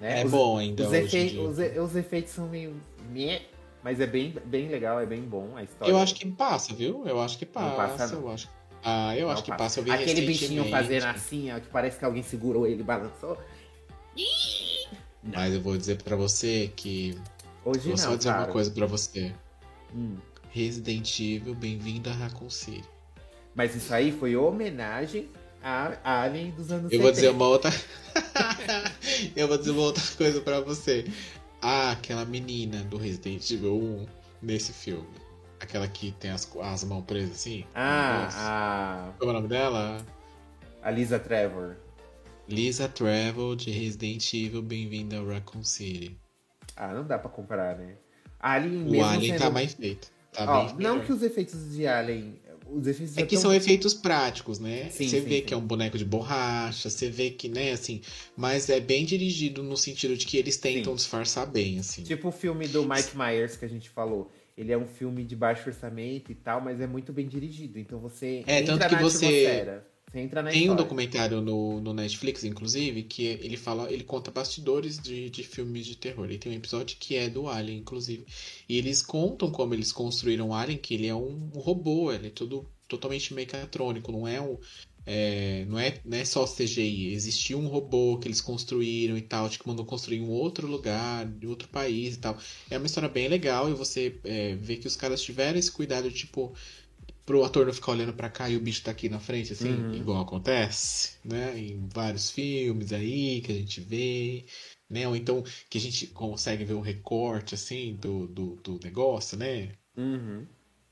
[0.00, 0.22] Né?
[0.22, 0.86] É os, bom ainda.
[0.86, 1.38] Os, efe...
[1.38, 2.74] os, os, efeitos são meio.
[3.82, 5.92] Mas é bem, bem legal, é bem bom a história.
[5.92, 7.06] Eu acho que passa, viu?
[7.06, 7.76] Eu acho que passa.
[7.76, 8.14] Passa.
[8.14, 8.48] Eu acho.
[8.82, 9.82] Ah, eu não acho que passa.
[9.82, 9.94] passa.
[9.94, 13.38] Aquele bichinho fazendo assim, ó, que parece que alguém segurou ele e balançou.
[15.22, 17.16] Mas eu vou dizer para você que.
[17.64, 18.44] Hoje vou não, só dizer cara.
[18.44, 19.32] uma coisa para você.
[19.94, 20.16] Hum.
[20.50, 22.99] Resident Evil, bem-vindo a Raccoon City.
[23.54, 25.28] Mas isso aí foi homenagem
[25.62, 27.02] a Alien dos anos Eu 70.
[27.02, 27.70] vou dizer uma outra.
[29.36, 31.04] eu vou dizer uma outra coisa para você.
[31.60, 34.06] Ah, aquela menina do Resident Evil 1
[34.42, 35.08] nesse filme.
[35.60, 37.64] Aquela que tem as, as mãos presas assim.
[37.74, 39.12] Ah, a.
[39.18, 40.04] Qual é o nome dela?
[40.82, 41.76] A Lisa Trevor.
[42.48, 46.18] Lisa Trevor de Resident Evil, bem-vinda ao Raccoon City.
[46.74, 47.96] Ah, não dá pra comparar, né?
[48.40, 49.42] Alien o Alien sendo...
[49.42, 50.10] tá mais feito.
[50.32, 52.40] Tá Ó, não que os efeitos de Alien.
[52.72, 53.42] Os efeitos é que tão...
[53.42, 54.88] são efeitos práticos, né?
[54.90, 55.42] Sim, você sim, vê sim.
[55.42, 58.00] que é um boneco de borracha, você vê que, né, assim.
[58.36, 62.02] Mas é bem dirigido no sentido de que eles tentam disfarçar bem, assim.
[62.02, 64.30] Tipo o filme do Mike Myers que a gente falou.
[64.56, 67.78] Ele é um filme de baixo orçamento e tal, mas é muito bem dirigido.
[67.78, 68.42] Então você.
[68.46, 69.26] É, tanto que você.
[69.26, 69.89] Atmosfera.
[70.50, 70.72] Tem história.
[70.72, 75.86] um documentário no, no Netflix, inclusive, que ele fala, ele conta bastidores de, de filmes
[75.86, 76.30] de terror.
[76.30, 78.26] E tem um episódio que é do Alien, inclusive.
[78.68, 82.30] E eles contam como eles construíram o Alien, que ele é um, robô, ele é
[82.30, 84.58] todo totalmente mecatrônico, não é um.
[85.06, 89.48] É, não, é, não é só CGI, existia um robô que eles construíram e tal,
[89.48, 92.36] que mandou construir em um outro lugar, de outro país e tal.
[92.68, 96.10] É uma história bem legal e você é, vê que os caras tiveram esse cuidado
[96.10, 96.54] de, tipo,
[97.30, 99.70] pro ator não ficar olhando para cá e o bicho tá aqui na frente, assim,
[99.70, 99.94] uhum.
[99.94, 101.56] igual acontece, né?
[101.56, 104.46] Em vários filmes aí que a gente vê,
[104.88, 105.06] né?
[105.06, 109.76] Ou então que a gente consegue ver um recorte, assim, do, do, do negócio, né?
[109.96, 110.44] Uhum.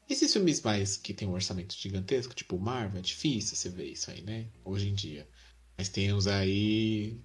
[0.09, 4.09] Esses filmes mais que tem um orçamento gigantesco, tipo Marvel, é difícil você ver isso
[4.09, 4.47] aí, né?
[4.65, 5.29] Hoje em dia.
[5.77, 7.21] Mas tem uns aí.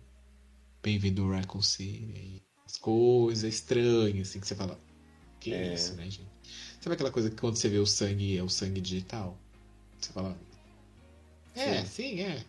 [0.82, 2.42] Bem-vindo ao Raccoon City.
[2.66, 4.82] As coisas estranhas, assim, que você fala.
[5.40, 5.76] Que é.
[5.76, 6.34] isso, né, gente?
[6.84, 9.38] Sabe aquela coisa que quando você vê o sangue é o sangue digital?
[9.98, 10.36] Você fala.
[11.56, 12.44] É, sim, sim é.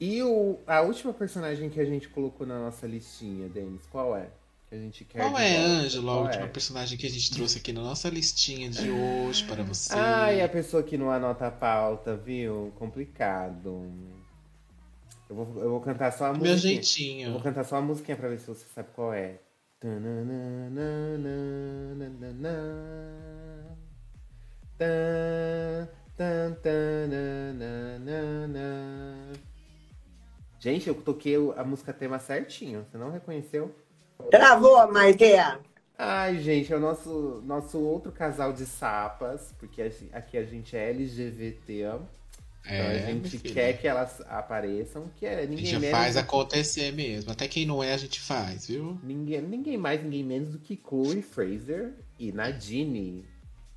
[0.00, 4.30] E o, a última personagem que a gente colocou na nossa listinha, Denis, qual é?
[4.66, 6.48] Que a gente quer qual é, Ângela, a última é?
[6.48, 9.92] personagem que a gente trouxe aqui na nossa listinha de hoje para você?
[9.92, 12.72] Ai, a pessoa que não anota a pauta, viu?
[12.78, 13.92] Complicado.
[15.28, 16.48] Eu vou, eu vou cantar só a música.
[16.48, 17.28] Meu jeitinho.
[17.28, 19.38] Eu vou cantar só a musiquinha pra ver se você sabe qual é.
[30.58, 32.86] Gente, eu toquei a música tema certinho.
[32.90, 33.74] Você não reconheceu?
[34.30, 35.58] Travou, Maiteia!
[35.96, 39.82] Ai, gente, é o nosso, nosso outro casal de sapas, porque
[40.12, 41.84] aqui a gente é LGBT.
[42.62, 45.98] Então é, a gente quer que elas apareçam, que é ninguém a gente menos.
[45.98, 47.32] faz acontecer mesmo.
[47.32, 48.98] Até quem não é, a gente faz, viu?
[49.02, 53.26] Ninguém, ninguém mais, ninguém menos do que Chloe Fraser e Nadine.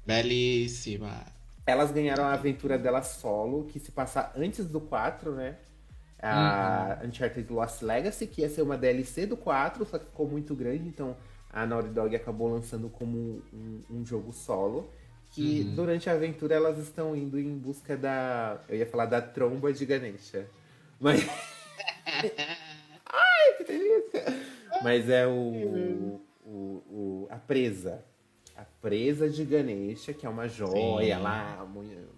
[0.05, 1.25] Belíssima.
[1.65, 5.55] Elas ganharam a aventura dela solo, que se passa antes do 4, né?
[6.21, 7.09] A uhum.
[7.09, 10.87] Uncharted Lost Legacy, que ia ser uma DLC do 4, só que ficou muito grande,
[10.87, 11.15] então
[11.49, 14.89] a Naughty Dog acabou lançando como um, um jogo solo.
[15.31, 15.75] Que uhum.
[15.75, 18.61] durante a aventura elas estão indo em busca da.
[18.69, 20.47] Eu ia falar da tromba de Ganesha.
[20.99, 21.25] Mas.
[23.05, 24.25] Ai, que delícia!
[24.83, 28.03] Mas é o, o, o, a presa
[28.83, 31.21] presa de Ganesha, que é uma joia Sim.
[31.23, 31.65] lá,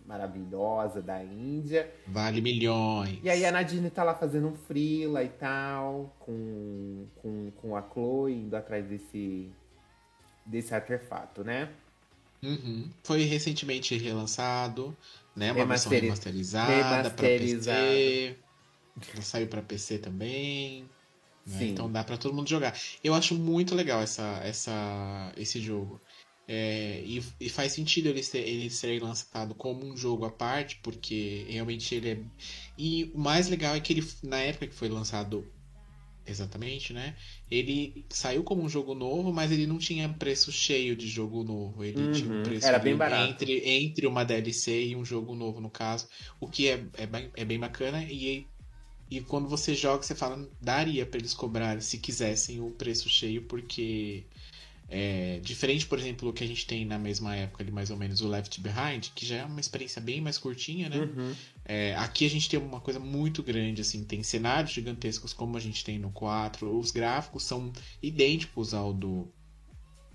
[0.03, 1.93] maravilhosa da Índia.
[2.07, 3.19] Vale milhões.
[3.21, 7.83] E aí a Nadine tá lá fazendo um frila e tal, com, com, com a
[7.83, 9.47] Chloe indo atrás desse,
[10.43, 11.69] desse artefato, né?
[12.41, 12.89] Uhum.
[13.03, 14.97] Foi recentemente relançado,
[15.35, 15.51] né?
[15.51, 18.35] Uma versão remasterizada para PC.
[19.21, 20.89] Saiu para PC também.
[21.45, 21.65] Né?
[21.65, 22.75] Então dá para todo mundo jogar.
[23.03, 26.01] Eu acho muito legal essa, essa, esse jogo.
[26.47, 30.79] É, e, e, faz sentido ele ser, ele ser lançado como um jogo à parte,
[30.83, 32.19] porque realmente ele é.
[32.77, 35.47] E o mais legal é que ele, na época que foi lançado
[36.27, 37.15] exatamente, né?
[37.49, 41.83] Ele saiu como um jogo novo, mas ele não tinha preço cheio de jogo novo.
[41.83, 43.31] Ele uhum, tinha um preço era bem barato.
[43.31, 46.07] Entre, entre uma DLC e um jogo novo, no caso.
[46.39, 48.03] O que é, é, bem, é bem bacana.
[48.03, 48.47] E,
[49.09, 53.43] e quando você joga, você fala, daria para eles cobrarem, se quisessem, o preço cheio,
[53.43, 54.23] porque
[54.87, 57.97] é, diferente, por exemplo, do que a gente tem na mesma época ali, mais ou
[57.97, 60.97] menos, o Left Behind, que já é uma experiência bem mais curtinha, né?
[60.97, 61.35] Uhum.
[61.63, 65.59] É, aqui a gente tem uma coisa muito grande, assim, tem cenários gigantescos como a
[65.59, 69.27] gente tem no 4, os gráficos são idênticos ao do,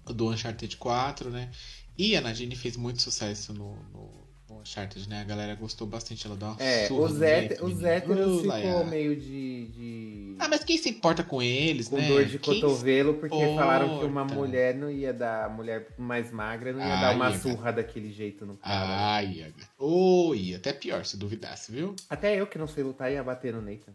[0.07, 1.51] do Uncharted 4, né?
[1.99, 5.21] E a Nadine fez muito sucesso no, no o Uncharted, né?
[5.21, 9.67] A galera gostou bastante, ela dá uma É, surra os, os héteros ficou meio de,
[9.69, 12.09] de- Ah, mas quem se importa com eles, com né?
[12.09, 14.35] dor de Quem cotovelo, porque falaram que uma importa?
[14.35, 17.39] mulher não ia dar, mulher mais magra não ia Ai, dar uma Iaga.
[17.43, 18.87] surra daquele jeito no cara.
[19.17, 19.69] Ai, Iaga.
[19.79, 21.95] Ô, ia até pior se duvidasse, viu?
[22.09, 23.93] Até eu que não sei lutar ia bater no Nathan.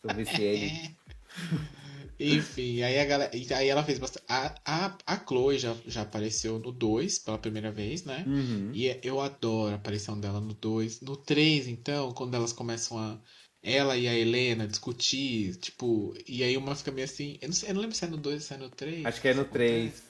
[0.00, 0.96] Se eu visse ele.
[2.20, 3.30] Enfim, aí a galera.
[3.34, 4.24] Aí ela fez bastante.
[4.28, 8.24] A, a, a Chloe já, já apareceu no 2 pela primeira vez, né?
[8.26, 8.70] Uhum.
[8.74, 11.00] E eu adoro a aparição dela no 2.
[11.00, 13.18] No 3, então, quando elas começam a.
[13.62, 16.14] Ela e a Helena discutir, tipo.
[16.26, 17.36] E aí uma fica meio assim.
[17.42, 19.06] Eu não, sei, eu não lembro se é no 2 ou se é no 3.
[19.06, 20.02] Acho que é no 3.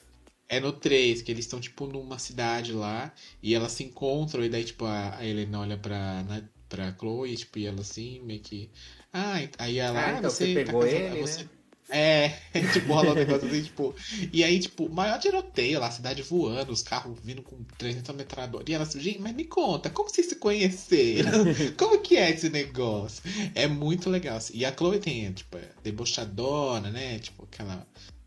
[0.47, 3.13] É no 3, que eles estão, tipo, numa cidade lá.
[3.41, 4.43] E elas se encontram.
[4.43, 8.19] E daí, tipo, a, a Helena olha pra, na, pra Chloe, tipo, e ela assim,
[8.21, 8.69] meio que.
[9.13, 9.99] Ah, aí ela.
[9.99, 11.49] Ah, ah, então você, você tá pegou casada- ele, você- né?
[11.91, 12.29] É,
[12.71, 13.93] tipo, rola um negócio assim, tipo.
[14.31, 18.69] E aí, tipo, maior tiroteio lá, a cidade voando, os carros vindo com 300 metralhadores.
[18.69, 21.31] E ela assim, gente, mas me conta, como vocês se conheceram?
[21.77, 23.21] Como que é esse negócio?
[23.53, 24.37] É muito legal.
[24.37, 24.57] assim.
[24.57, 27.19] E a Chloe tem, tipo, é debochadona, né?
[27.19, 27.85] Tipo, aquela.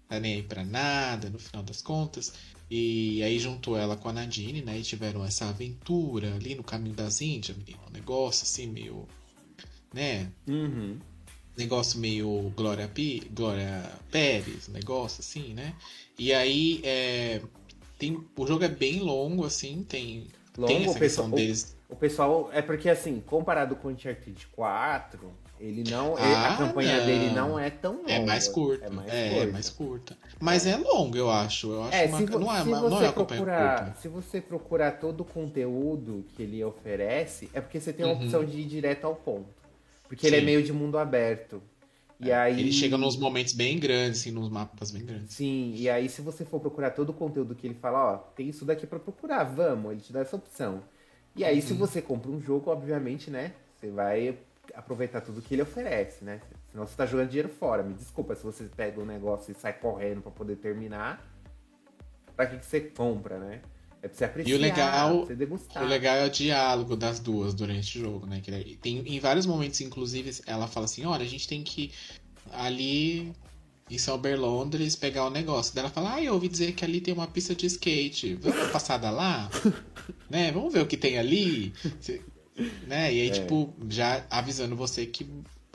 [0.09, 2.32] Tá nem aí pra nada, no final das contas.
[2.70, 4.78] E aí juntou ela com a Nadine, né?
[4.78, 7.81] E tiveram essa aventura ali no caminho das Índias, menino.
[7.89, 9.09] Um negócio assim, meio.
[9.93, 10.31] Né?
[10.47, 10.99] Uhum.
[11.57, 15.75] Negócio meio Glória, Pi, Glória Pérez, negócio assim, né?
[16.19, 17.41] E aí é,
[17.99, 20.27] tem, o jogo é bem longo, assim, tem,
[20.57, 21.77] Longo, tem essa o questão pessoal- deles.
[21.89, 22.51] O pessoal.
[22.53, 25.21] É porque assim, comparado com o Uncharted 4,
[25.61, 26.17] ele não.
[26.17, 27.07] Ah, a campanha não.
[27.07, 28.11] dele não é tão longa.
[28.13, 28.87] É mais curta.
[28.87, 29.53] É mais é, curta.
[29.53, 30.19] mais curta.
[30.41, 30.77] Mas é.
[30.77, 31.71] longo, eu acho.
[31.71, 34.01] Eu acho É, uma- se, não é, se uma- você não é procurar, curta.
[34.01, 38.25] se você procurar todo o conteúdo que ele oferece, é porque você tem a Uhum.
[38.25, 39.47] opção de ir direto ao ponto.
[40.09, 40.47] Porque ele é Sim.
[40.47, 41.63] meio de mundo aberto.
[42.21, 45.35] E aí Ele chega nos momentos bem grandes, assim, nos mapas bem grandes.
[45.35, 48.49] Sim, e aí se você for procurar todo o conteúdo que ele fala, ó, tem
[48.49, 50.83] isso daqui pra procurar, vamos, ele te dá essa opção.
[51.35, 51.79] E aí se Uhum.
[51.81, 54.39] você compra um jogo, obviamente, né, você vai
[54.73, 56.41] aproveitar tudo que ele oferece, né?
[56.71, 57.83] Senão você tá jogando dinheiro fora.
[57.83, 61.23] Me desculpa se você pega um negócio e sai correndo pra poder terminar.
[62.35, 63.61] Pra que, que você compra, né?
[64.05, 65.83] É pra você apreciar, legal- pra você degustar.
[65.83, 68.43] O legal é o diálogo das duas durante o jogo, né?
[68.43, 71.91] Que tem, em vários momentos, inclusive, ela fala assim, olha, a gente tem que
[72.53, 73.33] ali
[73.91, 75.75] em São Berlondres pegar o negócio.
[75.75, 78.35] Daí ela fala, ah, eu ouvi dizer que ali tem uma pista de skate.
[78.35, 79.49] Vamos dar passada lá?
[80.29, 80.53] né?
[80.53, 81.73] Vamos ver o que tem ali?
[82.87, 83.13] Né?
[83.15, 83.33] E aí, É.
[83.33, 85.27] tipo, já avisando você que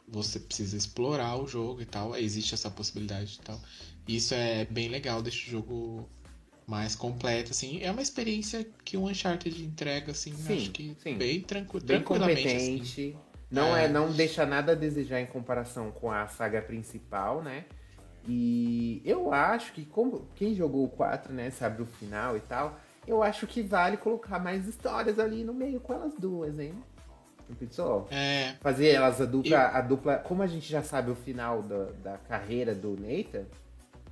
[0.08, 2.16] você precisa explorar o jogo e tal.
[2.16, 3.60] Existe essa possibilidade e tal.
[4.08, 6.10] E isso é bem legal, deixa o jogo
[6.70, 7.82] mais completo, assim.
[7.82, 11.18] É uma experiência que o Uncharted entrega, assim, Sim, acho que sim.
[11.18, 12.78] bem tranquilo, bem tranquilamente, assim.
[12.78, 13.18] competente.
[13.50, 13.86] Não, é.
[13.86, 13.88] É.
[13.88, 17.66] não deixa nada a desejar em comparação com a saga principal, né?
[18.28, 22.80] E eu acho que, como quem jogou o 4, né, sabe o final e tal,
[23.08, 26.74] eu acho que vale colocar mais histórias ali no meio com elas duas, hein?
[27.50, 28.08] Não pensou?
[28.12, 30.18] É, Fazer elas a dupla, a dupla.
[30.18, 33.46] Como a gente já sabe o final da, da carreira do Nathan,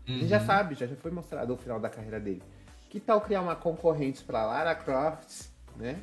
[0.08, 0.46] a gente já uhum.
[0.46, 2.42] sabe, já, já foi mostrado o final da carreira dele.
[2.90, 6.02] Que tal criar uma concorrente pra Lara Croft, né?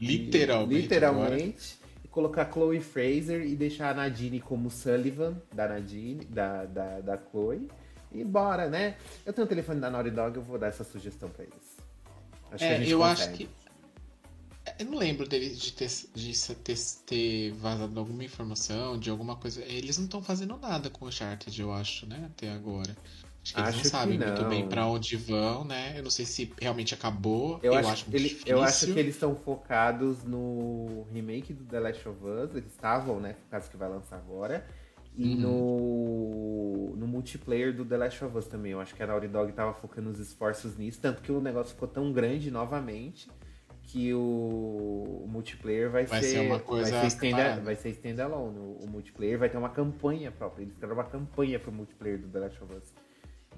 [0.00, 0.82] literalmente.
[0.82, 1.78] Literalmente.
[2.04, 7.18] E colocar Chloe Fraser e deixar a Nadine como Sullivan da Nadine, da, da, da
[7.18, 7.68] Chloe.
[8.12, 8.96] E bora, né?
[9.24, 11.76] Eu tenho o telefone da Naughty Dog, eu vou dar essa sugestão pra eles.
[12.50, 13.22] Acho É, eu consegue.
[13.22, 13.48] acho que.
[14.78, 16.76] Eu não lembro deles de ter, de ter,
[17.06, 19.62] ter vazado alguma informação, de alguma coisa.
[19.62, 22.28] Eles não estão fazendo nada com o Uncharted, eu acho, né?
[22.32, 22.96] Até agora.
[23.46, 24.48] Acho que eles Acho não sabem muito não.
[24.48, 25.94] bem pra onde vão, né?
[25.96, 27.60] Eu não sei se realmente acabou.
[27.62, 28.48] Eu, Eu, acho, acho muito ele- difícil.
[28.56, 32.50] eu acho que eles estão focados no remake do The Last of Us.
[32.56, 33.34] Eles estavam, né?
[33.44, 34.66] Focados que vai lançar agora.
[35.16, 35.40] E Uhum.
[36.90, 38.72] no, no multiplayer do The Last of Us também.
[38.72, 40.98] Eu acho que a Naughty Dog tava focando os esforços nisso.
[41.00, 43.28] Tanto que o negócio ficou tão grande novamente
[43.84, 47.90] que o, o multiplayer vai, Vai ser, ser uma coisa vai ser, stand, vai ser
[47.90, 48.58] standalone.
[48.58, 50.64] O, o multiplayer vai ter uma campanha própria.
[50.64, 52.92] Eles fizeram uma campanha pro multiplayer do The Last of Us.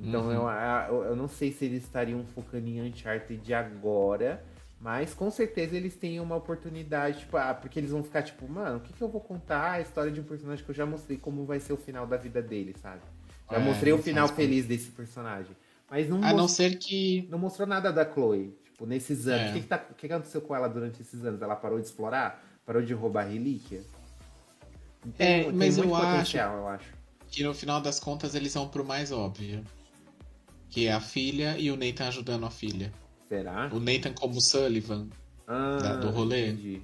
[0.01, 0.33] Então Uhum.
[0.33, 4.45] eu, eu, eu não sei se eles estariam focando em Uncharted agora,
[4.81, 8.77] mas com certeza eles têm uma oportunidade, tipo, ah, porque eles vão ficar tipo, mano,
[8.77, 9.73] o que, que eu vou contar?
[9.73, 12.17] A história de um personagem que eu já mostrei como vai ser o final da
[12.17, 13.01] vida dele, sabe?
[13.51, 15.57] Já É, mostrei o final feliz desse personagem.
[15.91, 17.27] Mas não, A não ser que.
[17.31, 18.55] não mostrou nada da Chloe.
[18.65, 19.47] Tipo, nesses anos.
[19.47, 19.51] É.
[19.51, 21.41] O que, que, tá- que que aconteceu com ela durante esses anos?
[21.43, 22.45] Ela parou de explorar?
[22.67, 23.83] Parou de roubar relíquia?
[25.19, 26.93] É, tem mas muito eu acho- potencial, eu acho.
[27.29, 29.65] que no final das contas eles vão pro mais óbvio.
[30.71, 32.93] Que é a filha e o Nathan ajudando a filha.
[33.29, 33.69] Será?
[33.73, 35.09] O Nathan como Sullivan.
[35.47, 36.49] Ah, da- do rolê?
[36.49, 36.83] Entendi.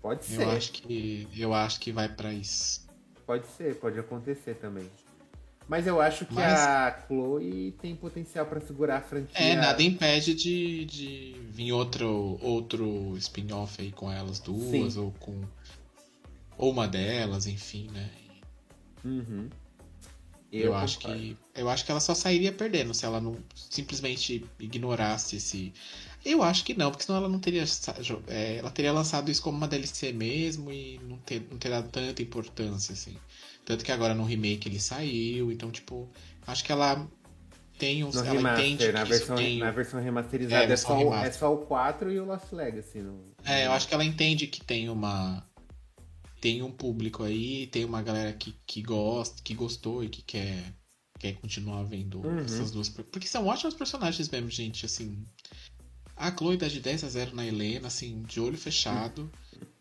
[0.00, 0.42] Pode ser.
[0.42, 1.28] Eu acho que.
[1.36, 2.86] Eu acho que vai pra isso.
[3.26, 4.90] Pode ser, pode acontecer também.
[5.68, 6.58] Mas eu acho que Mas...
[6.60, 9.38] a Chloe tem potencial para segurar a franquia.
[9.38, 15.00] É, nada impede de, de vir outro, outro spin-off aí com elas duas, Sim.
[15.00, 15.40] ou com.
[16.58, 18.10] Ou uma delas, enfim, né?
[19.04, 19.48] Uhum.
[20.52, 24.44] Eu, eu acho que eu acho que ela só sairia perdendo se ela não simplesmente
[24.60, 25.72] ignorasse esse.
[26.22, 27.64] Eu acho que não, porque senão ela não teria
[28.28, 31.88] é, ela teria lançado isso como uma DLC mesmo e não ter não ter dado
[31.88, 33.16] tanta importância assim.
[33.64, 36.06] Tanto que agora no remake ele saiu, então tipo
[36.46, 37.08] acho que ela
[37.78, 39.58] tem um, no ela remaster, entende na versão tem...
[39.58, 42.98] na versão remasterizada é, é, só, o, é só o 4 e o Lost Legacy.
[42.98, 43.32] No...
[43.42, 45.42] É, eu acho que ela entende que tem uma
[46.42, 50.74] tem um público aí, tem uma galera que, que gosta, que gostou e que quer,
[51.16, 52.40] quer continuar vendo uhum.
[52.40, 52.88] essas duas.
[52.88, 54.84] Porque são ótimos personagens mesmo, gente.
[54.84, 55.24] Assim,
[56.16, 59.30] a Chloe dá de 10 a 0 na Helena, assim, de olho fechado.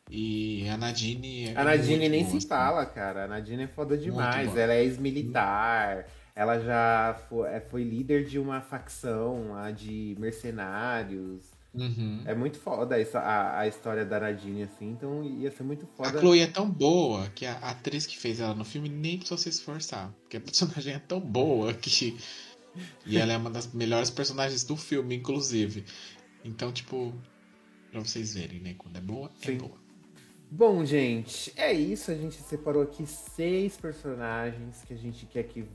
[0.08, 1.48] E a Nadine.
[1.50, 3.24] É a Nadine nem boa, se fala, cara.
[3.24, 4.56] A Nadine é foda demais.
[4.56, 6.06] Ela é ex-militar.
[6.36, 11.44] Ela já foi, é, foi líder de uma facção a de mercenários.
[11.74, 12.22] Uhum.
[12.26, 16.10] É muito foda a, a, a, história da Nadine, assim, então ia ser muito foda.
[16.10, 19.38] A Chloe é tão boa que a atriz que fez ela no filme nem precisou
[19.38, 20.12] se esforçar.
[20.22, 22.18] Porque a personagem é tão boa que.
[23.06, 25.84] E ela é uma das melhores personagens do filme, inclusive.
[26.42, 27.14] Então, tipo,
[27.92, 28.76] pra vocês verem, né?
[28.78, 29.56] Quando é boa, é Sim.
[29.56, 29.78] é boa.
[30.50, 32.12] Bom, gente, é isso.
[32.12, 35.66] A gente separou aqui seis personagens que a gente quer que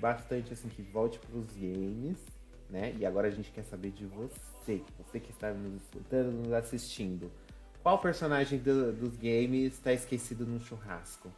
[0.00, 2.18] bastante assim que volte para os games,
[2.68, 2.96] né?
[2.98, 6.52] E agora a gente quer saber de você você, você que está nos escutando, nos
[6.52, 7.30] assistindo,
[7.82, 11.30] qual personagem do, dos games está esquecido no churrasco?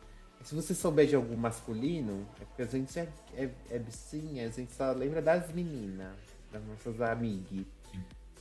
[0.43, 4.51] Se você souber de algum masculino, é porque a gente é, é, é bicinha, a
[4.51, 6.17] gente só lembra das meninas,
[6.51, 7.65] das nossas amigas.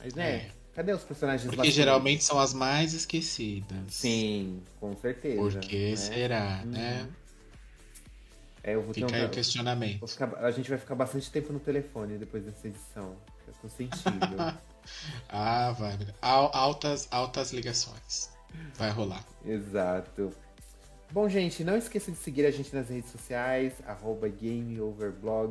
[0.00, 0.50] Mas né, é.
[0.74, 1.74] cadê os personagens Porque masculinos?
[1.76, 3.78] geralmente são as mais esquecidas.
[3.88, 5.36] Sim, com certeza.
[5.36, 5.96] Por que né?
[5.96, 6.70] será, uhum.
[6.72, 7.08] né?
[8.64, 9.18] É, eu vou Fica ter um...
[9.18, 10.06] aí o questionamento.
[10.08, 10.34] Ficar...
[10.38, 13.16] a gente vai ficar bastante tempo no telefone depois dessa edição.
[13.46, 14.10] Eu tô sentindo.
[15.28, 15.98] ah, vai.
[16.20, 18.30] Altas, altas ligações.
[18.76, 19.24] Vai rolar.
[19.44, 20.32] Exato.
[21.10, 25.50] Bom, gente, não esqueça de seguir a gente nas redes sociais, arroba GameOverblog,